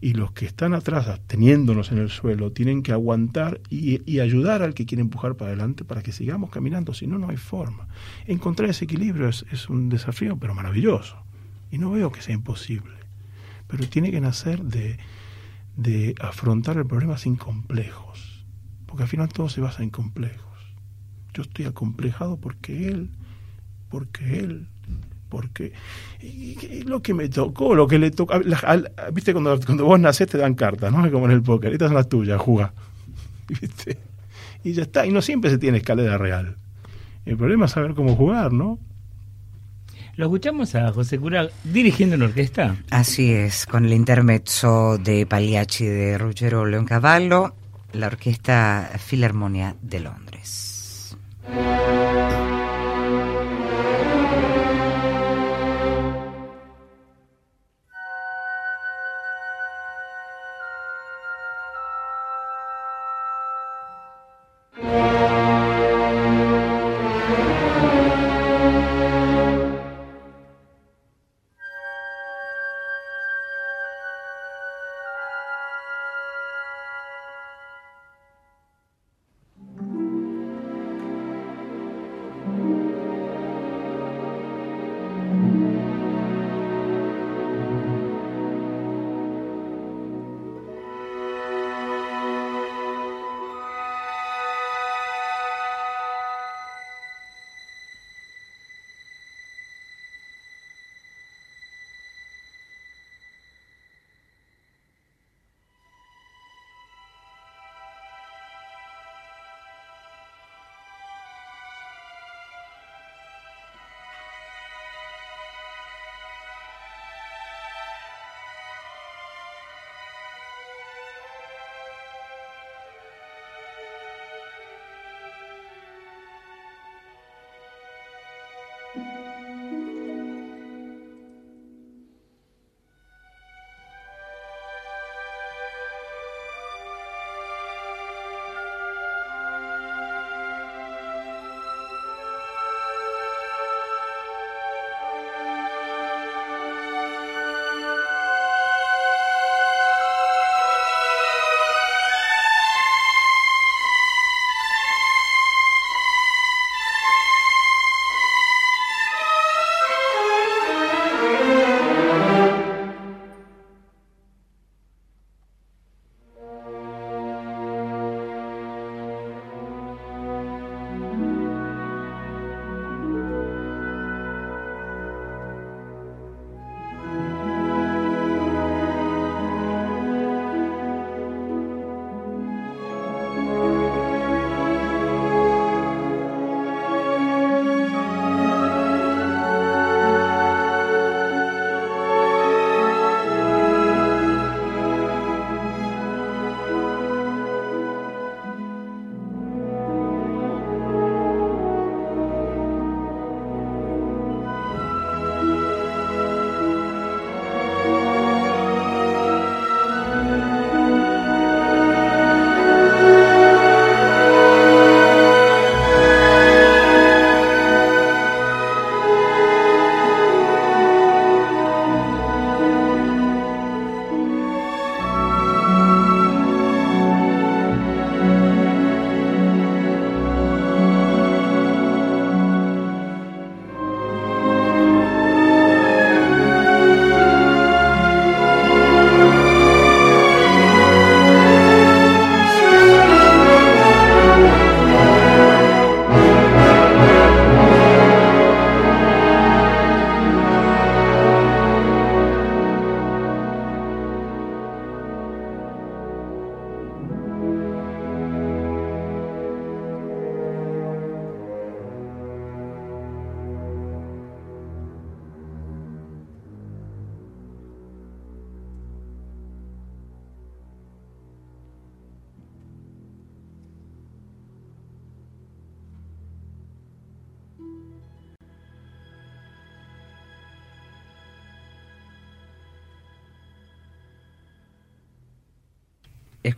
Y 0.03 0.15
los 0.15 0.33
que 0.33 0.47
están 0.47 0.75
atrás, 0.75 1.21
teniéndonos 1.29 1.93
en 1.93 1.99
el 1.99 2.11
suelo, 2.11 2.51
tienen 2.51 2.83
que 2.83 2.91
aguantar 2.91 3.61
y, 3.71 4.03
y, 4.05 4.19
ayudar 4.19 4.61
al 4.63 4.75
que 4.75 4.85
quiere 4.85 5.01
empujar 5.01 5.37
para 5.37 5.53
adelante 5.53 5.85
para 5.85 6.03
que 6.03 6.11
sigamos 6.11 6.51
caminando. 6.51 6.93
Si 6.93 7.07
no, 7.07 7.19
no 7.19 7.29
hay 7.29 7.37
forma. 7.37 7.87
Encontrar 8.27 8.69
ese 8.69 8.85
equilibrio 8.85 9.29
es, 9.29 9.69
un 9.71 9.89
desafío, 9.89 10.37
pero 10.37 10.55
maravilloso. 10.55 11.23
Y 11.71 11.79
no 11.79 11.93
veo 11.93 12.11
que 12.11 12.21
sea 12.21 12.35
imposible. 12.35 12.97
Pero 13.69 13.89
tiene 13.89 14.11
que 14.11 14.21
nacer 14.21 14.65
de 14.65 16.15
afrontar 16.21 16.77
el 16.79 16.87
problema 16.87 17.17
sin 17.17 17.37
complejos. 17.37 18.45
Porque 18.87 19.05
al 19.05 19.09
final 19.09 19.29
todo 19.29 19.49
se 19.49 19.61
basa 19.61 19.85
en 19.85 19.91
complejos. 19.91 20.75
Yo 21.33 21.43
estoy 21.43 21.65
acomplejado 21.65 22.39
porque 22.39 22.89
él, 22.89 23.11
porque 23.89 24.41
él, 24.41 24.69
porque 25.33 25.73
y, 26.21 26.59
y 26.61 26.83
lo 26.83 27.01
que 27.01 27.15
me 27.15 27.31
tocó, 27.31 27.75
lo 27.75 27.87
que 27.87 27.99
le 27.99 28.11
tocó, 28.11 28.35
viste 29.13 29.33
cuando, 29.33 29.59
cuando 29.65 29.87
vos 29.87 29.99
nacés 29.99 30.29
te 30.29 30.37
dan 30.37 30.55
cartas, 30.55 30.93
¿no? 30.93 31.11
Como 31.11 31.25
en 31.25 31.33
el 31.33 31.43
póker, 31.43 31.73
estas 31.73 31.89
son 31.89 31.97
las 31.97 32.09
tuyas, 32.09 32.39
juga. 32.39 32.75
¿Viste? 33.49 33.97
Y 34.63 34.75
ya 34.75 34.83
está, 34.83 35.07
y 35.07 35.11
no 35.11 35.23
siempre 35.23 35.51
se 35.51 35.57
tiene 35.57 35.79
escalera 35.79 36.19
real. 36.19 36.57
El 37.25 37.39
problema 37.39 37.65
es 37.65 37.73
saber 37.73 37.95
cómo 37.95 38.15
jugar, 38.15 38.53
¿no? 38.53 38.79
Lo 40.17 40.27
escuchamos 40.27 40.75
a 40.75 40.93
José 40.93 41.19
Cura 41.19 41.49
dirigiendo 41.65 42.17
una 42.17 42.27
orquesta. 42.27 42.77
Así 42.91 43.33
es, 43.33 43.65
con 43.65 43.87
el 43.87 43.95
intermezzo 43.95 44.99
de 44.99 45.25
Pagliacci 45.25 45.87
de 45.87 46.19
Ruggero 46.19 46.67
Leoncavallo, 46.67 47.55
la 47.95 48.09
Orquesta 48.09 48.91
Filarmonia 48.99 49.75
de 49.81 50.01
Londres. 50.01 51.17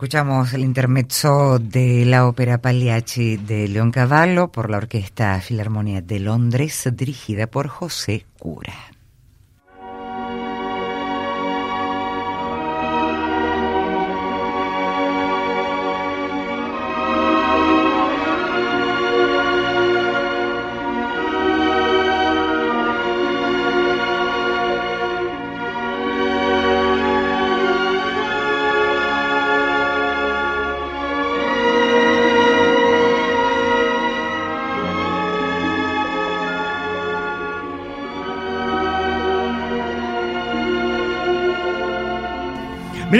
Escuchamos 0.05 0.53
el 0.53 0.61
intermezzo 0.61 1.57
de 1.57 2.05
la 2.05 2.27
ópera 2.27 2.59
Pagliacci 2.59 3.37
de 3.37 3.67
León 3.67 3.89
Cavallo 3.89 4.49
por 4.49 4.69
la 4.69 4.77
Orquesta 4.77 5.41
Filarmonía 5.41 5.99
de 6.01 6.19
Londres, 6.19 6.87
dirigida 6.93 7.47
por 7.47 7.69
José 7.69 8.27
Cura. 8.37 8.94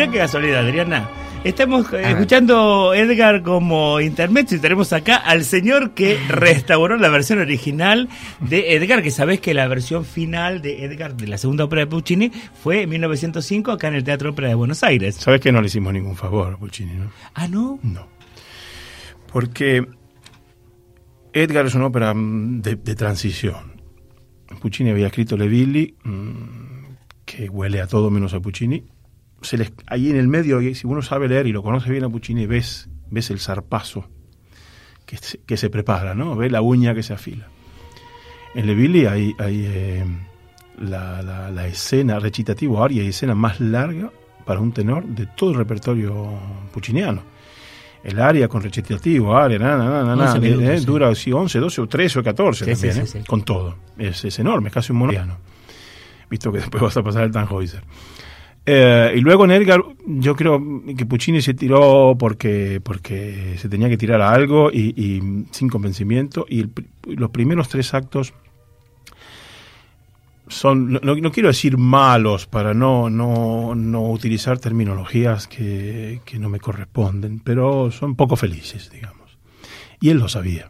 Mirá 0.05 0.11
qué 0.11 0.17
casualidad, 0.19 0.59
Adriana. 0.59 1.09
Estamos 1.43 1.87
eh, 1.87 1.97
ver. 1.97 2.05
escuchando 2.05 2.93
Edgar 2.93 3.41
como 3.41 3.99
intermedio 3.99 4.57
y 4.57 4.59
tenemos 4.59 4.93
acá 4.93 5.15
al 5.15 5.43
señor 5.45 5.95
que 5.95 6.19
restauró 6.27 6.95
la 6.97 7.09
versión 7.09 7.39
original 7.39 8.07
de 8.39 8.75
Edgar, 8.75 9.01
que 9.01 9.09
sabés 9.09 9.39
que 9.39 9.55
la 9.55 9.67
versión 9.67 10.05
final 10.05 10.61
de 10.61 10.85
Edgar 10.85 11.15
de 11.15 11.27
la 11.27 11.39
segunda 11.39 11.63
ópera 11.63 11.81
de 11.81 11.87
Puccini 11.87 12.31
fue 12.61 12.83
en 12.83 12.89
1905 12.89 13.71
acá 13.71 13.87
en 13.87 13.95
el 13.95 14.03
Teatro 14.03 14.29
Ópera 14.29 14.49
de 14.49 14.53
Buenos 14.53 14.83
Aires. 14.83 15.15
Sabes 15.15 15.41
que 15.41 15.51
no 15.51 15.59
le 15.59 15.67
hicimos 15.67 15.91
ningún 15.91 16.15
favor 16.15 16.53
a 16.53 16.57
Puccini, 16.57 16.93
¿no? 16.93 17.11
Ah, 17.33 17.47
¿no? 17.47 17.79
No. 17.81 18.07
Porque 19.33 19.87
Edgar 21.33 21.65
es 21.65 21.73
una 21.73 21.87
ópera 21.87 22.13
mm, 22.13 22.61
de, 22.61 22.75
de 22.75 22.95
transición. 22.95 23.81
Puccini 24.61 24.91
había 24.91 25.07
escrito 25.07 25.35
Le 25.35 25.47
Billy, 25.47 25.95
mm, 26.03 26.85
que 27.25 27.49
huele 27.49 27.81
a 27.81 27.87
todo 27.87 28.11
menos 28.11 28.35
a 28.35 28.39
Puccini. 28.39 28.83
Se 29.45 29.57
les, 29.57 29.71
ahí 29.87 30.09
en 30.09 30.17
el 30.17 30.27
medio, 30.27 30.59
si 30.73 30.85
uno 30.87 31.01
sabe 31.01 31.27
leer 31.27 31.47
y 31.47 31.51
lo 31.51 31.63
conoce 31.63 31.89
bien 31.91 32.03
a 32.03 32.09
Puccini, 32.09 32.45
ves, 32.45 32.89
ves 33.09 33.29
el 33.29 33.39
zarpazo 33.39 34.07
que 35.05 35.17
se, 35.17 35.37
que 35.39 35.55
se 35.57 35.69
prepara, 35.69 36.13
¿no? 36.15 36.35
Ves 36.35 36.51
la 36.51 36.61
uña 36.61 36.93
que 36.95 37.03
se 37.03 37.13
afila. 37.13 37.47
En 38.55 38.65
Le 38.67 38.73
Billy 38.75 39.05
hay, 39.05 39.33
hay 39.37 39.65
eh, 39.67 40.05
la, 40.79 41.21
la- 41.21 41.51
la 41.51 41.67
escena, 41.67 42.19
recitativo, 42.19 42.83
aria 42.83 43.03
y 43.03 43.07
escena 43.07 43.35
más 43.35 43.59
larga 43.59 44.11
para 44.45 44.59
un 44.59 44.71
tenor 44.71 45.05
de 45.05 45.25
todo 45.27 45.51
el 45.51 45.57
repertorio 45.57 46.39
pucciniano. 46.73 47.21
El 48.03 48.19
aria 48.19 48.47
con 48.47 48.61
recitativo, 48.61 49.35
aria, 49.35 49.57
na, 49.57 49.77
na, 49.77 50.03
na, 50.03 50.15
na, 50.15 50.23
11 50.25 50.33
na, 50.35 50.39
minutos, 50.39 50.69
eh, 50.69 50.79
sí. 50.79 50.85
dura 50.85 51.15
sí, 51.15 51.31
11, 51.31 51.59
12 51.59 51.81
o 51.81 51.87
13 51.87 52.19
o 52.19 52.23
14 52.23 52.65
Sí, 52.65 52.71
también, 52.87 53.05
eh, 53.15 53.23
con 53.27 53.41
todo. 53.43 53.75
Es, 53.97 54.23
es 54.25 54.37
enorme, 54.39 54.67
es 54.69 54.73
casi 54.73 54.91
un 54.91 54.99
monopiano. 54.99 55.37
Visto 56.29 56.51
que 56.51 56.59
después 56.59 56.81
vas 56.83 56.95
a 56.97 57.03
pasar 57.03 57.23
el 57.23 57.31
Tannhäuser. 57.31 57.81
Eh, 58.67 59.13
y 59.17 59.19
luego 59.21 59.45
en 59.45 59.51
Edgar, 59.51 59.83
yo 60.07 60.35
creo 60.35 60.59
que 60.97 61.05
Puccini 61.05 61.41
se 61.41 61.53
tiró 61.53 62.15
porque, 62.17 62.81
porque 62.83 63.55
se 63.59 63.69
tenía 63.69 63.89
que 63.89 63.97
tirar 63.97 64.21
a 64.21 64.31
algo 64.31 64.71
y, 64.71 65.45
sin 65.51 65.69
convencimiento. 65.69 66.45
Y 66.49 66.65
los 67.05 67.29
primeros 67.29 67.69
tres 67.69 67.93
actos 67.93 68.33
son, 70.47 70.93
no- 70.93 71.15
no 71.15 71.31
quiero 71.31 71.49
decir 71.49 71.77
malos 71.77 72.45
para 72.47 72.73
no, 72.73 73.09
no, 73.09 73.75
no 73.75 74.09
utilizar 74.11 74.59
terminologías 74.59 75.47
que, 75.47 76.21
que 76.25 76.39
no 76.39 76.49
me 76.49 76.59
corresponden, 76.59 77.39
pero 77.39 77.91
son 77.91 78.15
poco 78.15 78.35
felices, 78.35 78.91
digamos. 78.91 79.37
Y 79.99 80.09
él 80.09 80.17
lo 80.17 80.27
sabía. 80.27 80.69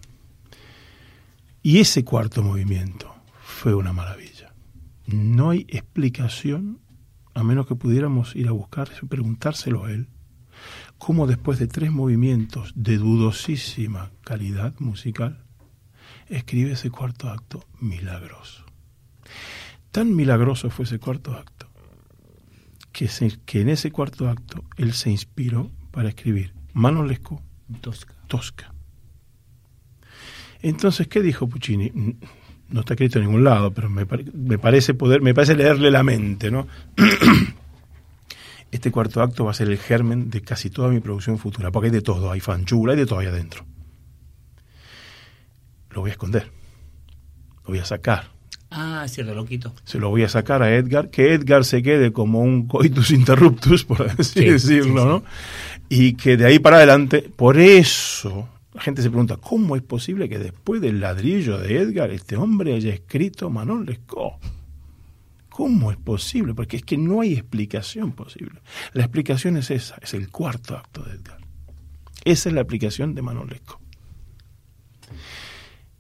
Y 1.62 1.80
ese 1.80 2.04
cuarto 2.04 2.44
movimiento 2.44 3.14
fue 3.42 3.74
una 3.74 3.92
maravilla. 3.92 4.54
No 5.08 5.50
hay 5.52 5.66
explicación, 5.70 6.80
a 7.36 7.44
menos 7.44 7.68
que 7.68 7.76
pudiéramos 7.76 8.36
ir 8.36 8.48
a 8.48 8.52
buscar, 8.54 8.90
preguntárselo 9.08 9.86
a 9.86 9.92
él, 9.92 10.08
cómo 10.98 11.28
después 11.28 11.60
de 11.60 11.68
tres 11.68 11.92
movimientos 11.92 12.72
de 12.76 12.98
dudosísima 12.98 14.12
calidad 14.24 14.74
musical, 14.80 15.44
escribe 16.30 16.72
ese 16.72 16.90
cuarto 16.90 17.30
acto 17.30 17.66
milagroso. 17.80 18.66
Tan 19.92 20.16
milagroso 20.16 20.70
fue 20.70 20.86
ese 20.86 20.98
cuarto 20.98 21.34
acto, 21.36 21.68
que, 22.92 23.08
se- 23.08 23.38
que 23.46 23.62
en 23.62 23.70
ese 23.70 23.92
cuarto 23.92 24.30
acto 24.30 24.64
él 24.78 24.94
se 24.94 25.12
inspiró 25.12 25.72
para 25.92 26.10
escribir 26.10 26.54
Manon 26.74 27.08
Lescaut, 27.08 27.42
Tosca. 27.82 28.14
Tosca. 28.28 28.74
Entonces, 30.62 31.08
¿qué 31.08 31.22
dijo 31.22 31.48
Puccini? 31.48 31.92
No 32.76 32.82
está 32.82 32.94
escrito 32.94 33.20
en 33.20 33.26
ningún 33.28 33.46
lado, 33.46 33.72
pero 33.72 33.90
me, 33.90 34.06
me 34.34 34.58
parece 34.58 34.94
poder, 34.94 35.22
me 35.22 35.34
parece 35.34 35.56
leerle 35.56 35.90
la 35.92 36.04
mente, 36.04 36.52
¿no? 36.52 36.68
Este 38.70 38.92
cuarto 38.92 39.22
acto 39.22 39.46
va 39.46 39.52
a 39.52 39.54
ser 39.54 39.70
el 39.70 39.78
germen 39.78 40.30
de 40.30 40.42
casi 40.42 40.70
toda 40.70 40.90
mi 40.90 41.00
producción 41.00 41.38
futura, 41.38 41.72
porque 41.72 41.86
hay 41.88 41.94
de 41.94 42.02
todo, 42.02 42.30
hay 42.32 42.42
fanchula, 42.42 42.92
hay 42.92 43.00
de 43.00 43.06
todo 43.06 43.20
ahí 43.20 43.28
adentro. 43.28 43.64
Lo 45.92 46.02
voy 46.02 46.10
a 46.10 46.14
esconder, 46.14 46.52
lo 47.64 47.70
voy 47.70 47.80
a 47.80 47.86
sacar, 47.86 48.32
Ah, 48.70 49.06
cierto, 49.08 49.34
lo 49.34 49.46
quito. 49.46 49.74
se 49.86 49.98
lo 49.98 50.10
voy 50.10 50.24
a 50.24 50.28
sacar 50.30 50.62
a 50.62 50.76
Edgar, 50.76 51.10
que 51.10 51.34
Edgar 51.34 51.64
se 51.64 51.82
quede 51.82 52.12
como 52.12 52.42
un 52.42 52.68
coitus 52.68 53.12
interruptus, 53.12 53.86
por 53.86 54.02
así 54.10 54.24
Sí, 54.42 54.46
decirlo, 54.50 54.84
sí, 54.84 55.00
sí. 55.04 55.08
¿no? 55.08 55.24
Y 55.88 56.14
que 56.16 56.36
de 56.36 56.46
ahí 56.46 56.60
para 56.60 56.76
adelante, 56.76 57.22
por 57.34 57.58
eso 57.58 58.50
la 58.76 58.82
gente 58.82 59.02
se 59.02 59.10
pregunta, 59.10 59.38
¿cómo 59.38 59.76
es 59.78 59.82
posible 59.82 60.28
que 60.28 60.38
después 60.38 60.82
del 60.82 61.00
ladrillo 61.00 61.58
de 61.58 61.78
Edgar 61.78 62.12
este 62.12 62.36
hombre 62.36 62.74
haya 62.76 62.94
escrito 62.94 63.50
Manon 63.50 63.86
Lescaut? 63.86 64.34
¿Cómo 65.50 65.92
es 65.92 65.98
posible? 65.98 66.54
Porque 66.54 66.76
es 66.78 66.84
que 66.84 66.98
no 66.98 67.22
hay 67.22 67.34
explicación 67.34 68.12
posible. 68.12 68.60
La 68.92 69.04
explicación 69.04 69.56
es 69.56 69.72
esa, 69.72 69.96
es 70.02 70.14
el 70.14 70.30
cuarto 70.30 70.76
acto 70.76 71.02
de 71.04 71.14
Edgar. 71.14 71.38
Esa 72.26 72.50
es 72.50 72.56
la 72.56 72.62
aplicación 72.62 73.16
de 73.16 73.22
Manon 73.22 73.48
Lescaut. 73.48 73.80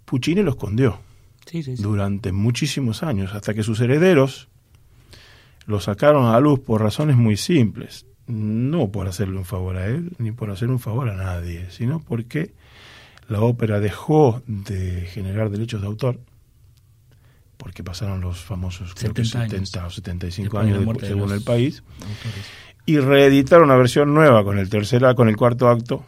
Puccini 0.03 0.43
lo 0.43 0.51
escondió 0.51 0.99
Sí, 1.45 1.63
sí, 1.63 1.77
sí. 1.77 1.81
durante 1.83 2.31
muchísimos 2.33 3.03
años, 3.03 3.33
hasta 3.33 3.53
que 3.53 3.63
sus 3.63 3.79
herederos 3.79 4.49
lo 5.65 5.79
sacaron 5.79 6.25
a 6.25 6.33
la 6.33 6.39
luz 6.41 6.59
por 6.59 6.81
razones 6.81 7.15
muy 7.15 7.37
simples. 7.37 8.05
No 8.27 8.91
por 8.91 9.07
hacerle 9.07 9.37
un 9.37 9.45
favor 9.45 9.77
a 9.77 9.87
él, 9.87 10.11
ni 10.17 10.31
por 10.31 10.49
hacer 10.51 10.69
un 10.69 10.79
favor 10.79 11.09
a 11.09 11.15
nadie, 11.15 11.69
sino 11.69 11.99
porque 12.01 12.53
la 13.27 13.41
ópera 13.41 13.79
dejó 13.79 14.41
de 14.47 15.01
generar 15.11 15.49
derechos 15.49 15.81
de 15.81 15.87
autor, 15.87 16.19
porque 17.57 17.83
pasaron 17.83 18.21
los 18.21 18.39
famosos 18.43 18.93
creo 18.93 19.13
que 19.13 19.23
70 19.25 19.39
años. 19.55 19.69
70 19.69 19.85
o 19.87 19.89
75 19.89 20.43
Después 20.43 20.65
de 20.65 20.71
la 20.71 20.77
años 20.77 20.79
de- 20.87 21.01
de 21.01 21.07
según 21.07 21.31
el 21.31 21.41
país, 21.41 21.83
autores. 22.01 22.45
y 22.85 22.97
reeditaron 22.99 23.65
una 23.65 23.75
versión 23.77 24.13
nueva 24.13 24.43
con 24.43 24.59
el 24.59 24.69
tercer 24.69 25.03
con 25.15 25.27
el 25.29 25.35
cuarto 25.37 25.69
acto, 25.69 26.05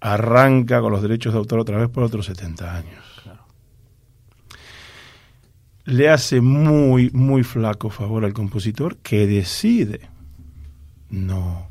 arranca 0.00 0.80
con 0.80 0.92
los 0.92 1.02
derechos 1.02 1.32
de 1.32 1.38
autor 1.40 1.58
otra 1.60 1.78
vez 1.78 1.88
por 1.88 2.04
otros 2.04 2.26
70 2.26 2.76
años. 2.76 3.04
Le 5.84 6.10
hace 6.10 6.40
muy, 6.42 7.10
muy 7.12 7.42
flaco 7.42 7.88
favor 7.88 8.24
al 8.26 8.34
compositor 8.34 8.98
que 8.98 9.26
decide 9.26 10.02
no. 11.08 11.67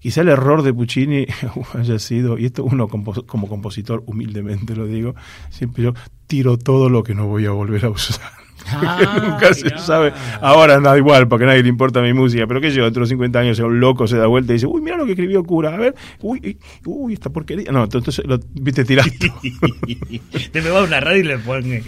Quizá 0.00 0.22
el 0.22 0.28
error 0.28 0.62
de 0.62 0.72
Puccini 0.74 1.26
haya 1.74 1.98
sido, 1.98 2.38
y 2.38 2.46
esto 2.46 2.64
uno 2.64 2.88
compo- 2.88 3.24
como 3.26 3.48
compositor 3.48 4.02
humildemente 4.06 4.74
lo 4.74 4.86
digo, 4.86 5.14
siempre 5.50 5.84
yo 5.84 5.94
tiro 6.26 6.56
todo 6.58 6.88
lo 6.88 7.02
que 7.02 7.14
no 7.14 7.26
voy 7.26 7.46
a 7.46 7.50
volver 7.50 7.84
a 7.84 7.90
usar. 7.90 8.39
Ah, 8.72 9.20
Nunca 9.22 9.54
se 9.54 9.70
sabe. 9.78 10.12
Ahora 10.40 10.78
da 10.80 10.96
igual, 10.96 11.28
porque 11.28 11.44
a 11.44 11.48
nadie 11.48 11.62
le 11.62 11.68
importa 11.68 12.00
mi 12.00 12.12
música. 12.12 12.46
Pero 12.46 12.60
que 12.60 12.70
yo, 12.70 12.84
dentro 12.84 13.02
de 13.02 13.08
50 13.08 13.38
años, 13.38 13.56
sea 13.56 13.66
un 13.66 13.80
loco, 13.80 14.06
se 14.06 14.16
da 14.16 14.26
vuelta 14.26 14.52
y 14.52 14.56
dice, 14.56 14.66
uy, 14.66 14.80
mira 14.80 14.96
lo 14.96 15.04
que 15.04 15.12
escribió 15.12 15.42
Cura. 15.44 15.74
A 15.74 15.76
ver, 15.76 15.94
uy, 16.20 16.58
uy, 16.84 17.14
esta 17.14 17.30
porquería. 17.30 17.70
No, 17.72 17.84
entonces 17.84 18.22
lo 18.24 18.38
viste 18.54 18.84
tirando. 18.84 19.12
Te 20.52 20.62
me 20.62 20.70
va 20.70 20.80
a 20.80 20.84
una 20.84 21.00
radio 21.00 21.20
y 21.20 21.24
le 21.24 21.38
pone. 21.38 21.82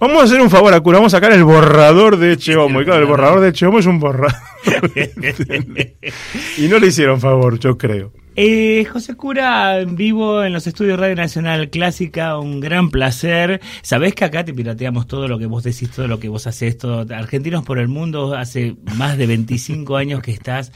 vamos 0.00 0.22
a 0.22 0.24
hacer 0.24 0.40
un 0.40 0.50
favor 0.50 0.72
a 0.74 0.80
Cura, 0.80 0.98
vamos 0.98 1.14
a 1.14 1.18
sacar 1.18 1.32
el 1.32 1.44
borrador 1.44 2.16
de 2.16 2.36
Cheomo. 2.36 2.80
Y 2.80 2.84
claro, 2.84 3.02
el 3.02 3.08
borrador 3.08 3.40
de 3.40 3.52
Cheomo 3.52 3.78
es 3.78 3.86
un 3.86 3.98
borrador. 3.98 4.32
y 6.58 6.68
no 6.68 6.78
le 6.78 6.86
hicieron 6.86 7.20
favor, 7.20 7.58
yo 7.58 7.76
creo. 7.76 8.12
Eh, 8.34 8.86
José 8.90 9.14
Cura, 9.14 9.80
en 9.80 9.94
vivo 9.94 10.42
en 10.42 10.54
los 10.54 10.66
estudios 10.66 10.98
Radio 10.98 11.16
Nacional 11.16 11.68
Clásica, 11.68 12.38
un 12.38 12.60
gran 12.60 12.90
placer. 12.90 13.60
Sabés 13.82 14.14
que 14.14 14.24
acá 14.24 14.42
te 14.44 14.54
pirateamos 14.54 15.06
todo 15.06 15.28
lo 15.28 15.38
que 15.38 15.44
vos 15.46 15.62
decís, 15.62 15.90
todo 15.90 16.08
lo 16.08 16.18
que 16.18 16.28
vos 16.28 16.46
haces, 16.46 16.78
todo. 16.78 17.04
Argentinos 17.14 17.62
por 17.64 17.78
el 17.78 17.88
mundo, 17.88 18.34
hace 18.34 18.76
más 18.96 19.18
de 19.18 19.26
25 19.26 19.96
años 19.96 20.22
que 20.22 20.30
estás 20.30 20.72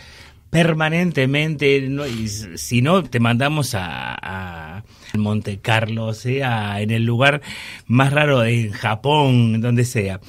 permanentemente, 0.50 1.76
y 1.78 2.28
si 2.28 2.80
no, 2.82 3.02
te 3.02 3.20
mandamos 3.20 3.74
a, 3.74 4.84
Monte 5.14 5.59
Carlo, 5.59 6.12
sea 6.12 6.80
en 6.82 6.90
el 6.90 7.04
lugar 7.04 7.40
más 7.86 8.12
raro 8.12 8.44
en 8.44 8.70
Japón, 8.70 9.61
donde 9.62 9.84
sea. 9.84 10.20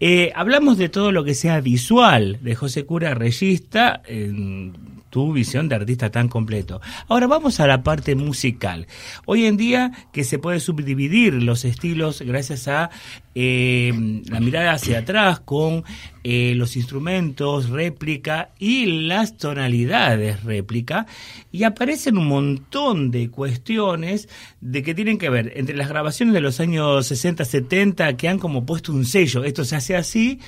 Eh, 0.00 0.32
hablamos 0.34 0.78
de 0.78 0.88
todo 0.88 1.12
lo 1.12 1.22
que 1.22 1.34
sea 1.34 1.60
visual 1.60 2.38
de 2.42 2.54
José 2.56 2.84
Cura 2.84 3.14
Reyista. 3.14 4.02
en- 4.06 4.91
tu 5.12 5.30
visión 5.30 5.68
de 5.68 5.74
artista 5.74 6.10
tan 6.10 6.28
completo. 6.28 6.80
Ahora 7.06 7.26
vamos 7.26 7.60
a 7.60 7.66
la 7.66 7.82
parte 7.82 8.14
musical. 8.14 8.86
Hoy 9.26 9.44
en 9.44 9.58
día 9.58 9.92
que 10.10 10.24
se 10.24 10.38
puede 10.38 10.58
subdividir 10.58 11.34
los 11.34 11.66
estilos 11.66 12.22
gracias 12.22 12.66
a 12.66 12.88
eh, 13.34 13.92
la 14.30 14.40
mirada 14.40 14.72
hacia 14.72 15.00
atrás 15.00 15.40
con 15.40 15.84
eh, 16.24 16.54
los 16.56 16.76
instrumentos 16.76 17.68
réplica 17.68 18.52
y 18.58 19.06
las 19.06 19.36
tonalidades 19.36 20.44
réplica 20.44 21.06
y 21.50 21.64
aparecen 21.64 22.16
un 22.16 22.28
montón 22.28 23.10
de 23.10 23.28
cuestiones 23.28 24.30
de 24.62 24.82
que 24.82 24.94
tienen 24.94 25.18
que 25.18 25.28
ver 25.28 25.52
entre 25.56 25.76
las 25.76 25.90
grabaciones 25.90 26.32
de 26.32 26.40
los 26.40 26.58
años 26.58 27.06
60, 27.06 27.44
70 27.44 28.16
que 28.16 28.28
han 28.30 28.38
como 28.38 28.64
puesto 28.64 28.92
un 28.92 29.04
sello, 29.04 29.44
esto 29.44 29.62
se 29.66 29.76
hace 29.76 29.94
así 29.94 30.40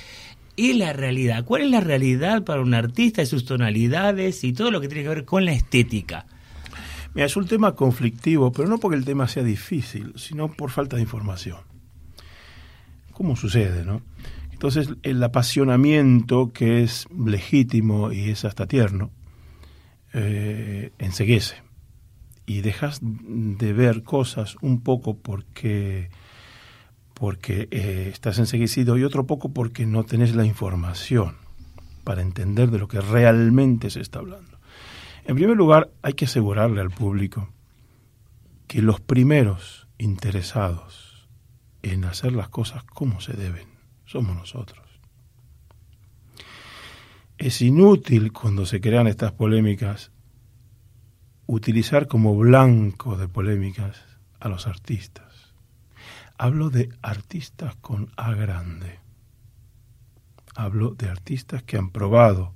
y 0.57 0.75
la 0.75 0.93
realidad. 0.93 1.45
¿Cuál 1.45 1.63
es 1.63 1.71
la 1.71 1.81
realidad 1.81 2.45
para 2.45 2.63
un 2.63 2.75
artista 2.75 3.23
y 3.23 3.27
sus 3.27 3.45
tonalidades 3.45 4.45
y 4.45 4.53
todo 4.53 4.71
lo 4.71 4.81
que 4.81 4.89
tiene 4.89 5.03
que 5.03 5.09
ver 5.09 5.25
con 5.25 5.45
la 5.45 5.53
estética? 5.53 6.27
Mira, 7.15 7.27
es 7.27 7.37
un 7.37 7.47
tema 7.47 7.75
conflictivo, 7.75 8.53
pero 8.53 8.69
no 8.69 8.79
porque 8.79 8.97
el 8.97 9.05
tema 9.05 9.29
sea 9.29 9.45
difícil, 9.45 10.13
sino 10.17 10.53
por 10.53 10.71
falta 10.71 10.97
de 10.97 11.03
información. 11.03 11.59
¿Cómo 13.13 13.37
sucede, 13.37 13.85
no? 13.85 14.03
Entonces, 14.53 14.89
el 15.03 15.23
apasionamiento 15.23 16.53
que 16.53 16.83
es 16.83 17.07
legítimo 17.17 18.13
y 18.13 18.31
es 18.31 18.45
hasta 18.45 18.67
tierno, 18.67 19.11
eh. 20.13 20.91
Y 22.47 22.61
dejas 22.61 23.01
de 23.03 23.73
ver 23.73 24.03
cosas 24.03 24.57
un 24.61 24.83
poco 24.83 25.17
porque 25.17 26.11
porque 27.15 27.69
eh, 27.71 28.11
estás 28.13 28.39
enseguecido 28.39 28.99
y 28.99 29.05
otro 29.05 29.27
poco 29.27 29.53
porque 29.53 29.87
no 29.87 30.05
tenés 30.05 30.35
la 30.35 30.45
información 30.45 31.37
para 32.03 32.21
entender 32.21 32.71
de 32.71 32.79
lo 32.79 32.89
que 32.89 33.01
realmente 33.01 33.89
se 33.89 34.01
está 34.01 34.19
hablando. 34.19 34.59
En 35.25 35.37
primer 35.37 35.57
lugar, 35.57 35.91
hay 36.03 36.13
que 36.13 36.27
asegurarle 36.27 36.81
al 36.81 36.91
público 36.91 37.49
que 38.67 38.83
los 38.83 39.01
primeros 39.01 39.89
interesados 39.97 41.29
en 41.83 42.05
hacer 42.05 42.33
las 42.33 42.49
cosas 42.49 42.83
como 42.85 43.21
se 43.21 43.35
deben 43.35 43.69
somos 44.05 44.37
nosotros. 44.37 44.85
Es 47.39 47.63
inútil 47.63 48.33
cuando 48.33 48.67
se 48.67 48.81
crean 48.81 49.07
estas 49.07 49.33
polémicas 49.33 50.13
utilizar 51.47 52.07
como 52.07 52.37
blanco 52.37 53.17
de 53.17 53.29
polémicas 53.29 54.03
a 54.41 54.49
los 54.49 54.67
artistas 54.67 55.24
Hablo 56.37 56.69
de 56.71 56.89
artistas 57.01 57.77
con 57.77 58.11
A 58.17 58.35
grande. 58.35 58.99
Hablo 60.57 60.95
de 60.95 61.09
artistas 61.09 61.63
que 61.63 61.77
han 61.77 61.91
probado, 61.91 62.55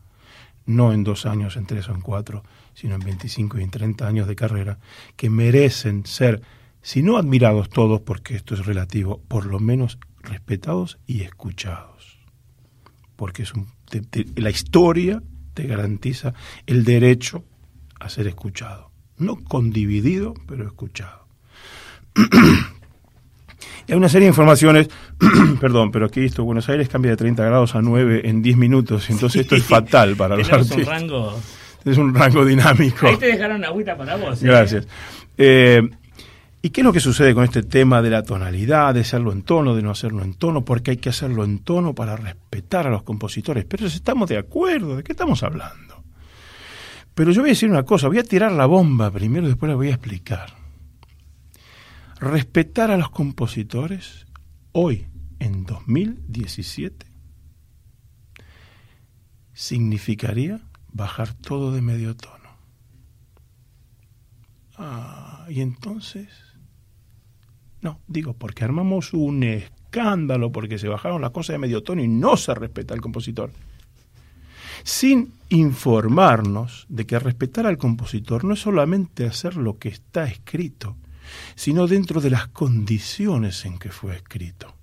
no 0.67 0.93
en 0.93 1.05
dos 1.05 1.27
años, 1.27 1.57
en 1.57 1.67
tres 1.67 1.89
o 1.89 1.95
en 1.95 2.01
cuatro, 2.01 2.43
sino 2.75 2.97
en 2.97 3.01
25 3.01 3.59
y 3.59 3.63
en 3.63 3.71
30 3.71 4.07
años 4.07 4.27
de 4.27 4.37
carrera, 4.37 4.79
que 5.17 5.31
merecen 5.31 6.07
ser, 6.07 6.43
si 6.83 7.03
no 7.03 7.17
admirados 7.17 7.69
todos, 7.69 8.01
porque 8.01 8.35
esto 8.35 8.55
es 8.55 8.67
relativo, 8.67 9.23
por 9.29 9.47
lo 9.47 9.61
menos 9.61 9.99
respetados 10.23 10.99
y 11.07 11.23
escuchados. 11.23 12.19
Porque 13.15 13.43
es 13.43 13.55
un, 13.55 13.69
la 14.37 14.51
historia 14.51 15.23
te 15.55 15.67
garantiza 15.67 16.35
el 16.67 16.85
derecho 16.85 17.45
a 17.99 18.09
ser 18.09 18.27
escuchado. 18.27 18.91
No 19.17 19.37
condividido, 19.37 20.35
pero 20.47 20.67
escuchado. 20.67 21.27
hay 23.89 23.95
una 23.95 24.09
serie 24.09 24.27
de 24.27 24.31
informaciones, 24.31 24.89
perdón, 25.61 25.91
pero 25.91 26.07
aquí 26.07 26.25
esto, 26.25 26.45
Buenos 26.45 26.69
Aires 26.69 26.89
cambia 26.89 27.13
de 27.13 27.17
30 27.17 27.45
grados 27.45 27.75
a 27.75 27.83
9 27.83 28.23
en 28.25 28.43
10 28.43 28.57
minutos, 28.57 29.09
entonces 29.11 29.43
esto 29.43 29.57
es 29.57 29.65
fatal 29.65 30.15
para 30.17 30.37
los 30.39 30.51
artistas. 30.51 30.79
Un 30.79 30.85
rango... 30.85 31.41
Es 31.85 31.97
un 31.97 32.15
rango 32.15 32.45
dinámico. 32.45 33.07
Ahí 33.07 33.17
te 33.17 33.27
dejaron 33.27 33.65
agüita 33.65 33.97
para 33.97 34.17
vos. 34.17 34.43
¿eh? 34.43 34.47
Gracias. 34.47 34.87
Eh, 35.39 35.81
¿Y 36.61 36.71
qué 36.71 36.81
es 36.81 36.85
lo 36.85 36.93
que 36.93 37.01
sucede 37.01 37.35
con 37.35 37.45
este 37.45 37.63
tema 37.63 38.03
de 38.03 38.11
la 38.11 38.25
tonalidad, 38.25 38.93
de 38.93 39.01
hacerlo 39.01 39.33
en 39.33 39.43
tono, 39.43 39.77
de 39.77 39.83
no 39.83 39.93
hacerlo 39.93 40.23
en 40.25 40.35
tono? 40.35 40.65
Porque 40.65 40.91
hay 40.91 40.97
que 40.97 41.09
hacerlo 41.09 41.45
en 41.45 41.61
tono 41.61 41.95
para 41.95 42.17
respetar 42.17 42.87
a 42.87 42.91
los 42.91 43.05
compositores. 43.05 43.65
Pero 43.65 43.89
si 43.89 43.97
estamos 43.97 44.29
de 44.29 44.39
acuerdo, 44.39 44.97
¿de 44.97 45.05
qué 45.05 45.13
estamos 45.13 45.43
hablando? 45.43 46.03
Pero 47.15 47.31
yo 47.31 47.43
voy 47.43 47.51
a 47.51 47.53
decir 47.53 47.71
una 47.71 47.85
cosa, 47.85 48.09
voy 48.09 48.19
a 48.19 48.25
tirar 48.25 48.53
la 48.53 48.67
bomba 48.67 49.11
primero, 49.11 49.47
después 49.47 49.71
la 49.71 49.77
voy 49.77 49.89
a 49.89 49.95
explicar. 49.95 50.58
Respetar 52.21 52.91
a 52.91 52.97
los 52.97 53.11
compositores 53.11 54.27
hoy, 54.73 55.07
en 55.39 55.65
2017, 55.65 57.07
significaría 59.53 60.61
bajar 60.93 61.33
todo 61.35 61.73
de 61.73 61.81
medio 61.81 62.17
tono. 62.17 62.57
Ah, 64.77 65.47
y 65.49 65.61
entonces, 65.61 66.29
no, 67.83 68.01
digo, 68.09 68.35
porque 68.35 68.65
armamos 68.65 69.13
un 69.13 69.45
escándalo, 69.45 70.51
porque 70.51 70.79
se 70.79 70.89
bajaron 70.89 71.21
las 71.21 71.31
cosas 71.31 71.55
de 71.55 71.59
medio 71.59 71.85
tono 71.85 72.03
y 72.03 72.09
no 72.09 72.37
se 72.37 72.53
respeta 72.53 72.95
al 72.95 73.01
compositor. 73.01 73.53
Sin 74.83 75.35
informarnos 75.51 76.85
de 76.89 77.07
que 77.07 77.21
respetar 77.21 77.67
al 77.67 77.79
compositor 77.79 78.43
no 78.43 78.55
es 78.55 78.61
solamente 78.61 79.25
hacer 79.25 79.57
lo 79.57 79.79
que 79.79 79.89
está 79.89 80.25
escrito, 80.25 80.97
sino 81.55 81.87
dentro 81.87 82.21
de 82.21 82.31
las 82.31 82.49
condiciones 82.49 83.65
en 83.65 83.79
que 83.79 83.91
fue 83.91 84.17
escrito. 84.17 84.75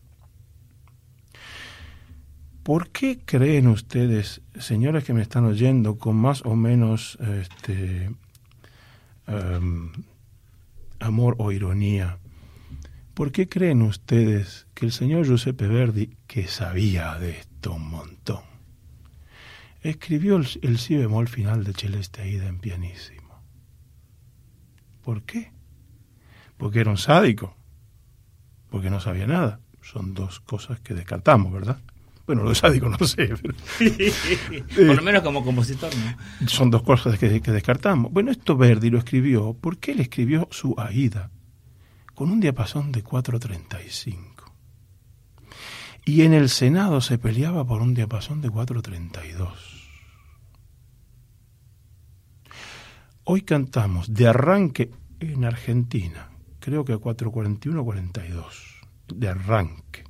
¿Por 2.66 2.90
qué 2.90 3.20
creen 3.24 3.68
ustedes, 3.68 4.42
señores 4.60 5.04
que 5.04 5.14
me 5.14 5.22
están 5.22 5.46
oyendo, 5.46 6.00
con 6.00 6.16
más 6.16 6.44
o 6.46 6.56
menos 6.56 7.16
este, 7.22 8.10
em, 9.28 9.92
amor 11.00 11.36
o 11.38 11.52
ironía, 11.52 12.18
¿por 13.14 13.32
qué 13.32 13.48
creen 13.48 13.84
ustedes 13.84 14.66
que 14.74 14.88
el 14.88 14.92
señor 14.92 15.28
Giuseppe 15.28 15.68
Verdi, 15.68 16.18
que 16.26 16.48
sabía 16.48 17.20
de 17.20 17.38
esto 17.38 17.74
un 17.74 17.88
montón, 17.88 18.42
escribió 19.82 20.38
el, 20.38 20.48
el 20.64 20.80
si 20.80 20.96
bemol 20.96 21.28
final 21.28 21.64
de 21.64 21.74
Celeste 21.74 22.24
Aida 22.24 22.48
en 22.48 22.58
pianísimo? 22.58 23.44
¿Por 25.04 25.22
qué? 25.22 25.55
Porque 26.58 26.80
era 26.80 26.92
un 26.92 26.98
sádico, 26.98 27.56
porque 28.70 28.90
no 28.90 29.00
sabía 29.00 29.28
nada. 29.28 29.60
Son 29.82 30.14
dos 30.14 30.40
cosas 30.40 30.80
que 30.80 30.94
descartamos, 30.94 31.54
¿verdad? 31.54 31.80
Bueno, 32.26 32.42
lo 32.42 32.50
de 32.50 32.56
sádico 32.56 32.90
no 32.90 32.98
sé. 33.06 33.28
Por 34.76 34.96
lo 34.96 35.02
menos 35.04 35.22
como 35.22 35.44
compositor, 35.44 35.92
¿no? 35.96 36.48
Son 36.48 36.72
dos 36.72 36.82
cosas 36.82 37.20
que, 37.20 37.40
que, 37.40 37.52
descartamos. 37.52 38.12
Bueno, 38.12 38.32
esto 38.32 38.58
Verdi 38.58 38.90
lo 38.90 38.98
escribió 38.98 39.56
porque 39.60 39.92
él 39.92 40.00
escribió 40.00 40.48
su 40.50 40.74
Aida 40.78 41.30
con 42.16 42.32
un 42.32 42.40
diapasón 42.40 42.92
de 42.92 43.04
4.35. 43.04 44.36
Y 46.06 46.24
en 46.24 46.34
el 46.34 46.50
Senado 46.50 47.02
se 47.02 47.20
peleaba 47.20 47.66
por 47.66 47.82
un 47.82 47.94
diapasón 47.94 48.42
de 48.42 48.50
4.32. 48.50 49.52
Hoy 53.24 53.42
cantamos 53.42 54.14
de 54.14 54.28
arranque 54.28 54.92
en 55.20 55.46
Argentina 55.46 56.30
creo 56.66 56.84
que 56.84 56.94
a 56.94 56.98
441-42 56.98 58.44
de 59.14 59.30
arranque. 59.30 60.04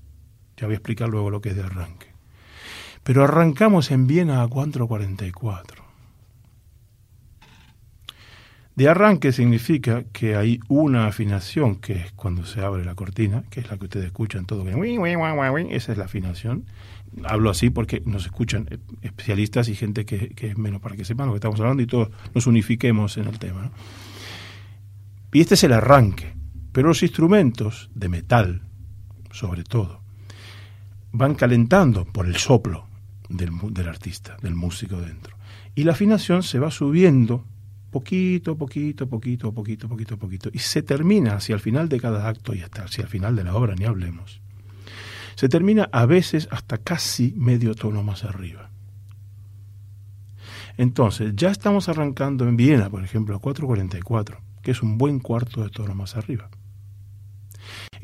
Ya 0.55 0.67
voy 0.67 0.75
a 0.75 0.77
explicar 0.77 1.09
luego 1.09 1.29
lo 1.29 1.41
que 1.41 1.49
es 1.49 1.55
de 1.57 1.63
arranque. 1.63 2.07
Pero 3.03 3.25
arrancamos 3.25 3.91
en 3.91 4.07
Viena 4.07 4.41
a 4.41 4.47
444. 4.47 5.83
De 8.75 8.87
arranque 8.87 9.33
significa 9.33 10.05
que 10.13 10.37
hay 10.37 10.61
una 10.69 11.07
afinación, 11.07 11.75
que 11.75 11.93
es 11.93 12.11
cuando 12.13 12.45
se 12.45 12.61
abre 12.61 12.85
la 12.85 12.95
cortina, 12.95 13.43
que 13.49 13.59
es 13.59 13.69
la 13.69 13.77
que 13.77 13.85
ustedes 13.85 14.05
escuchan 14.05 14.45
todo, 14.45 14.65
esa 14.65 15.91
es 15.91 15.97
la 15.97 16.05
afinación. 16.05 16.65
Hablo 17.25 17.49
así 17.49 17.69
porque 17.69 18.01
nos 18.05 18.25
escuchan 18.25 18.67
especialistas 19.01 19.67
y 19.67 19.75
gente 19.75 20.05
que, 20.05 20.33
es 20.37 20.57
menos 20.57 20.81
para 20.81 20.95
que 20.95 21.03
sepan 21.03 21.27
lo 21.27 21.33
que 21.33 21.37
estamos 21.37 21.59
hablando 21.59 21.83
y 21.83 21.87
todos 21.87 22.09
nos 22.33 22.47
unifiquemos 22.47 23.17
en 23.17 23.27
el 23.27 23.39
tema. 23.39 23.71
Y 25.35 25.41
este 25.41 25.55
es 25.55 25.63
el 25.65 25.73
arranque. 25.73 26.44
Pero 26.75 26.89
los 26.89 27.03
instrumentos 27.03 27.89
de 27.95 28.09
metal, 28.09 28.61
sobre 29.31 29.63
todo, 29.63 30.01
van 31.13 31.33
calentando 31.33 32.03
por 32.03 32.25
el 32.25 32.35
soplo 32.35 32.85
del, 33.29 33.87
artista, 33.87 34.35
del 34.41 34.55
músico 34.55 34.99
dentro. 34.99 35.37
Y 35.73 35.85
la 35.85 35.93
afinación 35.93 36.43
se 36.43 36.59
va 36.59 36.71
subiendo 36.71 37.45
poquito, 37.91 38.57
poquito, 38.57 39.07
poquito, 39.07 39.53
poquito, 39.53 39.87
poquito, 39.87 40.17
poquito. 40.17 40.49
Y 40.51 40.59
se 40.59 40.83
termina 40.83 41.35
hacia 41.35 41.55
el 41.55 41.61
final 41.61 41.87
de 41.87 41.97
cada 41.97 42.27
acto 42.27 42.53
y 42.53 42.59
hasta 42.59 42.83
hacia 42.83 43.03
el 43.03 43.07
final 43.07 43.37
de 43.37 43.45
la 43.45 43.55
obra, 43.55 43.73
ni 43.75 43.85
hablemos. 43.85 44.41
Se 45.35 45.47
termina 45.47 45.87
a 45.93 46.05
veces 46.05 46.49
hasta 46.51 46.77
casi 46.77 47.33
medio 47.37 47.73
tono 47.75 48.03
más 48.03 48.25
arriba. 48.25 48.69
Entonces, 50.75 51.31
ya 51.37 51.51
estamos 51.51 51.87
arrancando 51.87 52.45
en 52.45 52.57
Viena, 52.57 52.89
por 52.89 53.01
ejemplo, 53.01 53.37
a 53.37 53.39
444, 53.39 54.41
que 54.61 54.71
es 54.71 54.83
un 54.83 54.97
buen 54.97 55.19
cuarto 55.21 55.63
de 55.63 55.69
tono 55.69 55.95
más 55.95 56.17
arriba. 56.17 56.49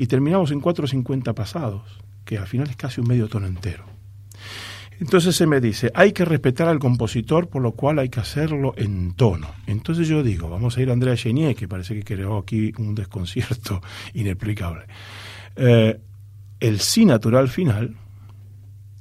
Y 0.02 0.08
terminamos 0.08 0.50
en 0.50 0.64
4.50 0.64 1.32
pasados, 1.36 1.84
que 2.26 2.40
al 2.40 2.48
final 2.48 2.68
es 2.68 2.76
casi 2.76 3.02
un 3.02 3.08
medio 3.08 3.28
tono 3.28 3.46
entero. 3.46 3.86
Es 4.94 5.02
Entonces 5.02 5.36
se 5.36 5.46
me 5.46 5.62
dice, 5.62 5.92
hay 5.94 6.12
que 6.12 6.26
respetar 6.26 6.68
al 6.68 6.80
compositor, 6.80 7.50
por 7.50 7.62
lo 7.62 7.74
cual 7.74 8.00
hay 8.00 8.10
que 8.10 8.20
hacerlo 8.20 8.74
en 8.78 9.14
tono. 9.14 9.48
Entonces 9.68 10.08
yo 10.08 10.24
digo, 10.24 10.50
vamos 10.50 10.76
a 10.76 10.82
ir 10.82 10.90
a 10.90 10.94
Andrea 10.94 11.16
Chenier, 11.16 11.56
que 11.56 11.68
parece 11.68 11.94
que 11.94 12.04
creó 12.04 12.40
aquí 12.40 12.74
un 12.80 12.96
desconcierto 12.96 13.80
inexplicable. 14.16 14.88
Eh, 15.56 16.00
el 16.60 16.80
si 16.80 17.06
natural 17.06 17.48
final 17.48 17.96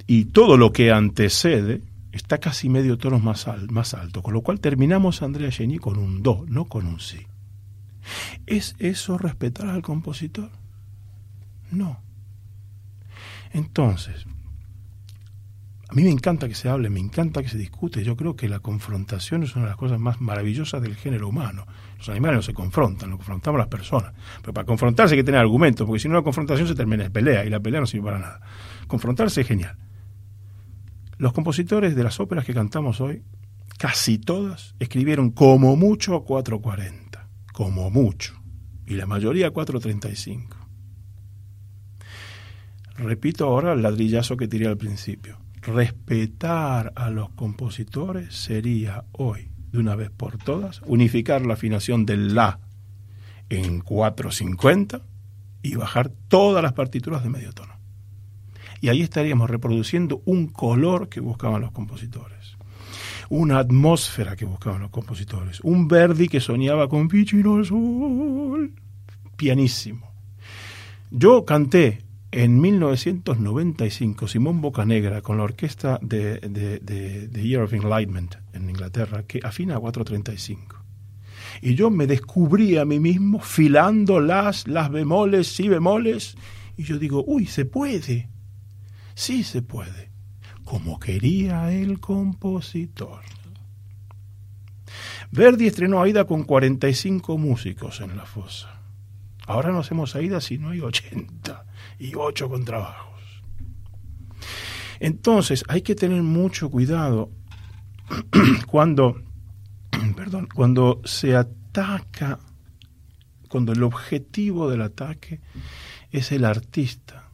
y 0.07 0.27
todo 0.27 0.59
lo 0.59 0.71
que 0.71 0.93
antecede 0.93 1.81
está 2.13 2.37
casi 2.37 2.69
medio 2.69 2.99
tono 2.99 3.19
más, 3.21 3.47
más 3.71 3.95
alto, 3.95 4.21
con 4.21 4.35
lo 4.35 4.43
cual 4.43 4.61
terminamos 4.61 5.23
Andrea 5.23 5.49
Chenier 5.49 5.81
con 5.81 5.97
un 5.97 6.23
do, 6.23 6.45
no 6.47 6.67
con 6.67 6.87
un 6.87 7.01
si. 7.01 7.27
¿Es 8.47 8.77
eso 8.79 9.17
respetar 9.17 9.69
al 9.69 9.81
compositor? 9.81 10.60
No. 11.71 12.03
Entonces, 13.53 14.27
a 15.91 15.95
mí 15.95 16.05
me 16.05 16.11
encanta 16.11 16.47
que 16.47 16.55
se 16.55 16.69
hable, 16.69 16.89
me 16.89 17.01
encanta 17.01 17.43
que 17.43 17.49
se 17.49 17.59
discute. 17.59 18.05
Yo 18.05 18.17
creo 18.17 18.37
que 18.37 18.49
la 18.49 18.61
confrontación 18.61 19.43
es 19.43 19.57
una 19.57 19.65
de 19.65 19.71
las 19.71 19.77
cosas 19.77 19.99
más 19.99 20.21
maravillosas 20.21 20.81
del 20.81 20.95
género 20.95 21.29
humano. 21.29 21.67
Los 21.99 22.09
animales 22.11 22.37
no 22.37 22.43
se 22.43 22.55
confrontan, 22.55 23.11
lo 23.11 23.17
confrontamos 23.17 23.59
las 23.59 23.67
personas. 23.67 24.13
Pero 24.41 24.55
para 24.55 24.65
confrontarse 24.65 25.15
hay 25.15 25.21
que 25.21 25.25
tener 25.25 25.41
argumentos, 25.41 25.85
porque 25.85 25.99
si 25.99 26.09
no 26.09 26.15
la 26.15 26.23
confrontación 26.23 26.69
se 26.69 26.77
termina 26.77 27.07
en 27.07 27.13
pelea 27.13 27.45
y 27.45 27.51
la 27.51 27.59
pelea 27.59 27.81
no 27.81 27.87
sirve 27.87 28.05
para 28.05 28.21
nada. 28.21 28.41
Confrontarse 28.87 29.41
es 29.41 29.49
genial. 29.49 29.77
Los 31.19 31.33
compositores 31.33 31.97
de 31.97 32.05
las 32.05 32.21
óperas 32.21 32.45
que 32.45 32.55
cantamos 32.55 33.01
hoy, 33.01 33.25
casi 33.77 34.19
todas, 34.19 34.77
escribieron 34.79 35.33
como 35.33 35.75
mucho 35.75 36.23
440, 36.23 37.29
como 37.53 37.91
mucho, 37.91 38.41
y 38.87 38.95
la 38.95 39.07
mayoría 39.07 39.51
435. 39.51 40.60
Repito 43.01 43.47
ahora 43.47 43.73
el 43.73 43.81
ladrillazo 43.81 44.37
que 44.37 44.47
tiré 44.47 44.67
al 44.67 44.77
principio. 44.77 45.39
Respetar 45.63 46.93
a 46.97 47.09
los 47.09 47.31
compositores 47.31 48.35
sería 48.35 49.05
hoy, 49.13 49.51
de 49.73 49.79
una 49.79 49.97
vez 49.97 50.11
por 50.11 50.37
todas, 50.37 50.83
unificar 50.85 51.47
la 51.47 51.55
afinación 51.55 52.05
del 52.05 52.35
La 52.35 52.61
en 53.49 53.81
450 53.81 55.01
y 55.63 55.77
bajar 55.77 56.13
todas 56.29 56.63
las 56.63 56.75
partituras 56.75 57.23
de 57.23 57.31
medio 57.31 57.55
tono. 57.55 57.73
Y 58.83 58.91
ahí 58.91 59.01
estaríamos 59.01 59.49
reproduciendo 59.49 60.21
un 60.27 60.49
color 60.49 61.09
que 61.09 61.21
buscaban 61.21 61.63
los 61.63 61.73
compositores, 61.73 62.59
una 63.31 63.61
atmósfera 63.61 64.37
que 64.37 64.45
buscaban 64.45 64.83
los 64.83 64.91
compositores, 64.91 65.61
un 65.63 65.89
Verdi 65.89 66.29
que 66.29 66.41
soñaba 66.41 66.87
con 66.87 67.09
Vicino 67.09 67.55
al 67.55 67.65
sol, 67.65 68.75
pianísimo. 69.37 70.13
Yo 71.11 71.47
canté 71.47 72.10
en 72.33 72.61
1995 72.61 74.29
Simón 74.29 74.61
Bocanegra 74.61 75.21
con 75.21 75.39
la 75.39 75.45
orquesta 75.45 75.99
de, 76.01 76.39
de, 76.39 77.43
Year 77.43 77.63
of 77.63 77.73
Enlightenment 77.73 78.37
en 78.53 78.71
Inglaterra, 78.71 79.25
que 79.25 79.41
afina 79.43 79.77
a 79.77 79.81
435. 79.81 80.77
Y 81.63 81.75
yo 81.75 81.91
me 81.91 82.07
descubrí 82.07 82.79
a 82.79 82.85
mí 82.85 83.01
mismo 83.01 83.41
filando 83.41 84.21
las, 84.21 84.69
las 84.69 84.91
bemoles, 84.91 85.49
si 85.49 85.69
bemoles, 85.69 86.37
y 86.77 86.85
yo 86.85 86.99
digo, 86.99 87.25
uy, 87.27 87.47
se 87.47 87.65
puede, 87.65 88.29
sí 89.15 89.43
se 89.43 89.63
puede, 89.63 90.11
como 90.65 91.01
quería 91.01 91.73
el 91.73 91.99
compositor. 91.99 93.23
Verdi 95.33 95.67
estrenó 95.67 96.01
Aida 96.01 96.25
con 96.25 96.45
45 96.45 97.39
músicos 97.39 98.01
en 98.01 98.17
la 98.17 98.25
fosa. 98.25 98.81
Ahora 99.47 99.73
no 99.73 99.81
hacemos 99.81 100.15
Aida 100.15 100.41
si 100.41 100.59
no 100.59 100.71
hay 100.71 100.81
80 100.81 101.70
y 102.01 102.15
8 102.17 102.49
contrabajos. 102.49 103.21
Entonces 104.99 105.65
hay 105.69 105.83
que 105.83 105.95
tener 105.95 106.23
mucho 106.23 106.71
cuidado 106.71 107.31
cuando, 108.67 109.23
perdón, 110.17 110.49
cuando 110.53 111.03
se 111.05 111.37
ataca, 111.37 112.41
cuando 113.49 113.73
el 113.73 113.83
objetivo 113.83 114.69
del 114.71 114.83
ataque 114.83 115.41
es 116.11 116.33
el 116.33 116.45
artista, 116.45 117.29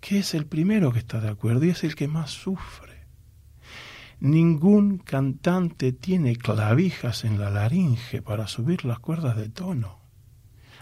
que 0.00 0.18
es 0.18 0.34
el 0.34 0.46
primero 0.46 0.92
que 0.92 1.00
está 1.00 1.20
de 1.20 1.28
acuerdo 1.28 1.64
y 1.64 1.70
es 1.70 1.82
el 1.84 1.96
que 1.96 2.08
más 2.08 2.30
sufre. 2.30 2.94
Ningún 4.20 4.98
cantante 4.98 5.92
tiene 5.92 6.36
clavijas 6.36 7.24
en 7.24 7.38
la 7.38 7.50
laringe 7.50 8.22
para 8.22 8.46
subir 8.46 8.84
las 8.84 9.00
cuerdas 9.00 9.36
de 9.36 9.48
tono. 9.48 9.98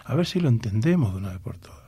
A 0.05 0.15
ver 0.15 0.25
si 0.25 0.39
lo 0.39 0.49
entendemos 0.49 1.13
de 1.13 1.17
una 1.17 1.29
vez 1.29 1.39
por 1.39 1.57
todas. 1.57 1.82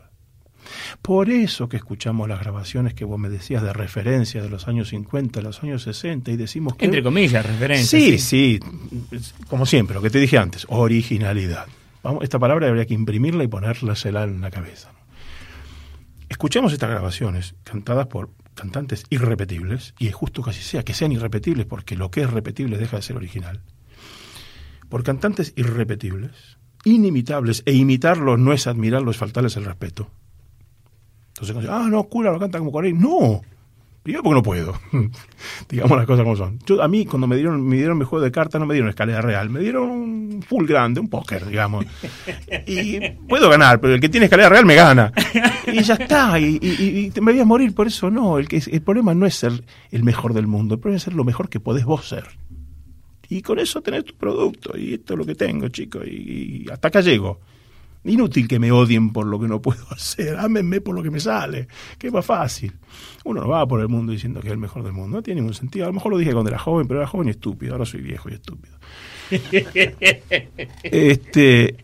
Por 1.01 1.29
eso 1.29 1.69
que 1.69 1.77
escuchamos 1.77 2.27
las 2.27 2.39
grabaciones 2.39 2.93
que 2.93 3.05
vos 3.05 3.19
me 3.19 3.29
decías 3.29 3.63
de 3.63 3.73
referencia 3.73 4.41
de 4.41 4.49
los 4.49 4.67
años 4.67 4.89
50, 4.89 5.39
de 5.39 5.43
los 5.43 5.63
años 5.63 5.83
60 5.83 6.31
y 6.31 6.37
decimos 6.37 6.75
que... 6.75 6.85
Entre 6.85 7.03
comillas, 7.03 7.45
referencia. 7.45 7.99
Sí, 7.99 8.17
sí, 8.17 8.59
como 9.47 9.65
siempre, 9.65 9.95
lo 9.95 10.01
que 10.01 10.09
te 10.09 10.19
dije 10.19 10.37
antes, 10.37 10.65
originalidad. 10.69 11.65
Vamos, 12.03 12.23
esta 12.23 12.39
palabra 12.39 12.67
habría 12.67 12.85
que 12.85 12.93
imprimirla 12.93 13.43
y 13.43 13.47
ponérsela 13.47 14.23
en 14.23 14.41
la 14.41 14.51
cabeza. 14.51 14.91
Escuchamos 16.29 16.73
estas 16.73 16.89
grabaciones 16.89 17.55
cantadas 17.63 18.07
por 18.07 18.29
cantantes 18.55 19.05
irrepetibles, 19.09 19.93
y 19.99 20.07
es 20.07 20.15
justo 20.15 20.41
que 20.41 20.49
así 20.49 20.61
sea, 20.61 20.83
que 20.83 20.93
sean 20.93 21.11
irrepetibles, 21.11 21.65
porque 21.65 21.95
lo 21.95 22.09
que 22.09 22.21
es 22.21 22.29
repetible 22.29 22.77
deja 22.77 22.97
de 22.97 23.03
ser 23.03 23.17
original. 23.17 23.61
Por 24.89 25.03
cantantes 25.03 25.53
irrepetibles, 25.55 26.57
inimitables, 26.83 27.63
e 27.65 27.73
imitarlos 27.73 28.39
no 28.39 28.53
es 28.53 28.67
admirarlos, 28.67 29.15
es 29.15 29.19
faltarles 29.19 29.57
el 29.57 29.65
respeto. 29.65 30.09
Entonces, 31.39 31.69
ah, 31.69 31.87
no, 31.89 32.03
cura, 32.05 32.31
lo 32.31 32.39
canta 32.39 32.59
como 32.59 32.71
Corey. 32.71 32.93
No, 32.93 33.41
primero 34.05 34.23
porque 34.23 34.35
no 34.35 34.43
puedo. 34.43 34.79
Digamos 35.69 35.97
las 35.97 36.05
cosas 36.05 36.23
como 36.23 36.37
son. 36.37 36.59
Yo, 36.65 36.81
a 36.81 36.87
mí, 36.87 37.05
cuando 37.05 37.27
me 37.27 37.35
dieron, 37.35 37.61
me 37.61 37.75
dieron 37.75 37.97
mi 37.97 38.05
juego 38.05 38.23
de 38.23 38.31
cartas, 38.31 38.61
no 38.61 38.65
me 38.65 38.73
dieron 38.73 38.89
escalera 38.89 39.21
real, 39.21 39.49
me 39.49 39.59
dieron 39.59 39.89
un 39.89 40.43
full 40.47 40.65
grande, 40.65 41.01
un 41.01 41.09
póker, 41.09 41.45
digamos. 41.45 41.85
Y 42.67 42.99
puedo 43.27 43.49
ganar, 43.49 43.81
pero 43.81 43.95
el 43.95 43.99
que 43.99 44.07
tiene 44.07 44.25
escalera 44.25 44.49
real 44.49 44.65
me 44.65 44.75
gana. 44.75 45.11
Y 45.67 45.81
ya 45.81 45.95
está, 45.95 46.39
y, 46.39 46.57
y, 46.61 47.11
y 47.13 47.21
me 47.21 47.33
voy 47.33 47.41
a 47.41 47.45
morir 47.45 47.75
por 47.75 47.87
eso. 47.87 48.09
No, 48.09 48.37
el, 48.37 48.47
que, 48.47 48.61
el 48.71 48.81
problema 48.81 49.13
no 49.13 49.25
es 49.25 49.35
ser 49.35 49.63
el 49.91 50.03
mejor 50.03 50.33
del 50.33 50.47
mundo, 50.47 50.75
el 50.75 50.79
problema 50.79 50.97
es 50.97 51.03
ser 51.03 51.13
lo 51.13 51.25
mejor 51.25 51.49
que 51.49 51.59
podés 51.59 51.83
vos 51.83 52.07
ser. 52.07 52.25
Y 53.27 53.41
con 53.41 53.59
eso 53.59 53.81
tenés 53.81 54.05
tu 54.05 54.15
producto, 54.15 54.77
y 54.77 54.93
esto 54.93 55.13
es 55.13 55.19
lo 55.19 55.25
que 55.25 55.35
tengo, 55.35 55.67
chicos, 55.69 56.05
y, 56.07 56.63
y 56.63 56.69
hasta 56.71 56.87
acá 56.87 57.01
llego. 57.01 57.39
Inútil 58.05 58.47
que 58.47 58.59
me 58.59 58.71
odien 58.71 59.11
por 59.11 59.25
lo 59.25 59.39
que 59.39 59.47
no 59.47 59.61
puedo 59.61 59.85
hacer, 59.91 60.37
ámenme 60.37 60.81
por 60.81 60.95
lo 60.95 61.03
que 61.03 61.11
me 61.11 61.19
sale, 61.19 61.67
que 61.97 62.07
es 62.07 62.13
más 62.13 62.25
fácil. 62.25 62.73
Uno 63.23 63.41
no 63.41 63.47
va 63.47 63.67
por 63.67 63.81
el 63.81 63.87
mundo 63.87 64.11
diciendo 64.11 64.39
que 64.41 64.47
es 64.47 64.53
el 64.53 64.59
mejor 64.59 64.83
del 64.83 64.93
mundo, 64.93 65.17
no 65.17 65.23
tiene 65.23 65.41
ningún 65.41 65.55
sentido. 65.55 65.85
A 65.85 65.87
lo 65.89 65.93
mejor 65.93 66.11
lo 66.11 66.17
dije 66.17 66.31
cuando 66.31 66.49
era 66.49 66.59
joven, 66.59 66.87
pero 66.87 66.99
era 66.99 67.07
joven 67.07 67.27
y 67.27 67.31
estúpido, 67.31 67.73
ahora 67.73 67.85
soy 67.85 68.01
viejo 68.01 68.29
y 68.29 68.33
estúpido. 68.33 68.75
este, 70.83 71.77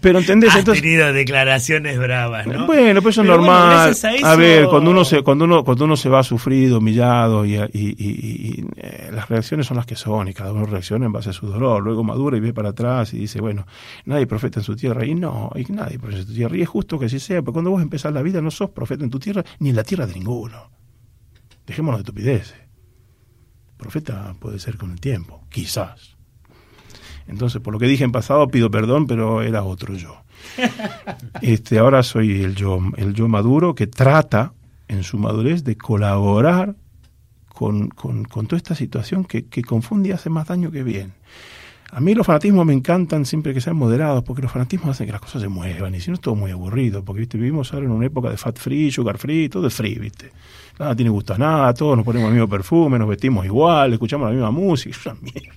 pero 0.00 0.18
entendés 0.18 0.50
Has 0.50 0.58
entonces 0.60 0.82
tenido 0.82 1.12
declaraciones 1.12 1.98
bravas, 1.98 2.46
¿no? 2.46 2.66
bueno, 2.66 3.02
pues 3.02 3.14
eso 3.14 3.22
es 3.22 3.28
bueno, 3.28 3.42
normal. 3.42 3.68
gracias 3.86 4.04
a, 4.04 4.14
eso- 4.14 4.26
a 4.26 4.36
ver, 4.36 4.66
cuando 4.68 4.90
uno 4.90 5.04
se 5.04 5.22
cuando 5.22 5.44
uno 5.44 5.64
cuando 5.64 5.84
uno 5.84 5.96
se 5.96 6.08
va 6.08 6.22
sufrido, 6.22 6.78
humillado 6.78 7.44
y, 7.44 7.56
y- 7.56 7.60
y- 7.72 7.94
y- 7.98 8.60
y, 8.60 8.64
eh, 8.76 9.10
las 9.12 9.28
reacciones 9.28 9.66
son 9.66 9.76
las 9.76 9.86
que 9.86 9.96
son 9.96 10.28
y 10.28 10.34
cada 10.34 10.52
uno 10.52 10.66
reacciona 10.66 11.06
en 11.06 11.12
base 11.12 11.30
a 11.30 11.32
su 11.32 11.46
dolor, 11.46 11.82
luego 11.82 12.02
madura 12.04 12.36
y 12.36 12.40
ve 12.40 12.52
para 12.52 12.70
atrás 12.70 13.12
y 13.14 13.18
dice, 13.18 13.40
bueno, 13.40 13.66
nadie 14.04 14.26
profeta 14.26 14.60
en 14.60 14.64
su 14.64 14.76
tierra 14.76 15.04
y 15.04 15.14
no, 15.14 15.50
y 15.54 15.70
nadie 15.72 15.98
profeta 15.98 16.20
en 16.22 16.26
su 16.28 16.34
tierra 16.34 16.56
y 16.56 16.62
es 16.62 16.68
justo 16.68 16.98
que 16.98 17.06
así 17.06 17.20
sea, 17.20 17.42
porque 17.42 17.52
cuando 17.54 17.70
vos 17.70 17.82
empezás 17.82 18.12
la 18.12 18.22
vida 18.22 18.40
no 18.40 18.50
sos 18.50 18.70
profeta 18.70 19.04
en 19.04 19.10
tu 19.10 19.18
tierra 19.18 19.44
ni 19.58 19.70
en 19.70 19.76
la 19.76 19.84
tierra 19.84 20.06
de 20.06 20.14
ninguno. 20.14 20.70
Dejémonos 21.66 21.98
de 21.98 22.02
estupideces. 22.02 22.54
Profeta 23.76 24.34
puede 24.38 24.58
ser 24.58 24.76
con 24.76 24.90
el 24.92 25.00
tiempo, 25.00 25.42
quizás. 25.50 26.09
Entonces, 27.30 27.62
por 27.62 27.72
lo 27.72 27.78
que 27.78 27.86
dije 27.86 28.04
en 28.04 28.12
pasado, 28.12 28.48
pido 28.48 28.70
perdón, 28.70 29.06
pero 29.06 29.40
era 29.42 29.62
otro 29.62 29.94
yo. 29.94 30.16
Este, 31.42 31.78
ahora 31.78 32.02
soy 32.02 32.42
el 32.42 32.54
yo, 32.54 32.78
el 32.96 33.14
yo 33.14 33.28
maduro 33.28 33.74
que 33.74 33.86
trata, 33.86 34.52
en 34.88 35.02
su 35.04 35.18
madurez, 35.18 35.64
de 35.64 35.76
colaborar 35.76 36.74
con, 37.48 37.88
con- 37.88 38.24
con 38.24 38.46
toda 38.46 38.56
esta 38.58 38.74
situación 38.74 39.24
que, 39.24 39.46
que 39.46 39.62
confunde 39.62 40.08
y 40.10 40.12
hace 40.12 40.30
más 40.30 40.48
daño 40.48 40.70
que 40.70 40.82
bien. 40.82 41.12
A 41.92 42.00
mí 42.00 42.14
los 42.14 42.24
fanatismos 42.26 42.64
me 42.64 42.72
encantan 42.72 43.26
siempre 43.26 43.52
que 43.52 43.60
sean 43.60 43.76
moderados, 43.76 44.22
porque 44.22 44.42
los 44.42 44.52
fanatismos 44.52 44.90
hacen 44.90 45.06
que 45.06 45.12
las 45.12 45.20
cosas 45.20 45.42
se 45.42 45.48
muevan, 45.48 45.94
y 45.94 46.00
si 46.00 46.10
no 46.10 46.14
es 46.14 46.20
todo 46.20 46.36
muy 46.36 46.52
aburrido, 46.52 47.04
porque 47.04 47.20
¿viste? 47.20 47.36
vivimos 47.36 47.72
ahora 47.72 47.86
en 47.86 47.92
una 47.92 48.06
época 48.06 48.30
de 48.30 48.36
fat 48.36 48.56
free, 48.58 48.92
sugar 48.92 49.18
free, 49.18 49.48
todo 49.48 49.66
es 49.66 49.74
free, 49.74 49.96
¿viste? 49.96 50.30
Nada 50.78 50.94
tiene 50.94 51.10
gusto 51.10 51.34
a 51.34 51.38
nada, 51.38 51.74
todos 51.74 51.96
nos 51.96 52.04
ponemos 52.04 52.28
el 52.28 52.34
mismo 52.34 52.48
perfume, 52.48 52.96
nos 52.98 53.08
vestimos 53.08 53.44
igual, 53.44 53.92
escuchamos 53.92 54.28
la 54.28 54.32
misma 54.34 54.50
música, 54.52 54.96
es 55.00 55.06
una 55.06 55.16
mierda. 55.20 55.52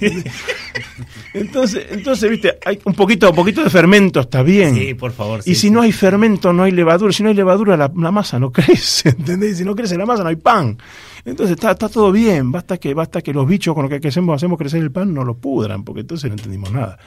entonces, 1.34 1.86
entonces, 1.90 2.30
viste, 2.30 2.58
hay 2.64 2.78
un 2.84 2.94
poquito, 2.94 3.30
un 3.30 3.36
poquito 3.36 3.62
de 3.62 3.70
fermento 3.70 4.20
está 4.20 4.42
bien. 4.42 4.74
Sí, 4.74 4.94
por 4.94 5.12
favor. 5.12 5.40
y 5.40 5.54
si 5.54 5.62
sí. 5.62 5.70
no 5.70 5.82
hay 5.82 5.92
fermento, 5.92 6.52
no 6.52 6.64
hay 6.64 6.72
levadura. 6.72 7.12
Si 7.12 7.22
no 7.22 7.28
hay 7.28 7.34
levadura, 7.34 7.76
la, 7.76 7.90
la 7.96 8.10
masa 8.10 8.38
no 8.38 8.52
crece, 8.52 9.10
¿entendés? 9.10 9.58
Si 9.58 9.64
no 9.64 9.74
crece 9.74 9.96
la 9.96 10.06
masa, 10.06 10.22
no 10.22 10.28
hay 10.28 10.36
pan. 10.36 10.78
Entonces 11.24 11.56
está, 11.56 11.72
está 11.72 11.88
todo 11.88 12.12
bien. 12.12 12.50
Basta 12.52 12.78
que, 12.78 12.94
basta 12.94 13.22
que 13.22 13.32
los 13.32 13.46
bichos 13.46 13.74
con 13.74 13.88
los 13.88 14.00
que 14.00 14.08
hacemos, 14.08 14.36
hacemos 14.36 14.58
crecer 14.58 14.82
el 14.82 14.90
pan 14.90 15.12
no 15.12 15.24
lo 15.24 15.36
pudran, 15.36 15.84
porque 15.84 16.00
entonces 16.00 16.30
no 16.30 16.36
entendimos 16.36 16.72
nada. 16.72 16.98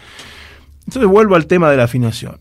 Entonces 0.86 1.10
vuelvo 1.10 1.36
al 1.36 1.48
tema 1.48 1.70
de 1.70 1.78
la 1.78 1.84
afinación 1.84 2.40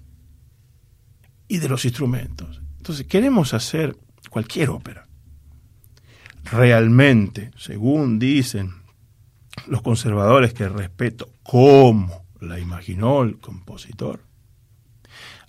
y 1.51 1.59
de 1.59 1.69
los 1.69 1.85
instrumentos. 1.85 2.63
Entonces, 2.79 3.07
queremos 3.07 3.53
hacer 3.55 3.97
cualquier 4.31 4.71
ópera. 4.71 5.07
realmente, 6.45 7.51
según 7.57 8.19
dicen 8.19 8.80
los 9.69 9.83
conservadores 9.83 10.55
que 10.55 10.69
respeto, 10.69 11.29
cómo 11.43 12.25
la 12.41 12.59
imaginó 12.59 13.23
el 13.23 13.39
compositor, 13.39 14.21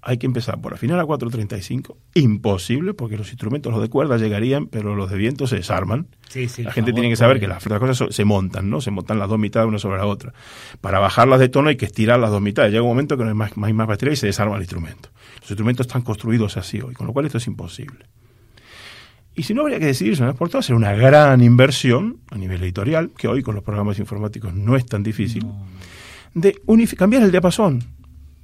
hay 0.04 0.18
que 0.18 0.26
empezar 0.26 0.60
por 0.60 0.74
afinar 0.74 1.00
a 1.00 1.06
435. 1.06 1.96
Imposible, 2.16 2.96
porque 2.96 3.18
los 3.18 3.30
instrumentos, 3.30 3.72
los 3.72 3.82
de 3.84 3.90
cuerda 3.90 4.18
llegarían, 4.18 4.66
pero 4.66 4.96
los 4.96 5.12
de 5.12 5.18
viento 5.18 5.46
se 5.46 5.58
desarman. 5.58 6.08
Sí, 6.28 6.48
sí, 6.50 6.64
la 6.64 6.72
gente 6.72 6.90
favor, 6.90 7.02
tiene 7.02 7.10
que 7.14 7.16
saber 7.18 7.40
que 7.40 7.48
las, 7.48 7.64
las 7.68 7.80
cosas 7.80 7.98
so- 7.98 8.12
se 8.12 8.26
montan, 8.26 8.70
¿no? 8.72 8.82
Se 8.82 8.90
montan 8.90 9.20
las 9.20 9.30
dos 9.30 9.38
mitades 9.38 9.68
una 9.68 9.78
sobre 9.78 9.98
la 9.98 10.08
otra. 10.08 10.34
Para 10.82 10.98
bajarlas 10.98 11.40
de 11.40 11.50
tono 11.50 11.70
hay 11.70 11.76
que 11.78 11.86
estirar 11.86 12.20
las 12.20 12.32
dos 12.32 12.42
mitades. 12.42 12.72
Llega 12.72 12.82
un 12.82 12.90
momento 12.90 13.16
que 13.16 13.24
no 13.24 13.30
hay 13.30 13.36
más, 13.36 13.56
más, 13.58 13.72
más 13.74 13.88
batería 13.88 14.14
y 14.14 14.18
se 14.18 14.26
desarma 14.26 14.56
el 14.56 14.62
instrumento. 14.64 15.10
Los 15.42 15.52
instrumentos 15.52 15.86
están 15.86 16.02
construidos 16.02 16.58
así 16.58 16.82
hoy, 16.82 16.96
con 16.96 17.06
lo 17.06 17.14
cual 17.14 17.28
esto 17.28 17.38
es 17.38 17.46
imposible. 17.46 18.06
Y 19.36 19.44
si 19.44 19.54
no 19.54 19.62
habría 19.62 19.80
que 19.80 19.86
decidirse 19.86 20.22
una 20.22 20.32
vez 20.32 20.38
por 20.38 20.50
todas, 20.50 20.66
hacer 20.66 20.76
una 20.76 20.94
gran 20.94 21.42
inversión 21.42 22.18
a 22.32 22.38
nivel 22.38 22.62
editorial, 22.64 23.12
que 23.18 23.28
hoy 23.28 23.42
con 23.42 23.56
los 23.56 23.64
programas 23.64 23.98
informáticos 24.00 24.54
no 24.54 24.76
es 24.76 24.86
tan 24.86 25.04
difícil, 25.04 25.46
de 26.34 26.56
unifi- 26.66 26.96
cambiar 26.98 27.24
el 27.24 27.32
diapasón. 27.32 27.84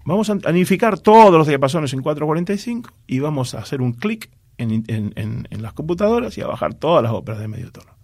Vamos 0.05 0.29
a 0.29 0.37
unificar 0.49 0.97
todos 0.99 1.33
los 1.33 1.47
diapasones 1.47 1.91
en 1.93 2.01
445 2.01 2.89
y 3.07 3.19
vamos 3.19 3.53
a 3.53 3.59
hacer 3.59 3.81
un 3.81 3.91
clic 3.93 4.29
en, 4.57 4.71
en- 4.87 5.13
en- 5.15 5.47
en 5.51 5.61
las 5.61 5.73
computadoras 5.73 6.37
y 6.37 6.41
a 6.41 6.47
bajar 6.47 6.73
todas 6.73 7.03
las 7.03 7.11
óperas 7.11 7.41
de 7.41 7.47
medio 7.49 7.69
tono. 7.71 7.96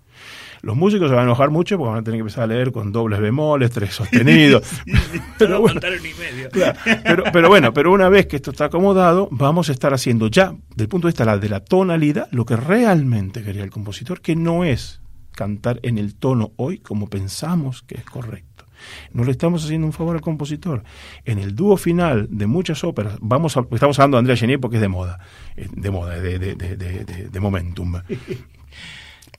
Los 0.63 0.77
músicos 0.77 1.09
se 1.09 1.13
van 1.15 1.23
a 1.25 1.27
enojar 1.27 1.49
mucho 1.51 1.77
porque 1.77 1.89
van 1.91 1.99
a 1.99 2.03
tener 2.03 2.17
que 2.17 2.21
empezar 2.21 2.45
a 2.45 2.47
leer 2.47 2.71
con 2.71 2.93
dobles 2.93 3.19
bemoles, 3.19 3.69
tres 3.69 3.93
sostenidos. 3.93 4.63
pero, 5.37 5.59
bueno, 5.59 5.79
y 5.83 6.19
medio. 6.19 6.49
Claro, 6.51 6.79
pero, 7.03 7.23
pero 7.33 7.49
bueno, 7.49 7.73
pero 7.73 7.91
una 7.91 8.07
vez 8.07 8.27
que 8.27 8.37
esto 8.37 8.51
está 8.51 8.65
acomodado, 8.65 9.27
vamos 9.29 9.67
a 9.67 9.73
estar 9.73 9.93
haciendo 9.93 10.27
ya, 10.27 10.55
del 10.75 10.87
punto 10.87 11.07
de 11.07 11.11
vista 11.11 11.37
de 11.37 11.49
la, 11.49 11.59
tonalidad, 11.59 12.29
lo 12.31 12.45
que 12.45 12.55
realmente 12.55 13.43
quería 13.43 13.61
el 13.63 13.71
compositor, 13.71 14.21
que 14.21 14.37
no 14.37 14.63
es 14.63 15.01
cantar 15.33 15.81
en 15.83 15.97
el 15.97 16.15
tono 16.15 16.53
hoy 16.55 16.77
como 16.79 17.09
pensamos 17.09 17.81
que 17.83 17.95
es 17.95 18.05
correcto. 18.05 18.65
No 19.11 19.25
le 19.25 19.31
estamos 19.31 19.65
haciendo 19.65 19.85
un 19.87 19.93
favor 19.93 20.15
al 20.15 20.21
compositor. 20.21 20.83
En 21.25 21.39
el 21.39 21.55
dúo 21.55 21.75
final 21.75 22.27
de 22.31 22.47
muchas 22.47 22.85
óperas, 22.85 23.15
vamos 23.19 23.57
a- 23.57 23.65
estamos 23.71 23.99
hablando 23.99 24.15
de 24.15 24.19
Andrea 24.19 24.37
Chenier 24.37 24.59
porque 24.61 24.77
es 24.77 24.81
de 24.81 24.87
moda, 24.89 25.19
eh, 25.57 25.67
de 25.75 25.91
moda, 25.91 26.19
de, 26.19 26.39
de, 26.39 26.55
de, 26.55 26.77
de- 26.77 27.03
de- 27.03 27.29
de 27.29 27.39
momentum. 27.41 27.95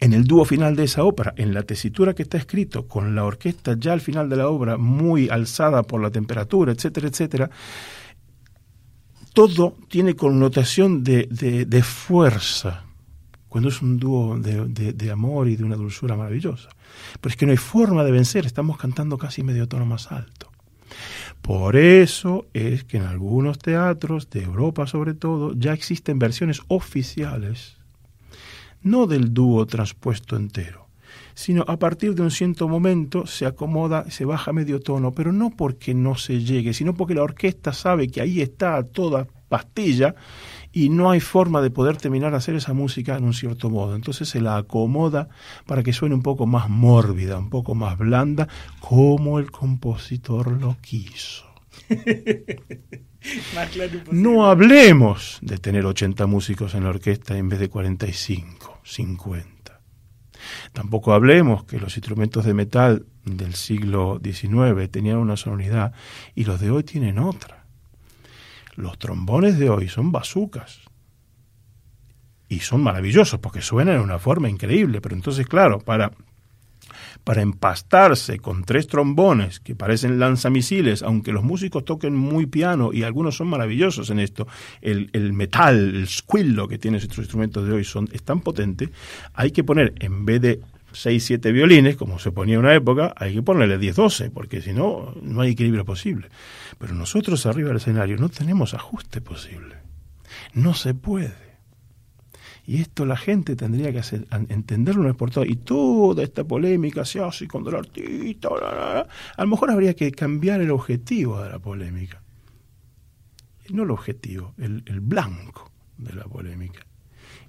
En 0.01 0.13
el 0.13 0.25
dúo 0.25 0.45
final 0.45 0.77
de 0.77 0.85
esa 0.85 1.05
ópera, 1.05 1.33
en 1.37 1.55
la 1.55 1.63
tesitura 1.63 2.15
que 2.15 2.23
está 2.25 2.37
escrito, 2.37 2.87
con 2.89 3.15
la 3.15 3.25
orquesta 3.25 3.77
ya 3.79 3.93
al 3.93 4.01
final 4.01 4.29
de 4.29 4.37
la 4.37 4.49
obra 4.49 4.77
muy 4.77 5.29
alzada 5.29 5.83
por 5.83 6.01
la 6.03 6.11
temperatura, 6.11 6.73
etcétera, 6.73 7.09
etcétera, 7.09 7.51
todo 9.33 9.77
tiene 9.89 10.15
connotación 10.15 11.03
de, 11.03 11.83
fuerza, 11.83 12.85
cuando 13.49 13.69
es 13.69 13.83
un 13.83 13.99
dúo 13.99 14.39
de, 14.39 14.67
de- 14.67 14.93
de 14.93 15.11
amor 15.11 15.49
y 15.49 15.57
de 15.57 15.65
una 15.65 15.77
dulzura 15.77 16.17
maravillosa. 16.17 16.69
Pero 17.21 17.31
es 17.33 17.37
que 17.37 17.47
no 17.47 17.53
hay 17.53 17.59
forma 17.59 18.05
de 18.05 18.11
vencer, 18.13 18.47
estamos 18.47 18.77
cantando 18.77 19.19
casi 19.19 19.43
medio 19.43 19.69
tono 19.69 19.87
más 19.87 20.13
alto. 20.13 20.51
Por 21.41 21.77
eso 21.77 22.47
es 22.53 22.85
que 22.85 22.97
en 22.99 23.05
algunos 23.05 23.59
teatros 23.59 24.31
de 24.31 24.43
Europa 24.43 24.87
sobre 24.87 25.15
todo 25.15 25.53
ya 25.55 25.73
existen 25.73 26.19
versiones 26.19 26.63
oficiales 26.69 27.77
no 28.85 29.07
del 29.07 29.35
dúo 29.35 29.67
transpuesto 29.67 30.37
entero, 30.37 30.87
sino 31.35 31.65
a 31.67 31.79
partir 31.79 32.15
de 32.15 32.23
un 32.23 32.31
cierto 32.31 32.69
momento 32.69 33.27
se 33.27 33.47
acomoda, 33.47 34.09
se 34.11 34.25
baja 34.25 34.53
medio 34.53 34.81
tono, 34.81 35.13
pero 35.13 35.33
no 35.33 35.51
porque 35.51 35.95
no 35.95 36.15
se 36.15 36.41
llegue, 36.41 36.73
sino 36.73 36.95
porque 36.95 37.15
la 37.15 37.23
orquesta 37.23 37.73
sabe 37.73 38.09
que 38.09 38.21
ahí 38.21 38.41
está 38.41 38.77
a 38.77 38.85
toda 38.85 39.27
pastilla 39.49 40.15
y 40.73 40.89
no 40.89 41.11
hay 41.11 41.21
forma 41.21 41.63
de 41.63 41.71
poder 41.71 41.97
terminar 41.97 42.33
de 42.33 42.39
hacer 42.39 42.55
esa 42.57 42.73
música 42.73 43.17
en 43.17 43.25
un 43.25 43.35
cierto 43.35 43.71
modo. 43.71 43.95
Entonces 43.95 44.29
se 44.29 44.41
la 44.41 44.57
acomoda 44.57 45.29
para 45.67 45.83
que 45.83 45.93
suene 45.93 46.15
un 46.15 46.23
poco 46.23 46.47
más 46.47 46.69
mórbida, 46.69 47.39
un 47.39 47.51
poco 47.51 47.75
más 47.75 47.97
blanda, 47.97 48.49
como 48.81 49.39
el 49.39 49.51
compositor 49.51 50.61
lo 50.61 50.77
quiso. 50.81 51.45
No 54.11 54.47
hablemos 54.47 55.39
de 55.41 55.57
tener 55.57 55.87
80 55.87 56.27
músicos 56.27 56.75
en 56.75 56.85
la 56.85 56.91
orquesta 56.91 57.39
en 57.39 57.49
vez 57.49 57.59
de 57.59 57.71
45, 57.71 58.74
50. 58.85 59.81
Tampoco 60.73 61.13
hablemos 61.13 61.65
que 61.65 61.81
los 61.81 61.97
instrumentos 61.97 62.45
de 62.45 62.55
metal 62.55 63.07
del 63.25 63.55
siglo 63.55 64.21
XIX 64.23 64.91
tenían 64.91 65.17
una 65.19 65.37
sonoridad 65.37 65.93
y 66.35 66.45
los 66.45 66.61
de 66.61 66.71
hoy 66.71 66.85
tienen 66.85 67.19
otra. 67.19 67.65
Los 68.77 68.99
trombones 68.99 69.59
de 69.59 69.71
hoy 69.71 69.89
son 69.89 70.13
bazucas. 70.13 70.81
Y 72.49 72.61
son 72.61 72.83
maravillosos 72.83 73.41
porque 73.41 73.63
suenan 73.63 73.97
de 73.97 74.03
una 74.03 74.19
forma 74.19 74.49
increíble. 74.51 75.01
Pero 75.01 75.15
entonces, 75.15 75.47
claro, 75.47 75.79
para 75.79 76.13
para 77.25 77.41
empastarse 77.41 78.39
con 78.39 78.65
tres 78.65 78.87
trombones 78.87 79.59
que 79.59 79.75
parecen 79.75 80.19
lanzamisiles, 80.19 81.03
aunque 81.03 81.33
los 81.33 81.43
músicos 81.43 81.85
toquen 81.85 82.15
muy 82.15 82.47
piano 82.47 82.93
y 82.93 83.03
algunos 83.03 83.37
son 83.37 83.49
maravillosos 83.49 84.11
en 84.11 84.21
esto, 84.21 84.47
el, 84.83 85.11
metal, 85.33 85.95
el 85.95 86.07
squillo 86.07 86.69
que 86.69 86.79
tienen 86.79 87.01
estos 87.01 87.19
instrumentos 87.19 87.67
de 87.67 87.73
hoy 87.73 87.85
son, 87.85 88.09
es 88.13 88.23
tan 88.23 88.41
potente, 88.41 88.91
hay 89.33 89.51
que 89.51 89.65
poner, 89.65 89.95
en 90.01 90.27
vez 90.27 90.41
de 90.43 90.61
6, 90.93 91.25
7 91.25 91.51
violines, 91.51 91.97
como 91.97 92.19
se 92.19 92.31
ponía 92.31 92.55
en 92.55 92.61
una 92.61 92.75
época, 92.75 93.15
hay 93.17 93.35
que 93.35 93.43
ponerle 93.43 93.79
10, 93.79 93.97
12, 93.97 94.31
porque 94.31 94.61
si 94.61 94.73
no, 94.73 95.15
no 95.23 95.41
hay 95.41 95.53
equilibrio 95.53 95.85
posible. 95.85 96.29
Pero 96.79 96.95
nosotros 96.95 97.47
arriba 97.47 97.69
del 97.69 97.79
escenario 97.79 98.17
no 98.19 98.29
tenemos 98.29 98.75
ajuste 98.75 99.21
posible. 99.21 99.77
No 100.53 100.75
se 100.75 100.95
puede. 100.95 101.44
Y 102.67 102.81
esto 102.81 103.05
la 103.05 103.17
gente 103.17 103.57
tendría 103.57 103.93
que 103.93 103.99
hacer, 103.99 104.27
entenderlo 104.49 105.03
una 105.03 105.11
vez 105.11 105.19
por 105.19 105.31
todas. 105.31 105.49
Y 105.49 105.57
toda 105.57 106.23
esta 106.23 106.45
polémica 106.45 107.05
se 107.05 107.21
hace 107.21 107.47
con 107.47 107.67
el 107.67 107.75
artista. 107.75 108.49
A 109.37 109.43
lo 109.43 109.49
mejor 109.49 109.71
habría 109.71 109.95
que 109.95 110.11
cambiar 110.13 110.61
el 110.61 110.71
objetivo 110.71 111.43
de 111.43 111.51
la 111.51 111.59
polémica. 111.59 112.23
No 113.71 113.83
el 113.83 113.91
objetivo, 113.91 114.55
el, 114.59 114.83
el 114.87 115.01
blanco 115.01 115.71
de 115.99 116.15
la 116.15 116.25
polémica. 116.25 116.87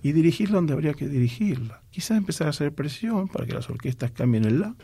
Y 0.04 0.12
dirigirla 0.12 0.56
donde 0.56 0.74
habría 0.74 0.94
que 0.94 1.08
dirigirla. 1.08 1.82
Quizás 1.90 2.18
empezar 2.18 2.48
a 2.48 2.50
hacer 2.50 2.74
presión 2.74 3.28
para 3.28 3.46
que 3.46 3.54
las 3.54 3.70
orquestas 3.70 4.12
cambien 4.12 4.46
el 4.46 4.60
la. 4.60 4.76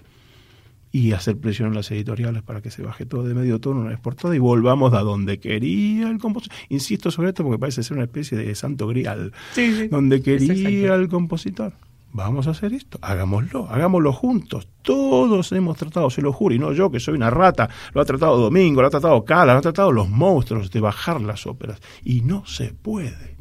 Y 0.91 1.13
hacer 1.13 1.37
presión 1.37 1.69
en 1.69 1.75
las 1.75 1.89
editoriales 1.91 2.43
para 2.43 2.61
que 2.61 2.69
se 2.69 2.81
baje 2.83 3.05
todo 3.05 3.23
de 3.23 3.33
medio 3.33 3.59
tono 3.59 3.79
una 3.81 3.91
vez 3.91 3.99
por 3.99 4.15
todas 4.15 4.35
y 4.35 4.39
volvamos 4.39 4.93
a 4.93 4.99
donde 5.01 5.39
quería 5.39 6.09
el 6.09 6.17
compositor. 6.19 6.55
Insisto 6.69 7.11
sobre 7.11 7.29
esto 7.29 7.43
porque 7.43 7.59
parece 7.59 7.81
ser 7.83 7.95
una 7.97 8.05
especie 8.05 8.37
de 8.37 8.53
santo 8.55 8.87
grial 8.87 9.31
Sí, 9.53 9.73
sí. 9.73 9.87
donde 9.87 10.21
quería 10.21 10.95
el 10.95 11.07
compositor. 11.07 11.73
Vamos 12.13 12.47
a 12.47 12.51
hacer 12.51 12.73
esto, 12.73 12.99
hagámoslo, 13.01 13.69
hagámoslo 13.69 14.11
juntos. 14.11 14.67
Todos 14.81 15.53
hemos 15.53 15.77
tratado, 15.77 16.09
se 16.09 16.21
lo 16.21 16.33
juro, 16.33 16.53
y 16.53 16.59
no 16.59 16.73
yo 16.73 16.91
que 16.91 16.99
soy 16.99 17.13
una 17.13 17.29
rata, 17.29 17.69
lo 17.93 18.01
ha 18.01 18.05
tratado 18.05 18.37
Domingo, 18.37 18.81
lo 18.81 18.87
ha 18.87 18.89
tratado 18.91 19.23
Cala, 19.23 19.53
lo 19.53 19.59
ha 19.59 19.61
tratado 19.61 19.93
los 19.93 20.09
monstruos 20.09 20.71
de 20.71 20.81
bajar 20.81 21.21
las 21.21 21.47
óperas. 21.47 21.79
Y 22.03 22.19
no 22.19 22.45
se 22.45 22.73
puede. 22.73 23.37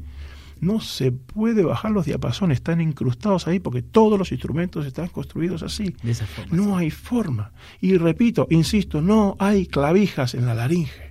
No 0.61 0.81
se 0.81 1.11
puede 1.11 1.65
bajar 1.65 1.91
los 1.91 2.05
diapasones, 2.05 2.59
están 2.59 2.81
incrustados 2.81 3.47
ahí 3.47 3.61
porque 3.61 3.83
todos 3.83 4.19
los 4.19 4.31
instrumentos 4.31 4.87
están 4.87 5.09
construidos 5.09 5.63
así. 5.63 5.95
De 6.03 6.11
esa 6.11 6.27
forma. 6.27 6.55
No 6.55 6.77
hay 6.77 6.91
forma. 6.91 7.53
Y 7.81 7.97
repito, 7.97 8.47
insisto, 8.51 9.01
no 9.01 9.37
hay 9.39 9.67
clavijas 9.67 10.35
en 10.35 10.47
la 10.47 10.55
laringe. 10.55 11.11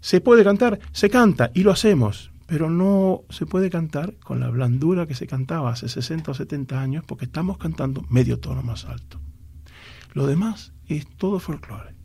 ¿Se 0.00 0.20
puede 0.20 0.42
cantar? 0.42 0.80
Se 0.90 1.08
canta 1.08 1.52
y 1.54 1.62
lo 1.62 1.70
hacemos, 1.70 2.32
pero 2.46 2.68
no 2.68 3.22
se 3.30 3.46
puede 3.46 3.70
cantar 3.70 4.14
con 4.14 4.40
la 4.40 4.50
blandura 4.50 5.06
que 5.06 5.14
se 5.14 5.28
cantaba 5.28 5.70
hace 5.70 5.88
60 5.88 6.32
o 6.32 6.34
70 6.34 6.80
años 6.80 7.04
porque 7.06 7.26
estamos 7.26 7.56
cantando 7.56 8.04
medio 8.10 8.40
tono 8.40 8.62
más 8.62 8.84
alto. 8.84 9.20
Lo 10.12 10.26
demás 10.26 10.72
es 10.88 11.06
todo 11.16 11.38
folclore. 11.38 12.01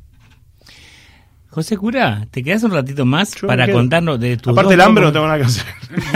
José 1.49 1.77
Cura, 1.77 2.27
¿te 2.29 2.43
quedas 2.43 2.61
un 2.63 2.71
ratito 2.71 3.05
más 3.05 3.33
Yo 3.35 3.47
para 3.47 3.71
contarnos 3.71 4.19
de 4.19 4.37
tu 4.37 4.51
Aparte 4.51 4.71
del 4.71 4.81
hambre 4.81 5.03
no 5.05 5.11
tengo 5.11 5.25
nada 5.25 5.39
que 5.39 5.45
hacer. 5.45 5.65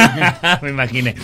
Me 0.62 0.70
imaginé. 0.70 1.16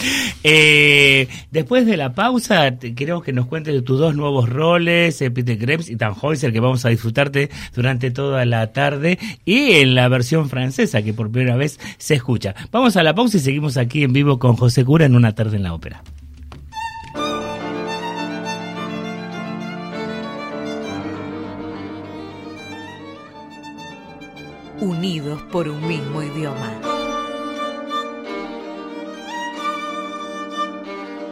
Eh, 0.44 1.28
después 1.52 1.86
de 1.86 1.98
la 1.98 2.14
pausa, 2.14 2.72
te- 2.72 2.96
queremos 2.96 3.24
que 3.24 3.34
nos 3.34 3.48
cuentes 3.48 3.74
de 3.74 3.82
tus 3.82 4.00
dos 4.00 4.16
nuevos 4.16 4.50
roles, 4.50 5.22
eh, 5.22 5.30
Peter 5.30 5.58
Krebs 5.58 5.90
y 5.90 5.98
Tannhäuser, 5.98 6.52
que 6.54 6.60
vamos 6.60 6.86
a 6.86 6.90
disfrutarte 6.90 7.50
durante 7.76 8.10
toda 8.10 8.46
la 8.46 8.72
tarde, 8.72 9.20
y 9.46 9.74
en 9.74 9.94
la 9.94 10.08
versión 10.08 10.50
francesa, 10.50 11.02
que 11.02 11.14
por 11.14 11.30
primera 11.32 11.56
vez 11.58 11.80
se 11.98 12.16
escucha. 12.16 12.56
Vamos 12.72 12.96
a 12.98 13.04
la 13.04 13.14
pausa 13.14 13.38
y 13.38 13.42
seguimos 13.42 13.78
aquí 13.78 14.04
en 14.04 14.14
vivo 14.14 14.40
con 14.40 14.56
José 14.56 14.84
Cura 14.86 15.06
en 15.06 15.16
una 15.16 15.34
tarde 15.36 15.58
en 15.58 15.64
la 15.64 15.74
ópera. 15.74 16.02
Unidos 24.80 25.42
por 25.52 25.68
un 25.68 25.88
mismo 25.88 26.22
idioma. 26.22 26.74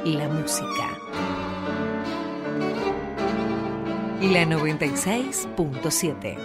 La 0.03 0.27
música. 0.29 0.99
La 4.21 4.45
96.7. 4.45 6.37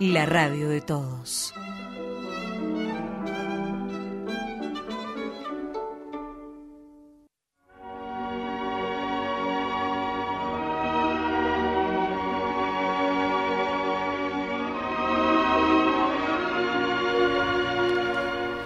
La 0.00 0.26
radio 0.26 0.68
de 0.70 0.80
todos. 0.80 1.54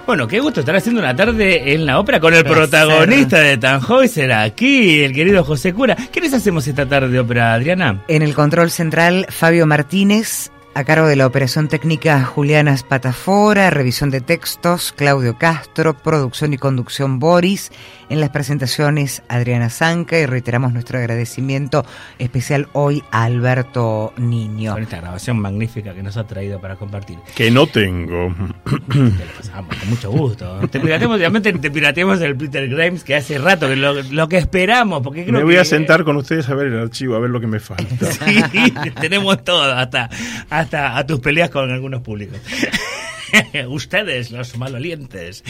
Bueno, 0.06 0.28
qué 0.28 0.38
gusto 0.38 0.60
estar 0.60 0.76
haciendo 0.76 1.00
una 1.00 1.16
tarde 1.16 1.72
en 1.72 1.86
la 1.86 1.98
ópera 1.98 2.20
con 2.20 2.34
el 2.34 2.44
Placer. 2.44 2.68
protagonista 2.68 3.40
de 3.40 3.56
Tannhäuser 3.56 4.32
aquí, 4.32 5.02
el 5.02 5.14
querido 5.14 5.42
José 5.44 5.72
Cura. 5.72 5.96
¿Qué 6.12 6.20
les 6.20 6.34
hacemos 6.34 6.66
esta 6.66 6.86
tarde 6.86 7.08
de 7.08 7.20
ópera, 7.20 7.54
Adriana? 7.54 8.02
En 8.08 8.20
el 8.20 8.34
control 8.34 8.70
central, 8.70 9.26
Fabio 9.30 9.66
Martínez, 9.66 10.50
a 10.74 10.82
cargo 10.84 11.06
de 11.06 11.14
la 11.14 11.26
operación 11.26 11.68
técnica 11.68 12.24
Juliana 12.24 12.76
Spatafora, 12.76 13.70
revisión 13.70 14.10
de 14.10 14.20
textos 14.20 14.92
Claudio 14.92 15.38
Castro, 15.38 15.94
producción 15.94 16.52
y 16.52 16.58
conducción 16.58 17.20
Boris, 17.20 17.70
en 18.08 18.20
las 18.20 18.30
presentaciones 18.30 19.22
Adriana 19.28 19.70
Zanca 19.70 20.18
y 20.18 20.26
reiteramos 20.26 20.72
nuestro 20.72 20.98
agradecimiento 20.98 21.86
especial 22.18 22.68
hoy 22.72 23.04
a 23.12 23.22
Alberto 23.24 24.12
Niño. 24.16 24.72
Con 24.74 24.82
esta 24.82 24.96
grabación 25.00 25.38
magnífica 25.38 25.94
que 25.94 26.02
nos 26.02 26.16
ha 26.16 26.26
traído 26.26 26.60
para 26.60 26.74
compartir. 26.76 27.18
Que 27.36 27.50
no 27.52 27.66
tengo. 27.68 28.34
Te 28.64 28.98
lo 28.98 29.32
pasamos 29.38 29.76
con 29.76 29.90
mucho 29.90 30.10
gusto. 30.10 30.58
Te 30.70 30.80
pirateamos, 30.80 31.16
obviamente 31.18 31.52
te 31.52 31.70
pirateamos 31.70 32.20
el 32.20 32.36
Peter 32.36 32.68
Grimes 32.68 33.04
que 33.04 33.14
hace 33.14 33.38
rato, 33.38 33.68
que 33.68 33.76
lo, 33.76 33.94
lo 34.02 34.28
que 34.28 34.38
esperamos, 34.38 35.02
porque 35.02 35.22
creo 35.24 35.38
Me 35.38 35.44
voy 35.44 35.54
que- 35.54 35.60
a 35.60 35.64
sentar 35.64 36.02
con 36.04 36.16
ustedes 36.16 36.48
a 36.48 36.54
ver 36.54 36.66
el 36.66 36.78
archivo, 36.80 37.14
a 37.14 37.20
ver 37.20 37.30
lo 37.30 37.40
que 37.40 37.46
me 37.46 37.60
falta. 37.60 37.84
Sí, 38.24 38.72
tenemos 39.00 39.42
todo, 39.44 39.72
hasta, 39.72 40.08
hasta 40.50 40.63
a 40.72 41.06
tus 41.06 41.20
peleas 41.20 41.50
con 41.50 41.70
algunos 41.70 42.02
públicos. 42.02 42.38
Ustedes, 43.68 44.30
los 44.30 44.56
malolientes. 44.56 45.42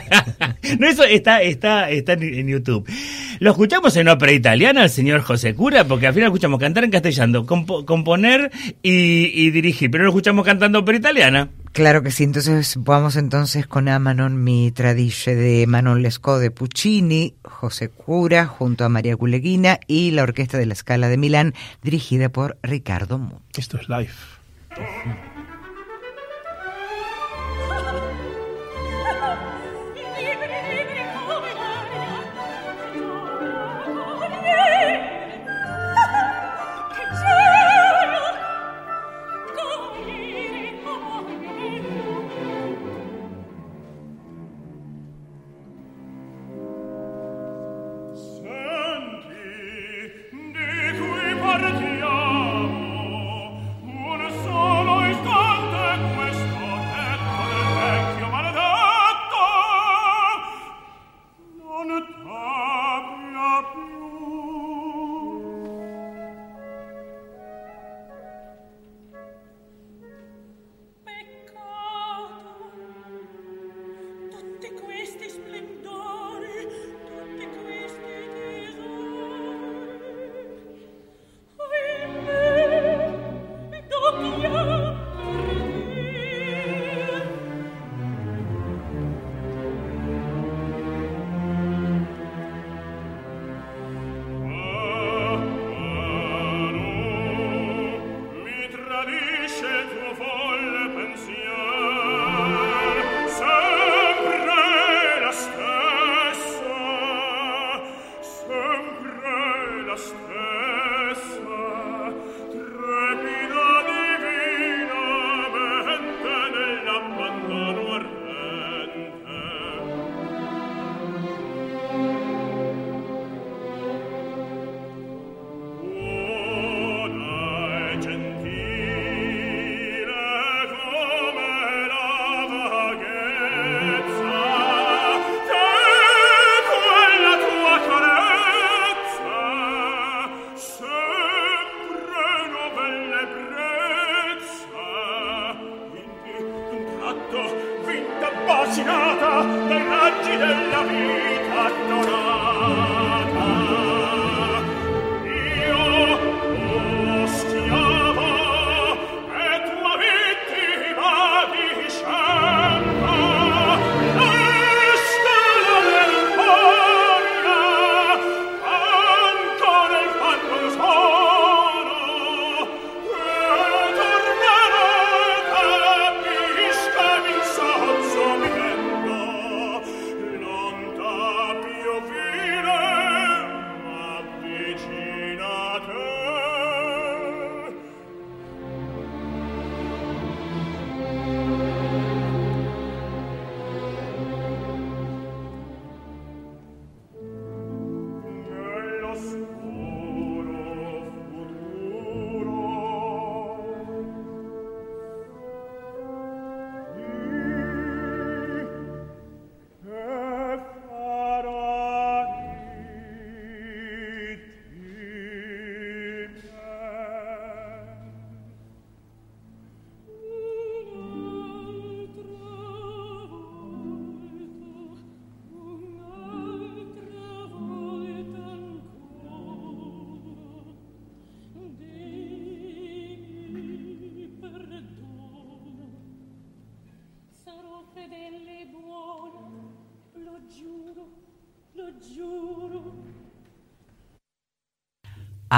no, 0.78 0.86
eso 0.86 1.04
está, 1.04 1.42
está, 1.42 1.90
está 1.90 2.12
en, 2.14 2.46
YouTube. 2.46 2.88
Lo 3.38 3.50
escuchamos 3.50 3.96
en 3.96 4.08
ópera 4.08 4.32
italiana, 4.32 4.84
el 4.84 4.90
señor 4.90 5.22
José 5.22 5.54
Cura, 5.54 5.84
porque 5.84 6.06
al 6.06 6.14
final 6.14 6.28
escuchamos 6.28 6.60
cantar 6.60 6.84
en 6.84 6.90
castellano, 6.90 7.46
compo- 7.46 7.84
componer 7.84 8.50
y, 8.82 9.26
y 9.32 9.50
dirigir, 9.50 9.90
pero 9.90 10.04
lo 10.04 10.10
escuchamos 10.10 10.44
cantando 10.44 10.80
ópera 10.80 10.98
italiana. 10.98 11.48
Claro 11.72 12.02
que 12.02 12.10
sí, 12.10 12.24
entonces 12.24 12.74
vamos 12.78 13.16
entonces 13.16 13.66
con 13.66 13.88
Amanon 13.88 14.42
mi 14.42 14.70
tradice 14.72 15.34
de 15.34 15.66
Manon 15.66 16.02
Lescaut 16.02 16.40
de 16.40 16.50
Puccini, 16.50 17.34
José 17.42 17.90
Cura 17.90 18.46
junto 18.46 18.84
a 18.84 18.88
María 18.88 19.16
Culeguina 19.16 19.78
y 19.86 20.10
la 20.12 20.22
Orquesta 20.22 20.56
de 20.58 20.66
la 20.66 20.74
Scala 20.74 21.08
de 21.08 21.18
Milán 21.18 21.54
dirigida 21.82 22.30
por 22.30 22.58
Ricardo 22.62 23.18
Muti. 23.18 23.60
Esto 23.60 23.78
es 23.78 23.88
live. 23.88 24.08
Oh. 24.78 25.35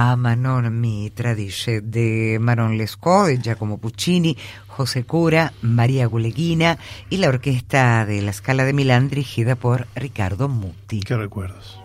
A 0.01 0.15
Manon 0.15 0.81
mi 0.81 1.11
tradice 1.11 1.81
de 1.81 2.39
Manon 2.41 2.79
Lescaut, 2.79 3.27
de 3.27 3.39
Giacomo 3.39 3.79
Puccini, 3.79 4.37
José 4.69 5.03
Cura, 5.03 5.53
María 5.61 6.07
Guleguina 6.07 6.79
y 7.11 7.17
la 7.17 7.29
orquesta 7.29 8.07
de 8.07 8.23
la 8.23 8.33
Scala 8.33 8.65
de 8.65 8.75
Milán 8.75 9.09
dirigida 9.09 9.57
por 9.57 9.89
Ricardo 9.97 10.49
Muti. 10.49 11.01
¿Qué 11.01 11.17
recuerdos? 11.17 11.81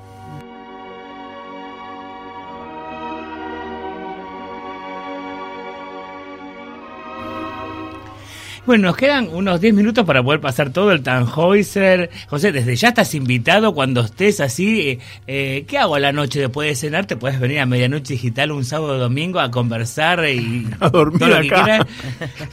Bueno, 8.66 8.88
nos 8.88 8.96
quedan 8.96 9.28
unos 9.28 9.60
10 9.60 9.74
minutos 9.74 10.06
para 10.06 10.24
poder 10.24 10.40
pasar 10.40 10.70
todo 10.70 10.94
el 10.94 11.04
Tannhäuser. 11.04 12.10
José, 12.30 12.54
desde 12.54 12.78
ya 12.78 12.88
estás 12.90 13.14
invitado 13.14 13.74
cuando 13.74 14.00
estés 14.00 14.40
así. 14.40 14.80
eh, 14.92 15.00
eh, 15.28 15.66
¿Qué 15.68 15.78
hago 15.78 15.96
a 15.96 16.00
la 16.00 16.14
noche 16.14 16.40
después 16.40 16.70
de 16.70 16.76
cenar? 16.76 17.06
Te 17.06 17.18
puedes 17.18 17.42
venir 17.42 17.60
a 17.60 17.66
Medianoche 17.66 18.14
Digital 18.14 18.54
un 18.54 18.64
sábado 18.64 18.94
o 18.94 18.98
domingo 18.98 19.42
a 19.42 19.52
conversar 19.52 20.24
y 20.30 20.66
A 20.80 20.90
dormir 20.90 21.20
todo 21.20 21.30
lo 21.30 21.42
que 21.42 21.48
acá. 21.48 21.64
quieras. 21.66 21.88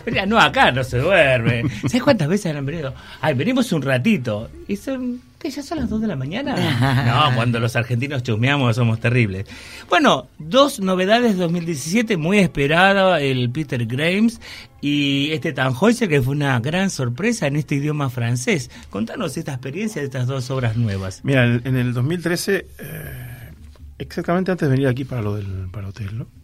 Mira, 0.05 0.27
no, 0.27 0.41
acá 0.41 0.73
no 0.73 0.83
se 0.83 0.99
duerme. 0.99 1.63
¿Sabes 1.83 2.03
cuántas 2.03 2.27
veces 2.27 2.57
han 2.57 2.67
venido? 2.67 2.93
Ay, 3.21 3.35
venimos 3.35 3.71
un 3.71 3.83
ratito. 3.83 4.51
Y 4.67 4.75
son, 4.77 5.21
¿qué? 5.41 5.51
¿Ya 5.51 5.62
son 5.62 5.78
las 5.78 5.88
2 5.88 6.03
de 6.03 6.07
la 6.07 6.16
mañana? 6.16 6.54
No, 7.30 7.34
cuando 7.34 7.58
los 7.58 7.75
argentinos 7.75 8.22
chusmeamos 8.22 8.76
somos 8.76 9.00
terribles. 9.00 9.46
Bueno, 9.88 10.29
dos 10.38 10.80
novedades 10.80 11.37
2017 11.38 12.17
muy 12.17 12.38
esperada, 12.38 13.21
el 13.21 13.50
Peter 13.50 13.84
Grimes 13.87 14.41
y 14.80 15.30
este 15.33 15.53
Tannhäuser 15.53 16.08
que 16.08 16.22
fue 16.22 16.34
una 16.34 16.61
gran 16.61 16.91
sorpresa 16.91 17.46
en 17.46 17.57
este 17.57 17.76
idioma 17.76 18.11
francés. 18.11 18.71
Contanos 18.91 19.37
esta 19.37 19.53
experiencia 19.53 20.03
de 20.03 20.07
estas 20.07 20.26
dos 20.26 20.50
obras 20.50 20.76
nuevas. 20.76 21.21
Mira, 21.25 21.45
en, 21.45 21.76
el 21.76 21.92
2013, 21.92 22.67
eh, 22.79 23.50
exactamente 23.99 24.53
antes 24.53 24.68
de 24.68 24.75
venir 24.75 24.88
aquí 24.88 25.04
para 25.04 25.22
lo 25.22 25.37
del 25.37 25.68
para 25.71 25.88
eh, 25.88 25.92
un 26.12 26.39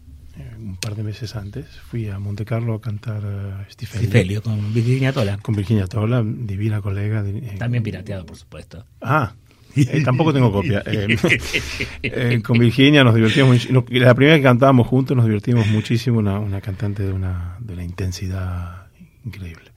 par 0.79 0.95
de 0.95 1.03
meses 1.03 1.35
antes, 1.35 1.65
fui 1.89 2.09
a 2.09 2.19
Monte 2.19 2.45
Carlo 2.45 2.73
a 2.75 2.81
cantar 2.81 3.23
uh, 3.23 3.71
Stifelio, 3.71 4.07
Stifelio 4.07 4.41
con 4.41 4.73
Virginia 4.73 5.11
Tola. 5.13 5.37
con 5.41 5.55
Virginia 5.55 5.87
Tola, 5.87 6.23
divina 6.23 6.81
colega. 6.81 7.23
eh, 7.25 7.55
También 7.57 7.83
pirateado, 7.83 8.25
por 8.25 8.37
supuesto. 8.37 8.85
Ah, 9.01 9.33
eh, 9.75 10.01
tampoco 10.03 10.33
tengo 10.33 10.51
copia. 10.51 10.81
Eh, 10.85 11.17
eh, 12.03 12.41
con 12.43 12.57
Virginia 12.57 13.03
nos 13.03 13.13
divertimos 13.15 13.69
La 13.69 14.13
primera 14.15 14.33
vez 14.33 14.39
que 14.39 14.43
cantábamos 14.43 14.87
juntos 14.87 15.15
nos 15.15 15.25
divertimos 15.25 15.67
muchísimo, 15.67 16.19
una, 16.19 16.39
una 16.39 16.61
cantante 16.61 17.03
de 17.03 17.11
una, 17.13 17.57
de 17.59 17.73
una 17.73 17.83
intensidad 17.83 18.87
increíble. 19.25 19.71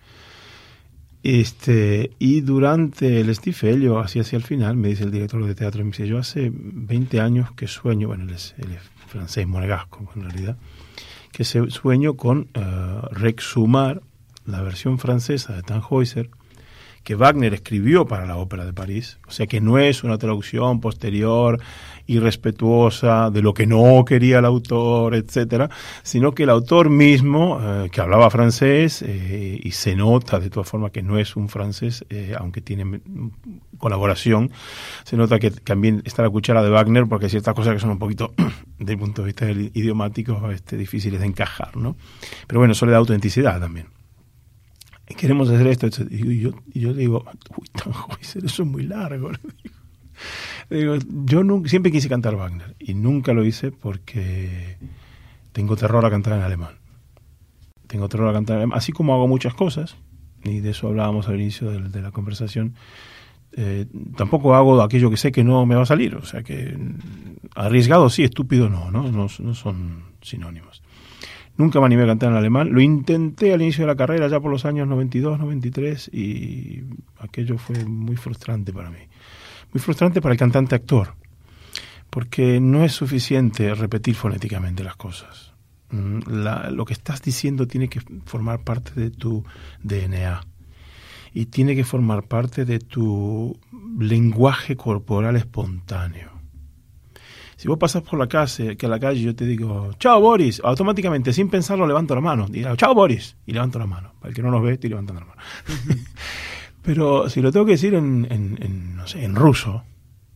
Este, 1.22 2.12
y 2.18 2.40
durante 2.40 3.20
el 3.20 3.34
Stifelio, 3.34 3.98
así 3.98 4.20
hacia 4.20 4.36
el 4.36 4.42
final, 4.42 4.76
me 4.76 4.88
dice 4.88 5.04
el 5.04 5.10
director 5.10 5.44
de 5.44 5.54
teatro, 5.54 5.84
me 5.84 5.90
dice, 5.90 6.06
yo 6.06 6.16
hace 6.16 6.50
20 6.50 7.20
años 7.20 7.52
que 7.52 7.66
sueño, 7.66 8.08
bueno, 8.08 8.24
él 8.24 8.30
es, 8.30 8.54
él 8.56 8.72
es 8.72 8.80
francés, 9.06 9.46
monegasco 9.46 10.10
en 10.16 10.22
realidad, 10.22 10.56
que 11.40 11.44
se 11.44 11.70
sueño 11.70 12.18
con 12.18 12.48
reexhumar 13.12 14.02
la 14.44 14.60
versión 14.60 14.98
francesa 14.98 15.54
de 15.56 15.62
Tannhäuser, 15.62 16.28
que 17.02 17.14
Wagner 17.14 17.54
escribió 17.54 18.06
para 18.06 18.26
la 18.26 18.36
Ópera 18.36 18.66
de 18.66 18.74
París, 18.74 19.18
o 19.26 19.30
sea 19.30 19.46
que 19.46 19.62
no 19.62 19.78
es 19.78 20.04
una 20.04 20.18
traducción 20.18 20.82
posterior, 20.82 21.58
irrespetuosa 22.10 23.30
de 23.30 23.42
lo 23.42 23.54
que 23.54 23.66
no 23.66 24.04
quería 24.04 24.40
el 24.40 24.44
autor, 24.44 25.14
etcétera, 25.14 25.70
sino 26.02 26.32
que 26.32 26.42
el 26.42 26.50
autor 26.50 26.90
mismo, 26.90 27.60
eh, 27.62 27.88
que 27.90 28.00
hablaba 28.00 28.30
francés, 28.30 29.02
eh, 29.02 29.60
y 29.62 29.70
se 29.70 29.94
nota 29.94 30.40
de 30.40 30.50
todas 30.50 30.68
formas 30.68 30.90
que 30.90 31.02
no 31.02 31.18
es 31.18 31.36
un 31.36 31.48
francés, 31.48 32.04
eh, 32.10 32.34
aunque 32.36 32.60
tiene 32.60 33.00
colaboración, 33.78 34.50
se 35.04 35.16
nota 35.16 35.38
que 35.38 35.50
también 35.50 36.02
está 36.04 36.22
la 36.22 36.30
cuchara 36.30 36.62
de 36.62 36.70
Wagner, 36.70 37.06
porque 37.06 37.26
hay 37.26 37.30
ciertas 37.30 37.54
cosas 37.54 37.74
que 37.74 37.80
son 37.80 37.90
un 37.90 37.98
poquito, 37.98 38.32
desde 38.78 38.92
el 38.92 38.98
punto 38.98 39.22
de 39.22 39.26
vista 39.26 39.46
del 39.46 39.70
idiomático, 39.74 40.50
este, 40.50 40.76
difíciles 40.76 41.20
de 41.20 41.26
encajar, 41.26 41.76
¿no? 41.76 41.96
Pero 42.46 42.60
bueno, 42.60 42.72
eso 42.72 42.86
le 42.86 42.92
da 42.92 42.98
autenticidad 42.98 43.60
también 43.60 43.86
queremos 45.14 45.50
hacer 45.50 45.66
esto. 45.66 45.88
Y 46.10 46.40
yo, 46.40 46.94
digo, 46.94 47.24
uy, 47.56 47.66
Tannhäuser, 47.72 48.44
eso 48.44 48.62
es 48.62 48.68
muy 48.68 48.84
largo. 48.84 49.30
Yo 50.70 51.42
siempre 51.64 51.90
quise 51.90 52.08
cantar 52.08 52.36
Wagner 52.36 52.76
y 52.78 52.94
nunca 52.94 53.32
lo 53.32 53.44
hice 53.44 53.72
porque 53.72 54.76
tengo 55.52 55.76
terror 55.76 56.04
a 56.06 56.10
cantar 56.10 56.34
en 56.34 56.42
alemán. 56.42 56.74
Tengo 57.88 58.08
terror 58.08 58.28
a 58.28 58.32
cantar 58.32 58.54
en 58.54 58.58
alemán, 58.62 58.78
así 58.78 58.92
como 58.92 59.12
hago 59.14 59.26
muchas 59.26 59.52
cosas, 59.54 59.96
y 60.44 60.60
de 60.60 60.70
eso 60.70 60.86
hablábamos 60.86 61.28
al 61.28 61.40
inicio 61.40 61.70
de, 61.70 61.88
de 61.88 62.00
la 62.02 62.12
conversación. 62.12 62.74
eh, 63.56 63.86
tampoco 64.16 64.54
hago 64.54 64.80
aquello 64.80 65.10
que 65.10 65.16
sé 65.16 65.32
que 65.32 65.42
no 65.42 65.66
me 65.66 65.74
va 65.74 65.82
a 65.82 65.86
salir, 65.86 66.14
o 66.14 66.24
sea 66.24 66.42
que 66.42 66.76
mm, 66.76 67.48
arriesgado 67.56 68.08
sí, 68.08 68.22
estúpido 68.22 68.68
no, 68.68 68.90
no, 68.92 69.10
no, 69.10 69.26
no 69.38 69.54
son 69.54 70.04
sinónimos. 70.22 70.82
Nunca 71.56 71.80
me 71.80 71.86
animé 71.86 72.04
a 72.04 72.06
cantar 72.06 72.30
en 72.30 72.36
alemán. 72.38 72.72
Lo 72.72 72.80
intenté 72.80 73.52
al 73.52 73.60
inicio 73.60 73.82
de 73.82 73.88
la 73.88 73.96
carrera, 73.96 74.28
ya 74.28 74.40
por 74.40 74.50
los 74.50 74.64
años 74.64 74.88
92, 74.88 75.38
93, 75.40 76.08
y 76.14 76.84
aquello 77.18 77.58
fue 77.58 77.84
muy 77.84 78.16
frustrante 78.16 78.72
para 78.72 78.88
mí. 78.88 79.00
Muy 79.72 79.80
frustrante 79.80 80.20
para 80.20 80.32
el 80.32 80.38
cantante 80.38 80.74
actor, 80.74 81.14
porque 82.10 82.60
no 82.60 82.84
es 82.84 82.92
suficiente 82.92 83.74
repetir 83.74 84.14
fonéticamente 84.14 84.82
las 84.82 84.96
cosas. 84.96 85.52
Mm, 85.90 86.20
la- 86.42 86.70
lo 86.70 86.84
que 86.84 86.92
estás 86.92 87.22
diciendo 87.22 87.66
tiene 87.66 87.88
que 87.88 88.00
formar 88.24 88.60
parte 88.62 88.92
de 88.98 89.10
tu 89.10 89.44
DNA 89.82 90.40
y 91.34 91.46
tiene 91.46 91.76
que 91.76 91.84
formar 91.84 92.24
parte 92.24 92.64
de 92.64 92.78
tu 92.80 93.56
lenguaje 93.98 94.76
corporal 94.76 95.36
espontáneo. 95.36 96.30
Si 97.56 97.68
vos 97.68 97.76
pasás 97.78 98.02
por 98.02 98.18
la 98.18 98.26
calle, 98.26 98.76
que 98.76 98.86
a 98.86 98.88
la 98.88 98.98
calle 98.98 99.20
yo 99.20 99.34
te 99.36 99.44
digo, 99.44 99.92
chao 99.98 100.18
Boris, 100.20 100.60
automáticamente, 100.64 101.32
sin 101.32 101.50
pensarlo, 101.50 101.86
levanto 101.86 102.14
la 102.14 102.20
mano. 102.22 102.46
Digo, 102.48 102.74
chao 102.74 102.94
Boris, 102.94 103.36
y 103.46 103.52
levanto 103.52 103.78
la 103.78 103.86
mano. 103.86 104.14
Para 104.18 104.30
el 104.30 104.34
que 104.34 104.42
no 104.42 104.50
nos 104.50 104.62
ve, 104.62 104.72
estoy 104.72 104.88
levantando 104.90 105.20
la 105.20 105.26
mano. 105.26 105.42
Pero 106.92 107.30
si 107.30 107.40
lo 107.40 107.52
tengo 107.52 107.66
que 107.66 107.72
decir 107.72 107.94
en, 107.94 108.96
no 108.96 109.06
sé, 109.06 109.24
en 109.24 109.36
ruso, 109.36 109.84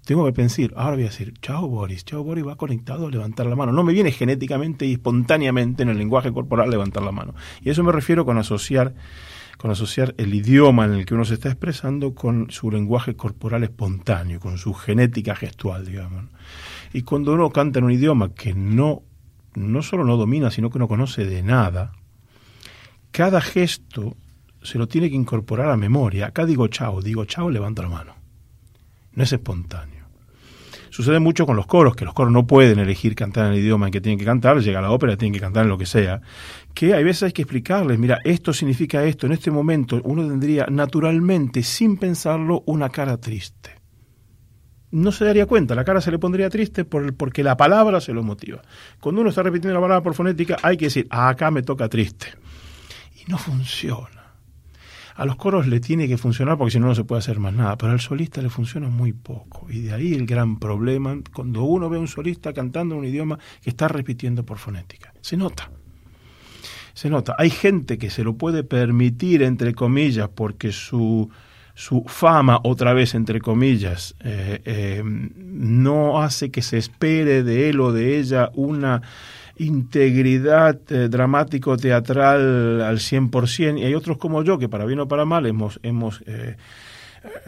tengo 0.04 0.24
que 0.24 0.32
pensar, 0.32 0.72
ahora 0.76 0.94
voy 0.94 1.02
a 1.02 1.06
decir, 1.06 1.34
chao 1.42 1.66
Boris, 1.66 2.04
chao 2.04 2.22
Boris 2.22 2.46
va 2.46 2.54
conectado 2.54 3.08
a 3.08 3.10
levantar 3.10 3.46
la 3.46 3.56
mano. 3.56 3.72
No 3.72 3.82
me 3.82 3.92
viene 3.92 4.12
genéticamente 4.12 4.86
y 4.86 4.92
espontáneamente 4.92 5.82
en 5.82 5.88
el 5.88 5.98
lenguaje 5.98 6.32
corporal 6.32 6.70
levantar 6.70 7.02
la 7.02 7.10
mano. 7.10 7.34
Y 7.60 7.70
eso 7.70 7.82
me 7.82 7.90
refiero 7.90 8.24
con 8.24 8.38
asociar, 8.38 8.94
con 9.58 9.72
asociar 9.72 10.14
el 10.16 10.32
idioma 10.32 10.84
en 10.84 10.92
el 10.92 11.06
que 11.06 11.14
uno 11.14 11.24
se 11.24 11.34
está 11.34 11.48
expresando 11.48 12.14
con 12.14 12.52
su 12.52 12.70
lenguaje 12.70 13.16
corporal 13.16 13.64
espontáneo, 13.64 14.38
con 14.38 14.56
su 14.56 14.74
genética 14.74 15.34
gestual, 15.34 15.84
digamos. 15.84 16.26
Y 16.92 17.02
cuando 17.02 17.34
uno 17.34 17.50
canta 17.50 17.80
en 17.80 17.86
un 17.86 17.90
idioma 17.90 18.32
que 18.32 18.54
no, 18.54 19.02
no 19.56 19.82
solo 19.82 20.04
no 20.04 20.16
domina, 20.16 20.52
sino 20.52 20.70
que 20.70 20.78
no 20.78 20.86
conoce 20.86 21.26
de 21.26 21.42
nada, 21.42 21.94
cada 23.10 23.40
gesto 23.40 24.16
se 24.64 24.78
lo 24.78 24.88
tiene 24.88 25.08
que 25.08 25.14
incorporar 25.16 25.70
a 25.70 25.76
memoria. 25.76 26.26
Acá 26.26 26.44
digo 26.46 26.66
chao, 26.68 27.00
digo 27.00 27.24
chao, 27.24 27.50
levanto 27.50 27.82
la 27.82 27.88
mano. 27.88 28.14
No 29.12 29.22
es 29.22 29.32
espontáneo. 29.32 30.04
Sucede 30.90 31.18
mucho 31.18 31.44
con 31.44 31.56
los 31.56 31.66
coros, 31.66 31.96
que 31.96 32.04
los 32.04 32.14
coros 32.14 32.32
no 32.32 32.46
pueden 32.46 32.78
elegir 32.78 33.16
cantar 33.16 33.46
en 33.46 33.52
el 33.54 33.58
idioma 33.58 33.86
en 33.86 33.92
que 33.92 34.00
tienen 34.00 34.18
que 34.18 34.24
cantar, 34.24 34.60
llega 34.60 34.80
la 34.80 34.92
ópera, 34.92 35.16
tienen 35.16 35.32
que 35.34 35.40
cantar 35.40 35.64
en 35.64 35.68
lo 35.70 35.76
que 35.76 35.86
sea, 35.86 36.20
que 36.72 36.94
hay 36.94 37.02
veces 37.02 37.24
hay 37.24 37.32
que 37.32 37.42
explicarles, 37.42 37.98
mira, 37.98 38.18
esto 38.24 38.52
significa 38.52 39.02
esto, 39.04 39.26
en 39.26 39.32
este 39.32 39.50
momento 39.50 40.00
uno 40.04 40.26
tendría 40.28 40.66
naturalmente, 40.70 41.64
sin 41.64 41.96
pensarlo, 41.96 42.62
una 42.66 42.90
cara 42.90 43.16
triste. 43.16 43.70
No 44.92 45.10
se 45.10 45.24
daría 45.24 45.46
cuenta, 45.46 45.74
la 45.74 45.84
cara 45.84 46.00
se 46.00 46.12
le 46.12 46.20
pondría 46.20 46.48
triste 46.48 46.84
por 46.84 47.02
el- 47.02 47.14
porque 47.14 47.42
la 47.42 47.56
palabra 47.56 48.00
se 48.00 48.12
lo 48.12 48.22
motiva. 48.22 48.62
Cuando 49.00 49.20
uno 49.20 49.30
está 49.30 49.42
repitiendo 49.42 49.74
la 49.74 49.80
palabra 49.84 50.02
por 50.04 50.14
fonética, 50.14 50.58
hay 50.62 50.76
que 50.76 50.84
decir, 50.84 51.08
"Ah, 51.10 51.28
acá 51.28 51.50
me 51.50 51.62
toca 51.62 51.88
triste. 51.88 52.28
Y 53.20 53.28
no 53.28 53.36
funciona. 53.36 54.13
A 55.14 55.24
los 55.24 55.36
coros 55.36 55.68
le 55.68 55.78
tiene 55.78 56.08
que 56.08 56.18
funcionar 56.18 56.58
porque 56.58 56.72
si 56.72 56.80
no 56.80 56.86
no 56.88 56.94
se 56.94 57.04
puede 57.04 57.20
hacer 57.20 57.38
más 57.38 57.52
nada, 57.52 57.76
pero 57.78 57.92
al 57.92 58.00
solista 58.00 58.42
le 58.42 58.50
funciona 58.50 58.88
muy 58.88 59.12
poco. 59.12 59.66
Y 59.70 59.82
de 59.82 59.92
ahí 59.92 60.12
el 60.14 60.26
gran 60.26 60.58
problema 60.58 61.16
cuando 61.32 61.62
uno 61.62 61.88
ve 61.88 61.98
a 61.98 62.00
un 62.00 62.08
solista 62.08 62.52
cantando 62.52 62.96
un 62.96 63.04
idioma 63.04 63.38
que 63.62 63.70
está 63.70 63.86
repitiendo 63.86 64.44
por 64.44 64.58
fonética. 64.58 65.14
Se 65.20 65.36
nota. 65.36 65.70
Se 66.94 67.10
nota. 67.10 67.36
Hay 67.38 67.50
gente 67.50 67.96
que 67.96 68.10
se 68.10 68.24
lo 68.24 68.36
puede 68.36 68.64
permitir, 68.64 69.42
entre 69.42 69.72
comillas, 69.72 70.28
porque 70.28 70.72
su, 70.72 71.30
su 71.74 72.04
fama, 72.06 72.60
otra 72.64 72.92
vez, 72.92 73.14
entre 73.14 73.40
comillas, 73.40 74.16
eh, 74.20 74.62
eh, 74.64 75.02
no 75.04 76.22
hace 76.22 76.50
que 76.50 76.62
se 76.62 76.78
espere 76.78 77.44
de 77.44 77.68
él 77.68 77.80
o 77.80 77.92
de 77.92 78.18
ella 78.18 78.50
una 78.54 79.02
integridad 79.56 80.80
eh, 80.90 81.08
dramático-teatral 81.08 82.82
al 82.82 82.98
100%, 82.98 83.78
y 83.78 83.84
hay 83.84 83.94
otros 83.94 84.18
como 84.18 84.42
yo 84.42 84.58
que 84.58 84.68
para 84.68 84.84
bien 84.84 85.00
o 85.00 85.08
para 85.08 85.24
mal 85.24 85.46
hemos, 85.46 85.80
hemos 85.82 86.22
eh, 86.26 86.56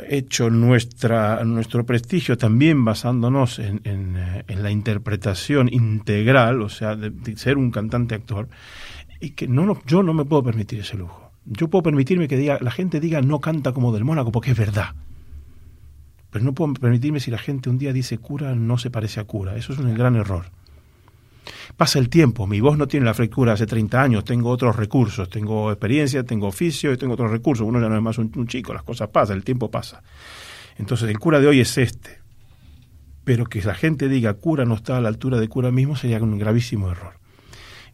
hecho 0.09 0.51
nuestra, 0.51 1.43
nuestro 1.45 1.85
prestigio 1.85 2.39
también 2.39 2.85
basándonos 2.85 3.59
en, 3.59 3.81
en, 3.85 4.17
eh, 4.17 4.45
en 4.49 4.63
la 4.63 4.71
interpretación 4.71 5.69
integral, 5.73 6.63
o 6.63 6.69
sea, 6.69 6.97
de, 6.97 7.11
de 7.11 7.37
ser 7.37 7.59
un 7.59 7.71
cantante-actor, 7.71 8.49
y 9.21 9.31
que 9.31 9.49
no, 9.49 9.67
no, 9.67 9.81
yo 9.87 10.03
no 10.03 10.13
me 10.13 10.25
puedo 10.25 10.43
permitir 10.43 10.81
ese 10.81 10.97
lujo. 10.97 11.31
Yo 11.45 11.69
puedo 11.69 11.83
permitirme 11.85 12.29
que 12.29 12.37
diga, 12.37 12.59
la 12.61 12.71
gente 12.71 13.01
diga 13.01 13.23
no 13.23 13.41
canta 13.41 13.73
como 13.73 13.93
del 13.93 14.05
Mónaco 14.05 14.33
porque 14.33 14.51
es 14.51 14.59
verdad. 14.59 14.95
Pero 16.31 16.45
no 16.45 16.55
puedo 16.55 16.75
permitirme 16.75 17.21
si 17.21 17.31
la 17.31 17.39
gente 17.39 17.71
un 17.71 17.79
día 17.79 17.93
dice 17.93 18.19
cura 18.19 18.55
no 18.55 18.79
se 18.79 18.91
parece 18.91 19.21
a 19.21 19.25
cura. 19.25 19.57
Eso 19.57 19.73
es 19.73 19.79
un 19.79 19.95
gran 19.95 20.17
error. 20.17 20.47
Pasa 21.77 21.99
el 21.99 22.09
tiempo, 22.09 22.47
mi 22.47 22.61
voz 22.61 22.79
no 22.79 22.87
tiene 22.89 23.05
la 23.07 23.15
frescura 23.15 23.53
hace 23.53 23.67
30 23.67 24.01
años, 24.03 24.25
tengo 24.25 24.51
otros 24.51 24.77
recursos, 24.77 25.29
tengo 25.29 25.71
experiencia, 25.71 26.25
tengo 26.25 26.47
oficio 26.47 26.93
y 26.93 26.97
tengo 26.97 27.15
otros 27.15 27.31
recursos. 27.31 27.67
Uno 27.67 27.81
ya 27.81 27.89
no 27.89 27.97
es 27.97 28.03
más 28.03 28.19
un, 28.19 28.33
un 28.37 28.47
chico, 28.47 28.73
las 28.73 28.83
cosas 28.83 29.09
pasan, 29.09 29.37
el 29.37 29.45
tiempo 29.45 29.71
pasa. 29.71 30.03
Entonces 30.79 31.09
el 31.11 31.19
cura 31.19 31.41
de 31.41 31.47
hoy 31.49 31.61
es 31.61 31.77
este. 31.79 32.19
Pero 33.25 33.45
que 33.47 33.61
la 33.63 33.75
gente 33.75 34.09
diga 34.09 34.35
cura 34.35 34.65
no 34.65 34.75
está 34.75 34.97
a 34.97 35.01
la 35.01 35.09
altura 35.09 35.39
de 35.39 35.49
cura 35.49 35.71
mismo 35.71 35.97
sería 35.97 36.23
un 36.23 36.39
gravísimo 36.39 36.91
error. 36.91 37.15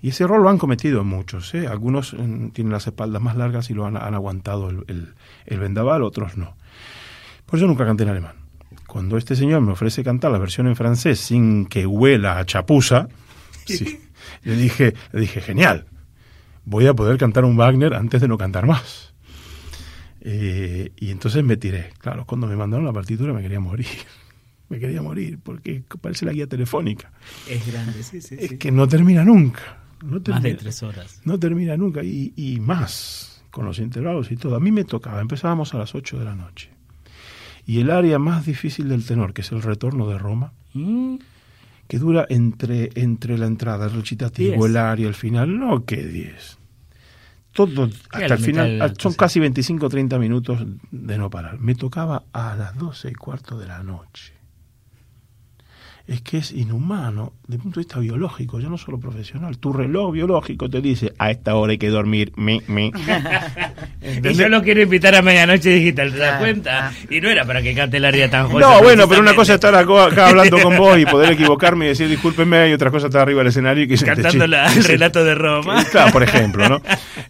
Y 0.02 0.08
ese 0.08 0.24
error 0.24 0.40
lo 0.42 0.48
han 0.50 0.58
cometido 0.58 1.04
muchos. 1.04 1.54
¿eh? 1.54 1.66
Algunos 1.68 2.12
mm, 2.12 2.48
tienen 2.48 2.72
las 2.72 2.86
espaldas 2.86 3.22
más 3.22 3.36
largas 3.36 3.70
y 3.70 3.74
lo 3.74 3.86
han, 3.86 3.96
aguantado 3.96 4.68
el, 4.68 4.84
el- 4.88 5.14
el 5.46 5.58
vendaval, 5.60 6.02
otros 6.02 6.36
no. 6.36 6.56
Por 7.46 7.58
eso 7.58 7.66
nunca 7.66 7.86
canté 7.86 8.02
en 8.02 8.10
alemán. 8.10 8.34
Cuando 8.86 9.16
este 9.16 9.36
señor 9.36 9.60
me 9.62 9.72
ofrece 9.72 10.02
cantar 10.04 10.32
la 10.32 10.38
versión 10.38 10.66
en 10.66 10.76
francés 10.76 11.18
sin 11.20 11.66
que 11.66 11.86
huela 11.86 12.38
a 12.38 12.44
chapuza, 12.44 13.08
sí, 13.66 14.00
le 14.44 14.56
dije, 14.56 14.94
le 15.12 15.20
dije, 15.20 15.40
genial, 15.40 15.86
voy 16.64 16.86
a 16.86 16.94
poder 16.94 17.18
cantar 17.18 17.44
un 17.44 17.56
Wagner 17.56 17.94
antes 17.94 18.20
de 18.20 18.28
no 18.28 18.38
cantar 18.38 18.66
más. 18.66 19.14
Eh, 20.20 20.92
y 20.96 21.10
entonces 21.10 21.42
me 21.42 21.56
tiré. 21.56 21.90
Claro, 21.98 22.24
cuando 22.26 22.46
me 22.46 22.54
mandaron 22.56 22.86
la 22.86 22.92
partitura 22.92 23.32
me 23.32 23.42
quería 23.42 23.60
morir. 23.60 23.86
Me 24.68 24.78
quería 24.80 25.02
morir 25.02 25.38
porque 25.42 25.82
parece 26.00 26.24
la 26.24 26.32
guía 26.32 26.46
telefónica. 26.46 27.12
Es 27.46 27.66
grande, 27.70 28.02
sí, 28.02 28.22
sí. 28.22 28.36
Es 28.38 28.54
que 28.54 28.72
no 28.72 28.88
termina 28.88 29.22
nunca. 29.22 29.82
No 30.02 30.12
Más 30.12 30.22
termina, 30.22 30.48
de 30.48 30.54
tres 30.54 30.82
horas. 30.82 31.20
no 31.26 31.38
termina 31.38 31.76
nunca 31.76 32.02
y, 32.02 32.32
y 32.36 32.58
más 32.58 33.44
con 33.50 33.66
los 33.66 33.78
intervalos 33.80 34.32
y 34.32 34.36
todo. 34.38 34.56
A 34.56 34.60
mí 34.60 34.72
me 34.72 34.84
tocaba, 34.84 35.20
empezábamos 35.20 35.74
a 35.74 35.78
las 35.78 35.94
8 35.94 36.18
de 36.18 36.24
la 36.24 36.34
noche. 36.34 36.70
Y 37.66 37.80
el 37.80 37.90
área 37.90 38.18
más 38.18 38.46
difícil 38.46 38.88
del 38.88 39.04
tenor, 39.04 39.34
que 39.34 39.42
es 39.42 39.52
el 39.52 39.60
retorno 39.60 40.08
de 40.08 40.16
Roma, 40.16 40.54
Mm, 40.72 41.16
que 41.92 41.98
dura 41.98 42.24
entre, 42.30 42.88
entre 42.94 43.36
la 43.36 43.44
entrada, 43.44 43.84
el 43.84 43.92
recitativo, 43.92 44.54
Diez. 44.54 44.64
el 44.64 44.76
área, 44.78 45.06
el 45.08 45.12
final, 45.14 45.58
no 45.60 45.84
que 45.84 45.98
10. 46.02 46.56
Todo 47.52 47.90
hasta 48.10 48.32
el 48.32 48.38
final, 48.38 48.78
del- 48.78 48.94
son 48.98 49.12
casi 49.12 49.40
25 49.40 49.84
o 49.84 49.88
30 49.90 50.18
minutos 50.18 50.58
de 50.90 51.18
no 51.18 51.28
parar. 51.28 51.58
Me 51.60 51.74
tocaba 51.74 52.22
a 52.32 52.56
las 52.56 52.78
12 52.78 53.10
y 53.10 53.12
cuarto 53.12 53.58
de 53.58 53.66
la 53.66 53.82
noche. 53.82 54.32
Es 56.06 56.20
que 56.20 56.38
es 56.38 56.50
inhumano 56.52 57.32
desde 57.46 57.56
el 57.56 57.62
punto 57.62 57.78
de 57.80 57.84
vista 57.84 58.00
biológico, 58.00 58.58
ya 58.60 58.68
no 58.68 58.76
solo 58.76 58.98
profesional. 58.98 59.58
Tu 59.58 59.72
reloj 59.72 60.12
biológico 60.12 60.68
te 60.68 60.80
dice 60.80 61.12
a 61.18 61.30
esta 61.30 61.54
hora 61.54 61.72
hay 61.72 61.78
que 61.78 61.88
dormir. 61.90 62.32
Mi, 62.36 62.60
mi. 62.66 62.90
Y 64.24 64.34
yo 64.34 64.48
lo 64.48 64.62
quiero 64.62 64.82
invitar 64.82 65.14
a 65.14 65.22
medianoche 65.22 65.70
digital, 65.70 66.12
¿te 66.12 66.18
das 66.18 66.38
cuenta? 66.40 66.88
ah. 66.88 66.92
Y 67.08 67.20
no 67.20 67.28
era 67.28 67.44
para 67.44 67.62
que 67.62 67.74
cante 67.74 67.98
el 67.98 68.04
área 68.04 68.28
tan 68.28 68.48
joya. 68.48 68.66
No, 68.66 68.82
bueno, 68.82 69.08
pero 69.08 69.20
una 69.20 69.34
cosa 69.34 69.52
es 69.52 69.56
estar 69.56 69.74
acá, 69.74 70.06
acá 70.06 70.28
hablando 70.28 70.58
con 70.60 70.76
vos 70.76 70.98
y 70.98 71.06
poder 71.06 71.32
equivocarme 71.32 71.84
y 71.86 71.88
decir 71.88 72.08
discúlpenme, 72.08 72.68
y 72.70 72.72
otra 72.72 72.90
cosa 72.90 73.06
estar 73.06 73.22
arriba 73.22 73.38
del 73.40 73.48
escenario 73.48 73.84
y 73.84 73.88
que 73.88 73.96
se 73.96 74.04
te 74.06 74.12
Cantando 74.12 74.46
la- 74.46 74.72
el 74.72 74.84
relato 74.84 75.24
de 75.24 75.34
Roma. 75.34 75.84
Claro, 75.90 76.12
por 76.12 76.22
ejemplo, 76.22 76.68
¿no? 76.68 76.80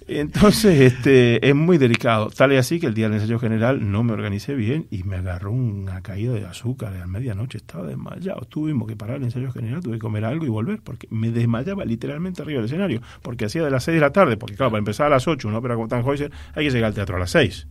Entonces, 0.08 0.80
este, 0.80 1.46
es 1.46 1.54
muy 1.54 1.78
delicado. 1.78 2.30
Tal 2.30 2.52
y 2.52 2.56
así 2.56 2.78
que 2.80 2.86
el 2.86 2.94
día 2.94 3.06
del 3.08 3.14
ensayo 3.14 3.38
general 3.38 3.90
no 3.90 4.02
me 4.02 4.12
organicé 4.12 4.54
bien 4.54 4.86
y 4.90 5.02
me 5.04 5.16
agarró 5.16 5.52
una 5.52 6.00
caída 6.02 6.32
de 6.34 6.46
azúcar 6.46 6.94
a 6.96 7.06
medianoche. 7.06 7.58
Estaba 7.58 7.86
desmayado. 7.86 8.46
Tuvimos 8.62 8.86
que 8.86 8.94
parar 8.94 9.16
el 9.16 9.24
ensayo 9.24 9.50
general, 9.50 9.82
tuve 9.82 9.94
que 9.94 9.98
comer 9.98 10.24
algo 10.24 10.46
y 10.46 10.48
volver 10.48 10.80
porque 10.84 11.08
me 11.10 11.32
desmayaba 11.32 11.84
literalmente 11.84 12.42
arriba 12.42 12.58
del 12.58 12.66
escenario. 12.66 13.02
Porque 13.20 13.46
hacía 13.46 13.64
de 13.64 13.72
las 13.72 13.82
6 13.82 13.96
de 13.96 14.00
la 14.00 14.12
tarde, 14.12 14.36
porque 14.36 14.54
claro, 14.54 14.70
para 14.70 14.78
empezar 14.78 15.08
a 15.08 15.10
las 15.10 15.26
8, 15.26 15.48
una 15.48 15.58
ópera 15.58 15.74
como 15.74 15.88
Tannhäuser, 15.88 16.30
hay 16.54 16.64
que 16.64 16.70
llegar 16.70 16.86
al 16.86 16.94
teatro 16.94 17.16
a 17.16 17.18
las 17.18 17.32
6. 17.32 17.66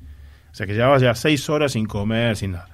O 0.52 0.54
sea 0.54 0.68
que 0.68 0.74
llevaba 0.74 0.98
ya 0.98 1.16
6 1.16 1.50
horas 1.50 1.72
sin 1.72 1.86
comer, 1.86 2.36
sin 2.36 2.52
nada. 2.52 2.68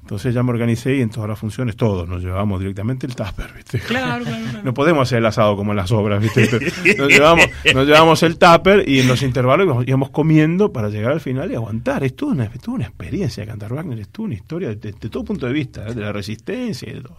Entonces 0.00 0.34
ya 0.34 0.42
me 0.42 0.50
organicé 0.50 0.96
y 0.96 1.02
en 1.02 1.10
todas 1.10 1.28
las 1.28 1.38
funciones 1.38 1.76
todos 1.76 2.08
nos 2.08 2.22
llevamos 2.22 2.58
directamente 2.58 3.06
el 3.06 3.14
tupper, 3.14 3.52
¿viste? 3.54 3.80
Claro, 3.80 4.24
claro, 4.24 4.44
claro. 4.50 4.64
No 4.64 4.72
podemos 4.72 5.06
hacer 5.06 5.18
el 5.18 5.26
asado 5.26 5.54
como 5.56 5.72
en 5.72 5.76
las 5.76 5.92
obras, 5.92 6.22
¿viste? 6.22 6.48
Nos 6.96 7.08
llevamos, 7.08 7.44
nos 7.74 7.86
llevamos 7.86 8.22
el 8.22 8.38
tupper 8.38 8.88
y 8.88 9.00
en 9.00 9.08
los 9.08 9.22
intervalos 9.22 9.66
íbamos, 9.66 9.86
íbamos 9.86 10.08
comiendo 10.08 10.72
para 10.72 10.88
llegar 10.88 11.12
al 11.12 11.20
final 11.20 11.52
y 11.52 11.54
aguantar. 11.54 12.02
Es 12.02 12.16
toda 12.16 12.32
una, 12.32 12.50
una 12.68 12.84
experiencia 12.86 13.44
cantar 13.44 13.74
Wagner, 13.74 13.98
es 14.00 14.08
toda 14.08 14.26
una 14.26 14.36
historia 14.36 14.70
de, 14.70 14.76
de 14.76 14.92
todo 15.10 15.22
punto 15.22 15.46
de 15.46 15.52
vista, 15.52 15.86
¿eh? 15.86 15.92
de 15.94 16.00
la 16.00 16.12
resistencia 16.12 16.88
y 16.88 16.94
de 16.94 17.00
todo. 17.02 17.16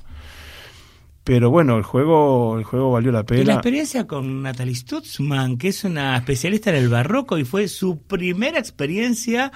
Pero 1.24 1.50
bueno, 1.50 1.78
el 1.78 1.84
juego, 1.84 2.58
el 2.58 2.66
juego 2.66 2.92
valió 2.92 3.12
la 3.12 3.20
Y 3.20 3.22
la 3.22 3.26
pena. 3.26 3.54
experiencia 3.54 4.06
con 4.06 4.42
Natalie 4.42 4.76
Stutzman, 4.76 5.58
que 5.58 5.70
es 5.70 5.84
una 5.86 6.18
especialista 6.18 6.70
en 6.70 6.76
el 6.76 6.90
barroco 6.90 7.38
y 7.38 7.46
fue 7.46 7.68
su 7.70 8.00
primera 8.00 8.60
experiencia 8.60 9.52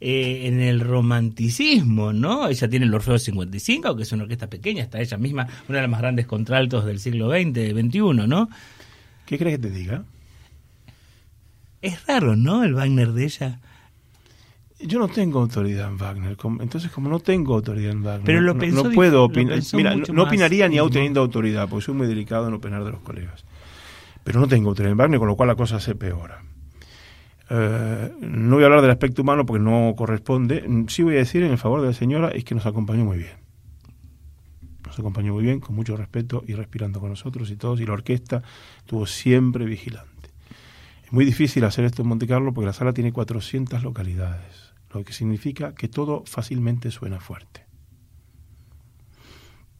eh, 0.00 0.42
en 0.46 0.60
el 0.60 0.78
romanticismo, 0.78 2.12
¿no? 2.12 2.46
Ella 2.48 2.68
tiene 2.68 2.86
el 2.86 2.94
Orfeo 2.94 3.18
55, 3.18 3.96
que 3.96 4.02
es 4.04 4.12
una 4.12 4.22
orquesta 4.22 4.46
pequeña, 4.46 4.84
está 4.84 5.00
ella 5.00 5.16
misma, 5.16 5.48
una 5.68 5.78
de 5.78 5.82
las 5.82 5.90
más 5.90 6.00
grandes 6.00 6.26
contraltos 6.26 6.84
del 6.84 7.00
siglo 7.00 7.30
XX, 7.30 7.72
XXI, 7.72 8.00
¿no? 8.28 8.48
¿Qué 9.26 9.38
crees 9.38 9.56
que 9.56 9.68
te 9.68 9.70
diga? 9.74 10.04
Es 11.82 12.06
raro, 12.06 12.36
¿no? 12.36 12.62
El 12.62 12.74
Wagner 12.74 13.12
de 13.12 13.24
ella. 13.24 13.58
Yo 14.80 14.98
no 15.00 15.08
tengo 15.08 15.40
autoridad 15.40 15.88
en 15.88 15.98
Wagner, 15.98 16.36
entonces 16.60 16.90
como 16.92 17.08
no 17.08 17.18
tengo 17.18 17.54
autoridad 17.54 17.90
en 17.90 18.02
Wagner, 18.04 18.24
Pero 18.24 18.40
lo 18.40 18.54
no, 18.54 18.60
pensó 18.60 18.84
no 18.84 18.90
dif- 18.90 18.94
puedo 18.94 19.24
opinar. 19.24 19.58
Mira, 19.72 19.96
no, 19.96 20.22
opinaría 20.22 20.68
ni 20.68 20.78
aún 20.78 20.90
teniendo 20.90 21.20
autoridad, 21.20 21.68
porque 21.68 21.84
soy 21.86 21.94
muy 21.94 22.06
delicado 22.06 22.46
en 22.46 22.54
opinar 22.54 22.84
de 22.84 22.92
los 22.92 23.00
colegas. 23.00 23.44
Pero 24.22 24.38
no 24.40 24.46
tengo 24.46 24.68
autoridad 24.68 24.92
en 24.92 24.98
Wagner, 24.98 25.18
con 25.18 25.26
lo 25.28 25.36
cual 25.36 25.48
la 25.48 25.56
cosa 25.56 25.80
se 25.80 25.94
peora. 25.96 26.42
Eh, 27.50 28.12
no 28.20 28.56
voy 28.56 28.62
a 28.62 28.66
hablar 28.66 28.82
del 28.82 28.90
aspecto 28.90 29.22
humano 29.22 29.44
porque 29.46 29.62
no 29.62 29.94
corresponde. 29.96 30.64
Sí 30.88 31.02
voy 31.02 31.14
a 31.14 31.18
decir 31.18 31.42
en 31.42 31.50
el 31.50 31.58
favor 31.58 31.80
de 31.80 31.88
la 31.88 31.92
señora 31.94 32.28
es 32.28 32.44
que 32.44 32.54
nos 32.54 32.66
acompañó 32.66 33.04
muy 33.04 33.16
bien. 33.18 33.36
Nos 34.86 34.98
acompañó 34.98 35.34
muy 35.34 35.42
bien, 35.42 35.60
con 35.60 35.74
mucho 35.74 35.96
respeto 35.96 36.44
y 36.46 36.54
respirando 36.54 37.00
con 37.00 37.10
nosotros 37.10 37.50
y 37.50 37.56
todos. 37.56 37.80
Y 37.80 37.86
la 37.86 37.94
orquesta 37.94 38.42
estuvo 38.78 39.06
siempre 39.06 39.64
vigilante. 39.64 40.08
Es 41.04 41.12
muy 41.12 41.24
difícil 41.24 41.64
hacer 41.64 41.84
esto 41.84 42.02
en 42.02 42.08
Monte 42.08 42.26
Carlo 42.26 42.52
porque 42.52 42.66
la 42.66 42.72
sala 42.72 42.92
tiene 42.92 43.12
400 43.12 43.82
localidades, 43.82 44.57
lo 44.92 45.04
que 45.04 45.12
significa 45.12 45.74
que 45.74 45.88
todo 45.88 46.24
fácilmente 46.26 46.90
suena 46.90 47.20
fuerte. 47.20 47.64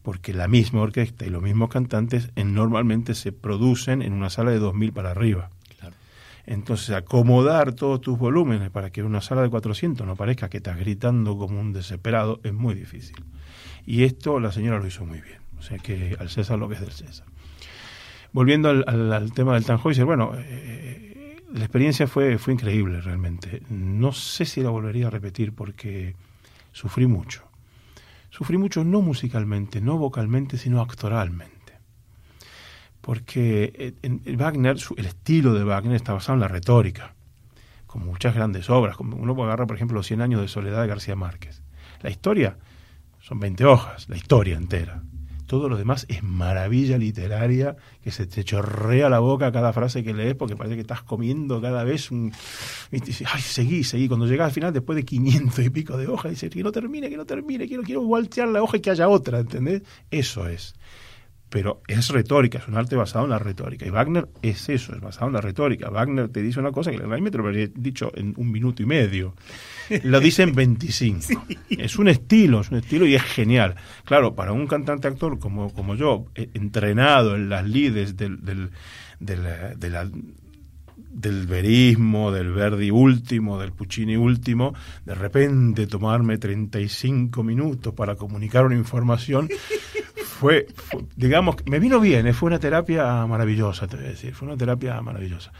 Porque 0.01 0.33
la 0.33 0.47
misma 0.47 0.81
orquesta 0.81 1.25
y 1.25 1.29
los 1.29 1.41
mismos 1.43 1.69
cantantes 1.69 2.31
en- 2.35 2.53
normalmente 2.53 3.13
se 3.15 3.31
producen 3.31 4.01
en 4.01 4.13
una 4.13 4.29
sala 4.29 4.51
de 4.51 4.59
2.000 4.59 4.91
para 4.93 5.11
arriba. 5.11 5.49
Claro. 5.77 5.95
Entonces, 6.45 6.91
acomodar 6.95 7.73
todos 7.73 8.01
tus 8.01 8.17
volúmenes 8.17 8.69
para 8.69 8.91
que 8.91 9.01
en 9.01 9.07
una 9.07 9.21
sala 9.21 9.41
de 9.41 9.49
400 9.49 10.07
no 10.07 10.15
parezca 10.15 10.49
que 10.49 10.57
estás 10.57 10.77
gritando 10.79 11.37
como 11.37 11.59
un 11.59 11.73
desesperado 11.73 12.39
es 12.43 12.53
muy 12.53 12.75
difícil. 12.75 13.17
Y 13.85 14.03
esto 14.03 14.39
la 14.39 14.51
señora 14.51 14.79
lo 14.79 14.87
hizo 14.87 15.05
muy 15.05 15.21
bien. 15.21 15.39
O 15.57 15.61
sea 15.61 15.77
que 15.77 16.15
al 16.19 16.29
César 16.29 16.57
lo 16.57 16.69
que 16.69 16.75
es 16.75 16.81
del 16.81 16.91
César. 16.91 17.27
Volviendo 18.31 18.69
al, 18.69 18.85
al- 18.87 19.11
al 19.11 19.33
tema 19.33 19.55
del 19.55 19.65
Tannhäuser, 19.65 20.05
bueno, 20.05 20.31
eh, 20.35 21.08
la 21.53 21.61
experiencia 21.61 22.07
fue, 22.07 22.37
fue 22.37 22.53
increíble 22.53 23.01
realmente. 23.01 23.63
No 23.69 24.11
sé 24.11 24.45
si 24.45 24.61
la 24.61 24.69
volvería 24.69 25.07
a 25.07 25.09
repetir 25.09 25.53
porque 25.53 26.15
sufrí 26.71 27.07
mucho. 27.07 27.43
Sufrí 28.29 28.57
mucho 28.57 28.83
no 28.83 29.01
musicalmente, 29.01 29.81
no 29.81 29.97
vocalmente, 29.97 30.57
sino 30.57 30.81
actoralmente. 30.81 31.73
Porque 33.01 33.95
eh, 34.03 34.35
Wagner, 34.35 34.77
el 34.97 35.05
estilo 35.05 35.53
de 35.53 35.63
Wagner 35.63 35.95
está 35.95 36.13
basado 36.13 36.35
en 36.35 36.41
la 36.41 36.47
retórica, 36.47 37.15
como 37.87 38.05
muchas 38.05 38.35
grandes 38.35 38.69
obras. 38.69 38.95
Como 38.95 39.15
uno 39.17 39.35
puede 39.35 39.47
agarrar, 39.47 39.67
por 39.67 39.75
ejemplo, 39.75 39.97
Los 39.97 40.07
100 40.07 40.21
años 40.21 40.41
de 40.41 40.47
soledad 40.47 40.81
de 40.81 40.87
García 40.87 41.15
Márquez. 41.15 41.63
La 42.01 42.09
historia 42.09 42.57
son 43.19 43.39
20 43.39 43.65
hojas, 43.65 44.07
la 44.07 44.17
historia 44.17 44.55
entera. 44.55 45.01
Todo 45.49 45.67
lo 45.67 45.77
demás 45.77 46.05
es 46.09 46.21
maravilla 46.21 46.99
literaria 46.99 47.75
que 48.03 48.11
se 48.11 48.27
te 48.27 48.43
chorrea 48.43 49.09
la 49.09 49.17
boca 49.17 49.51
cada 49.51 49.73
frase 49.73 50.03
que 50.03 50.13
lees 50.13 50.35
porque 50.35 50.55
parece 50.55 50.75
que 50.75 50.81
estás 50.81 51.01
comiendo 51.01 51.59
cada 51.59 51.83
vez 51.83 52.11
un... 52.11 52.31
Y 52.91 52.97
ay, 53.25 53.41
seguí, 53.41 53.83
seguí. 53.83 54.07
Cuando 54.07 54.27
llegas 54.27 54.45
al 54.45 54.51
final, 54.51 54.73
después 54.73 54.95
de 54.95 55.05
500 55.05 55.65
y 55.65 55.69
pico 55.71 55.97
de 55.97 56.05
hojas, 56.05 56.33
dices, 56.33 56.51
que 56.51 56.61
no 56.61 56.71
termine, 56.71 57.09
que 57.09 57.17
no 57.17 57.25
termine, 57.25 57.67
quiero, 57.67 57.81
quiero 57.81 58.03
voltear 58.03 58.47
la 58.47 58.61
hoja 58.61 58.77
y 58.77 58.79
que 58.81 58.91
haya 58.91 59.09
otra, 59.09 59.39
¿entendés? 59.39 59.81
Eso 60.11 60.47
es. 60.47 60.75
Pero 61.49 61.81
es 61.87 62.09
retórica, 62.09 62.59
es 62.59 62.67
un 62.67 62.75
arte 62.77 62.95
basado 62.95 63.25
en 63.25 63.31
la 63.31 63.39
retórica. 63.39 63.85
Y 63.85 63.89
Wagner 63.89 64.29
es 64.43 64.69
eso, 64.69 64.93
es 64.93 65.01
basado 65.01 65.27
en 65.27 65.33
la 65.33 65.41
retórica. 65.41 65.89
Wagner 65.89 66.29
te 66.29 66.43
dice 66.43 66.59
una 66.59 66.71
cosa 66.71 66.91
que 66.91 66.97
realmente 66.97 67.37
lo 67.39 67.45
habría 67.47 67.67
dicho 67.73 68.11
en 68.15 68.35
un 68.37 68.51
minuto 68.51 68.83
y 68.83 68.85
medio. 68.85 69.33
Lo 70.03 70.19
dice 70.19 70.43
en 70.43 70.53
25. 70.53 71.19
Es 71.69 71.97
un 71.97 72.07
estilo, 72.07 72.61
es 72.61 72.69
un 72.69 72.77
estilo 72.77 73.07
y 73.07 73.15
es 73.15 73.23
genial. 73.23 73.75
Claro, 74.05 74.35
para 74.35 74.51
un 74.53 74.67
cantante 74.67 75.07
actor 75.07 75.39
como, 75.39 75.73
como 75.73 75.95
yo, 75.95 76.25
eh, 76.35 76.49
entrenado 76.53 77.35
en 77.35 77.49
las 77.49 77.67
lides 77.67 78.15
del, 78.15 78.45
del, 78.45 78.69
del, 79.19 79.41
de 79.77 79.89
la- 79.89 80.09
del 81.11 81.47
verismo, 81.47 82.31
del 82.31 82.51
Verdi 82.53 82.91
último, 82.91 83.59
del 83.59 83.71
Puccini 83.73 84.15
último, 84.15 84.73
de 85.05 85.15
repente 85.15 85.87
tomarme 85.87 86.37
35 86.37 87.43
minutos 87.43 87.93
para 87.93 88.15
comunicar 88.15 88.65
una 88.65 88.75
información, 88.75 89.49
fue, 90.15 90.67
digamos, 91.15 91.55
me 91.65 91.79
vino 91.79 91.99
bien, 91.99 92.27
eh, 92.27 92.33
fue 92.33 92.47
una 92.47 92.59
terapia 92.59 93.25
maravillosa, 93.25 93.87
te 93.87 93.97
voy 93.97 94.05
a 94.05 94.09
decir, 94.09 94.33
fue 94.33 94.47
una 94.47 94.57
terapia 94.57 95.01
maravillosa. 95.01 95.51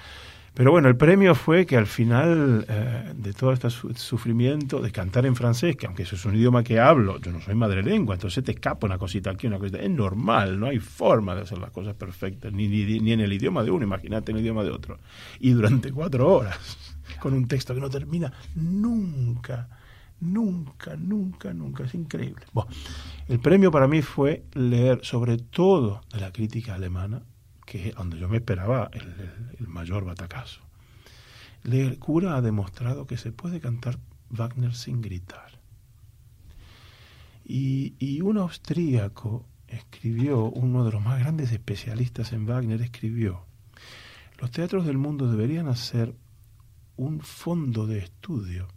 Pero 0.51 0.71
bueno, 0.71 0.89
el 0.89 0.97
premio 0.97 1.35
fue 1.35 1.65
que 1.65 1.77
al 1.77 1.85
final 1.85 2.65
eh, 2.67 3.13
de 3.15 3.33
todo 3.33 3.53
este 3.53 3.69
su- 3.69 3.93
sufrimiento 3.93 4.81
de 4.81 4.91
cantar 4.91 5.25
en 5.25 5.35
francés, 5.35 5.77
que 5.77 5.85
aunque 5.85 6.03
eso 6.03 6.15
es 6.15 6.25
un 6.25 6.35
idioma 6.35 6.63
que 6.63 6.79
hablo, 6.79 7.19
yo 7.21 7.31
no 7.31 7.39
soy 7.39 7.55
madre 7.55 7.81
lengua, 7.83 8.15
entonces 8.15 8.43
te 8.43 8.51
escapa 8.51 8.85
una 8.87 8.97
cosita 8.97 9.29
aquí, 9.29 9.47
una 9.47 9.59
cosita. 9.59 9.77
Es 9.79 9.89
normal, 9.89 10.59
no 10.59 10.65
hay 10.67 10.79
forma 10.79 11.35
de 11.35 11.43
hacer 11.43 11.59
las 11.59 11.71
cosas 11.71 11.93
perfectas, 11.95 12.51
ni, 12.51 12.67
ni, 12.67 12.99
ni 12.99 13.13
en 13.13 13.21
el 13.21 13.31
idioma 13.31 13.63
de 13.63 13.71
uno, 13.71 13.85
imagínate 13.85 14.31
en 14.31 14.37
el 14.37 14.43
idioma 14.43 14.63
de 14.63 14.71
otro. 14.71 14.99
Y 15.39 15.51
durante 15.51 15.91
cuatro 15.93 16.27
horas, 16.27 16.57
con 17.21 17.33
un 17.33 17.47
texto 17.47 17.73
que 17.73 17.79
no 17.79 17.89
termina 17.89 18.33
nunca, 18.55 19.69
nunca, 20.21 20.95
nunca, 20.95 21.53
nunca. 21.53 21.83
Es 21.83 21.93
increíble. 21.93 22.45
El 23.27 23.39
premio 23.39 23.71
para 23.71 23.87
mí 23.87 24.01
fue 24.01 24.45
leer 24.53 24.99
sobre 25.03 25.37
todo 25.37 26.01
de 26.11 26.19
la 26.19 26.31
crítica 26.31 26.75
alemana, 26.75 27.23
que 27.65 27.89
es 27.89 27.95
donde 27.95 28.17
yo 28.19 28.27
me 28.27 28.37
esperaba 28.37 28.89
el, 28.93 29.67
mayor 29.67 30.05
batacazo. 30.05 30.61
El 31.63 31.99
cura 31.99 32.35
ha 32.35 32.41
demostrado 32.41 33.05
que 33.05 33.17
se 33.17 33.31
puede 33.31 33.59
cantar 33.59 33.99
Wagner 34.29 34.73
sin 34.75 35.01
gritar. 35.01 35.59
Y, 37.45 37.95
y 37.99 38.21
un 38.21 38.37
austríaco 38.37 39.45
escribió, 39.67 40.45
uno 40.45 40.85
de 40.85 40.91
los 40.91 41.03
más 41.03 41.19
grandes 41.19 41.51
especialistas 41.51 42.31
en 42.33 42.45
Wagner, 42.45 42.81
escribió, 42.81 43.45
los 44.39 44.51
teatros 44.51 44.85
del 44.85 44.97
mundo 44.97 45.29
deberían 45.29 45.67
hacer 45.67 46.15
un 46.95 47.19
fondo 47.19 47.87
de 47.87 47.99
estudio 47.99 48.67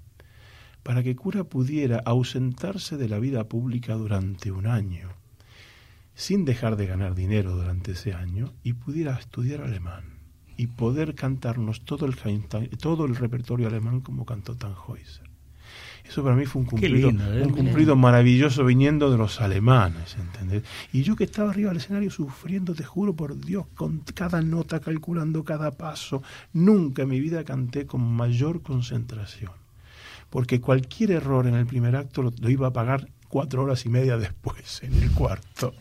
para 0.82 1.02
que 1.02 1.16
Cura 1.16 1.44
pudiera 1.44 1.98
ausentarse 2.04 2.96
de 2.96 3.08
la 3.08 3.18
vida 3.18 3.44
pública 3.44 3.94
durante 3.94 4.50
un 4.50 4.66
año, 4.66 5.10
sin 6.14 6.44
dejar 6.44 6.76
de 6.76 6.86
ganar 6.86 7.14
dinero 7.14 7.54
durante 7.54 7.92
ese 7.92 8.14
año, 8.14 8.52
y 8.62 8.74
pudiera 8.74 9.18
estudiar 9.18 9.62
alemán 9.62 10.04
y 10.56 10.66
poder 10.66 11.14
cantarnos 11.14 11.84
todo 11.84 12.04
el, 12.06 12.14
Heinstein- 12.14 12.76
todo 12.78 13.06
el 13.06 13.16
repertorio 13.16 13.68
alemán 13.68 14.00
como 14.00 14.26
cantó 14.26 14.56
Tannhäuser. 14.56 15.30
Eso 16.04 16.22
para 16.24 16.34
mí 16.34 16.44
fue 16.44 16.62
un 16.62 16.66
cumplido, 16.66 17.08
lindo, 17.10 17.32
¿eh? 17.32 17.42
un 17.42 17.52
cumplido 17.52 17.96
maravilloso 17.96 18.64
viniendo 18.64 19.10
de 19.10 19.16
los 19.16 19.40
alemanes, 19.40 20.16
¿entendés? 20.16 20.64
Y 20.92 21.02
yo 21.04 21.14
que 21.16 21.24
estaba 21.24 21.50
arriba 21.50 21.70
del 21.70 21.78
escenario 21.78 22.10
sufriendo, 22.10 22.74
te 22.74 22.84
juro 22.84 23.14
por 23.14 23.38
Dios, 23.40 23.66
con 23.74 24.00
cada 24.00 24.42
nota, 24.42 24.80
calculando 24.80 25.44
cada 25.44 25.70
paso, 25.70 26.22
nunca 26.52 27.02
en 27.02 27.08
mi 27.08 27.20
vida 27.20 27.44
canté 27.44 27.86
con 27.86 28.02
mayor 28.02 28.62
concentración. 28.62 29.52
Porque 30.32 30.60
cualquier 30.60 31.12
error 31.12 31.46
en 31.46 31.54
el 31.54 31.66
primer 31.66 31.94
acto 31.94 32.22
lo, 32.22 32.32
lo 32.40 32.48
iba 32.50 32.66
a 32.68 32.72
pagar 32.72 33.06
cuatro 33.28 33.62
horas 33.62 33.84
y 33.86 33.90
media 33.90 34.16
después, 34.16 34.80
en 34.82 34.94
el 35.00 35.12
cuarto. 35.12 35.74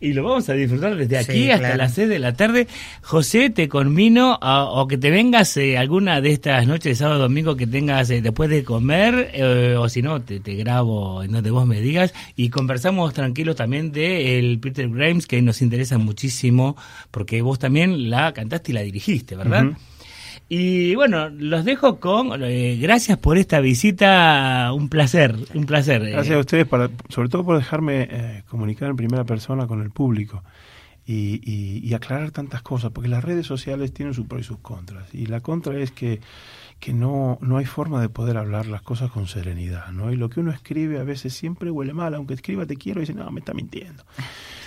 Y 0.00 0.14
lo 0.14 0.24
vamos 0.24 0.48
a 0.48 0.54
disfrutar 0.54 0.96
desde 0.96 1.16
aquí 1.16 1.32
Sí, 1.32 1.50
hasta 1.52 1.60
claro. 1.60 1.76
las 1.76 1.94
6 1.94 2.08
de 2.08 2.18
la 2.18 2.32
tarde. 2.34 2.66
José, 3.02 3.50
te 3.50 3.68
conmino 3.68 4.36
a- 4.42 4.64
o 4.64 4.88
que 4.88 4.98
te 4.98 5.10
vengas 5.12 5.56
eh, 5.56 5.78
alguna 5.78 6.20
de 6.20 6.32
estas 6.32 6.66
noches 6.66 6.84
de 6.84 6.94
sábado 6.96 7.20
domingo 7.20 7.54
que 7.54 7.68
tengas 7.68 8.10
eh, 8.10 8.20
después 8.20 8.50
de 8.50 8.64
comer, 8.64 9.30
eh, 9.32 9.76
o 9.78 9.88
si 9.88 10.02
no, 10.02 10.20
te, 10.20 10.40
te 10.40 10.56
grabo 10.56 11.22
en 11.22 11.30
donde 11.30 11.52
vos 11.52 11.68
me 11.68 11.80
digas 11.80 12.12
y 12.34 12.48
conversamos 12.50 13.14
tranquilos 13.14 13.54
también 13.54 13.92
de 13.92 14.40
el 14.40 14.58
Peter 14.58 14.88
Grimes, 14.88 15.28
que 15.28 15.40
nos 15.40 15.62
interesa 15.62 15.98
muchísimo, 15.98 16.76
porque 17.12 17.40
vos 17.40 17.60
también 17.60 18.10
la 18.10 18.32
cantaste 18.32 18.72
y 18.72 18.74
la 18.74 18.80
dirigiste, 18.82 19.36
¿verdad? 19.36 19.66
Y 20.54 20.94
bueno, 20.96 21.30
los 21.30 21.64
dejo 21.64 21.98
con 21.98 22.42
eh, 22.44 22.76
gracias 22.78 23.16
por 23.16 23.38
esta 23.38 23.60
visita, 23.60 24.70
un 24.74 24.90
placer, 24.90 25.34
un 25.54 25.64
placer. 25.64 26.02
eh. 26.02 26.10
Gracias 26.10 26.36
a 26.36 26.40
ustedes, 26.40 26.66
para, 26.66 26.90
sobre 27.08 27.30
todo 27.30 27.42
por 27.42 27.56
dejarme 27.56 28.06
eh, 28.10 28.42
comunicar 28.48 28.90
en 28.90 28.96
primera 28.96 29.24
persona 29.24 29.66
con 29.66 29.80
el 29.80 29.90
público 29.90 30.44
y, 31.06 31.40
y- 31.42 31.78
y 31.88 31.94
aclarar 31.94 32.32
tantas 32.32 32.60
cosas, 32.60 32.90
porque 32.92 33.08
las 33.08 33.24
redes 33.24 33.46
sociales 33.46 33.94
tienen 33.94 34.12
sus 34.12 34.26
pros 34.26 34.42
y 34.42 34.44
sus 34.44 34.58
contras. 34.58 35.14
Y 35.14 35.24
la 35.24 35.40
contra 35.40 35.78
es 35.78 35.90
que, 35.90 36.20
que 36.82 36.92
no, 36.92 37.38
no 37.40 37.58
hay 37.58 37.64
forma 37.64 38.00
de 38.00 38.08
poder 38.08 38.36
hablar 38.36 38.66
las 38.66 38.82
cosas 38.82 39.08
con 39.08 39.28
serenidad. 39.28 39.92
¿no? 39.92 40.10
Y 40.10 40.16
lo 40.16 40.28
que 40.28 40.40
uno 40.40 40.50
escribe 40.50 40.98
a 40.98 41.04
veces 41.04 41.32
siempre 41.32 41.70
huele 41.70 41.94
mal, 41.94 42.12
aunque 42.12 42.34
escriba 42.34 42.66
te 42.66 42.74
quiero 42.74 42.98
y 42.98 43.02
dice, 43.02 43.14
no, 43.14 43.30
me 43.30 43.38
está 43.38 43.54
mintiendo. 43.54 44.02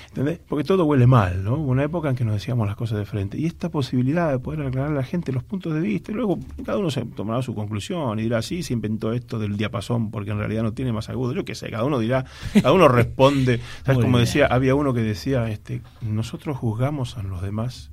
¿Entendés? 0.08 0.40
Porque 0.48 0.64
todo 0.64 0.86
huele 0.86 1.08
mal, 1.08 1.44
¿no? 1.44 1.56
Hubo 1.56 1.72
una 1.72 1.84
época 1.84 2.10
en 2.10 2.16
que 2.16 2.24
nos 2.24 2.36
decíamos 2.36 2.68
las 2.68 2.78
cosas 2.78 3.00
de 3.00 3.06
frente. 3.06 3.38
Y 3.38 3.46
esta 3.46 3.68
posibilidad 3.68 4.32
de 4.32 4.40
poder 4.40 4.66
aclarar 4.66 4.92
a 4.92 4.96
la 4.96 5.04
gente 5.04 5.34
los 5.34 5.44
puntos 5.44 5.74
de 5.74 5.82
vista, 5.82 6.14
y 6.14 6.16
luego 6.16 6.40
cada 6.66 6.78
uno 6.78 6.90
se 6.90 7.04
tomará 7.04 7.42
su 7.42 7.54
conclusión 7.54 8.18
y 8.18 8.22
dirá, 8.24 8.42
sí, 8.42 8.64
se 8.64 8.72
inventó 8.72 9.12
esto 9.12 9.38
del 9.38 9.58
diapasón 9.58 10.10
porque 10.10 10.32
en 10.32 10.38
realidad 10.38 10.64
no 10.64 10.72
tiene 10.72 10.94
más 10.94 11.10
agudo. 11.10 11.34
Yo 11.34 11.44
qué 11.44 11.54
sé, 11.54 11.70
cada 11.70 11.84
uno 11.84 12.00
dirá, 12.00 12.24
cada 12.54 12.72
uno 12.72 12.88
responde. 12.88 13.60
¿Sabes? 13.86 14.02
Como 14.02 14.20
decía, 14.20 14.48
había 14.48 14.74
uno 14.74 14.94
que 14.94 15.02
decía, 15.02 15.50
este, 15.50 15.82
nosotros 16.00 16.56
juzgamos 16.56 17.18
a 17.18 17.24
los 17.24 17.42
demás 17.42 17.92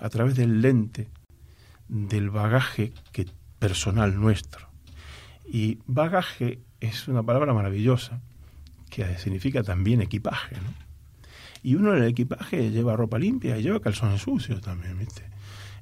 a 0.00 0.08
través 0.08 0.34
del 0.34 0.60
lente 0.60 1.06
del 1.88 2.30
bagaje 2.30 2.92
que, 3.12 3.26
personal 3.58 4.20
nuestro. 4.20 4.68
Y 5.46 5.78
bagaje 5.86 6.60
es 6.80 7.08
una 7.08 7.22
palabra 7.22 7.52
maravillosa 7.52 8.20
que 8.90 9.18
significa 9.18 9.62
también 9.62 10.00
equipaje, 10.00 10.56
¿no? 10.56 10.72
Y 11.62 11.74
uno 11.74 11.94
en 11.94 12.02
el 12.02 12.08
equipaje 12.10 12.70
lleva 12.70 12.96
ropa 12.96 13.18
limpia 13.18 13.58
y 13.58 13.62
lleva 13.62 13.80
calzones 13.80 14.22
sucios 14.22 14.60
también, 14.60 14.98
¿viste? 14.98 15.27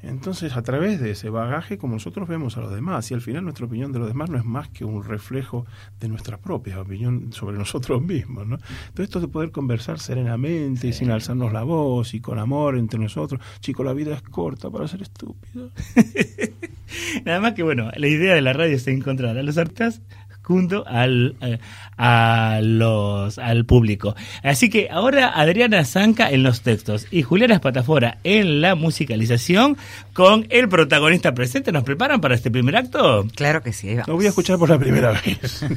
Entonces, 0.08 0.56
a 0.56 0.62
través 0.62 1.00
de 1.00 1.10
ese 1.10 1.30
bagaje, 1.30 1.78
como 1.78 1.94
nosotros 1.94 2.28
vemos 2.28 2.56
a 2.56 2.60
los 2.60 2.72
demás, 2.72 3.10
y 3.10 3.14
al 3.14 3.20
final 3.20 3.44
nuestra 3.44 3.66
opinión 3.66 3.92
de 3.92 3.98
los 3.98 4.08
demás 4.08 4.30
no 4.30 4.38
es 4.38 4.44
más 4.44 4.68
que 4.68 4.84
un 4.84 5.04
reflejo 5.04 5.66
de 6.00 6.08
nuestra 6.08 6.38
propia 6.38 6.80
opinión 6.80 7.32
sobre 7.32 7.58
nosotros 7.58 8.02
mismos, 8.02 8.46
¿no? 8.46 8.56
Entonces, 8.56 9.04
esto 9.04 9.20
de 9.20 9.28
poder 9.28 9.50
conversar 9.50 9.98
serenamente 9.98 10.88
y 10.88 10.92
sin 10.92 11.10
alzarnos 11.10 11.52
la 11.52 11.62
voz 11.62 12.14
y 12.14 12.20
con 12.20 12.38
amor 12.38 12.76
entre 12.76 12.98
nosotros, 12.98 13.40
chico, 13.60 13.82
la 13.84 13.92
vida 13.92 14.14
es 14.14 14.22
corta 14.22 14.70
para 14.70 14.88
ser 14.88 15.02
estúpido. 15.02 15.70
Nada 17.24 17.40
más 17.40 17.54
que 17.54 17.62
bueno, 17.62 17.90
la 17.96 18.06
idea 18.06 18.34
de 18.34 18.42
la 18.42 18.52
radio 18.52 18.76
es 18.76 18.86
encontrar 18.86 19.36
a 19.36 19.42
los 19.42 19.58
artistas 19.58 20.02
junto 20.46 20.86
al 20.86 21.34
eh, 21.40 21.58
a 21.98 22.60
los 22.62 23.38
al 23.38 23.64
público. 23.64 24.14
Así 24.44 24.70
que 24.70 24.88
ahora 24.90 25.28
Adriana 25.28 25.84
Zanca 25.84 26.30
en 26.30 26.44
los 26.44 26.60
textos 26.60 27.06
y 27.10 27.22
Juliana 27.22 27.54
Espatafora 27.54 28.18
en 28.22 28.60
la 28.60 28.76
musicalización 28.76 29.76
con 30.12 30.46
el 30.50 30.68
protagonista 30.68 31.34
presente. 31.34 31.72
¿Nos 31.72 31.82
preparan 31.82 32.20
para 32.20 32.36
este 32.36 32.50
primer 32.52 32.76
acto? 32.76 33.26
Claro 33.34 33.60
que 33.62 33.72
sí. 33.72 33.88
ahí 33.88 33.96
Lo 33.96 34.02
vamos. 34.02 34.16
voy 34.18 34.26
a 34.26 34.28
escuchar 34.28 34.56
por 34.58 34.70
la 34.70 34.78
primera 34.78 35.10
vez. 35.10 35.64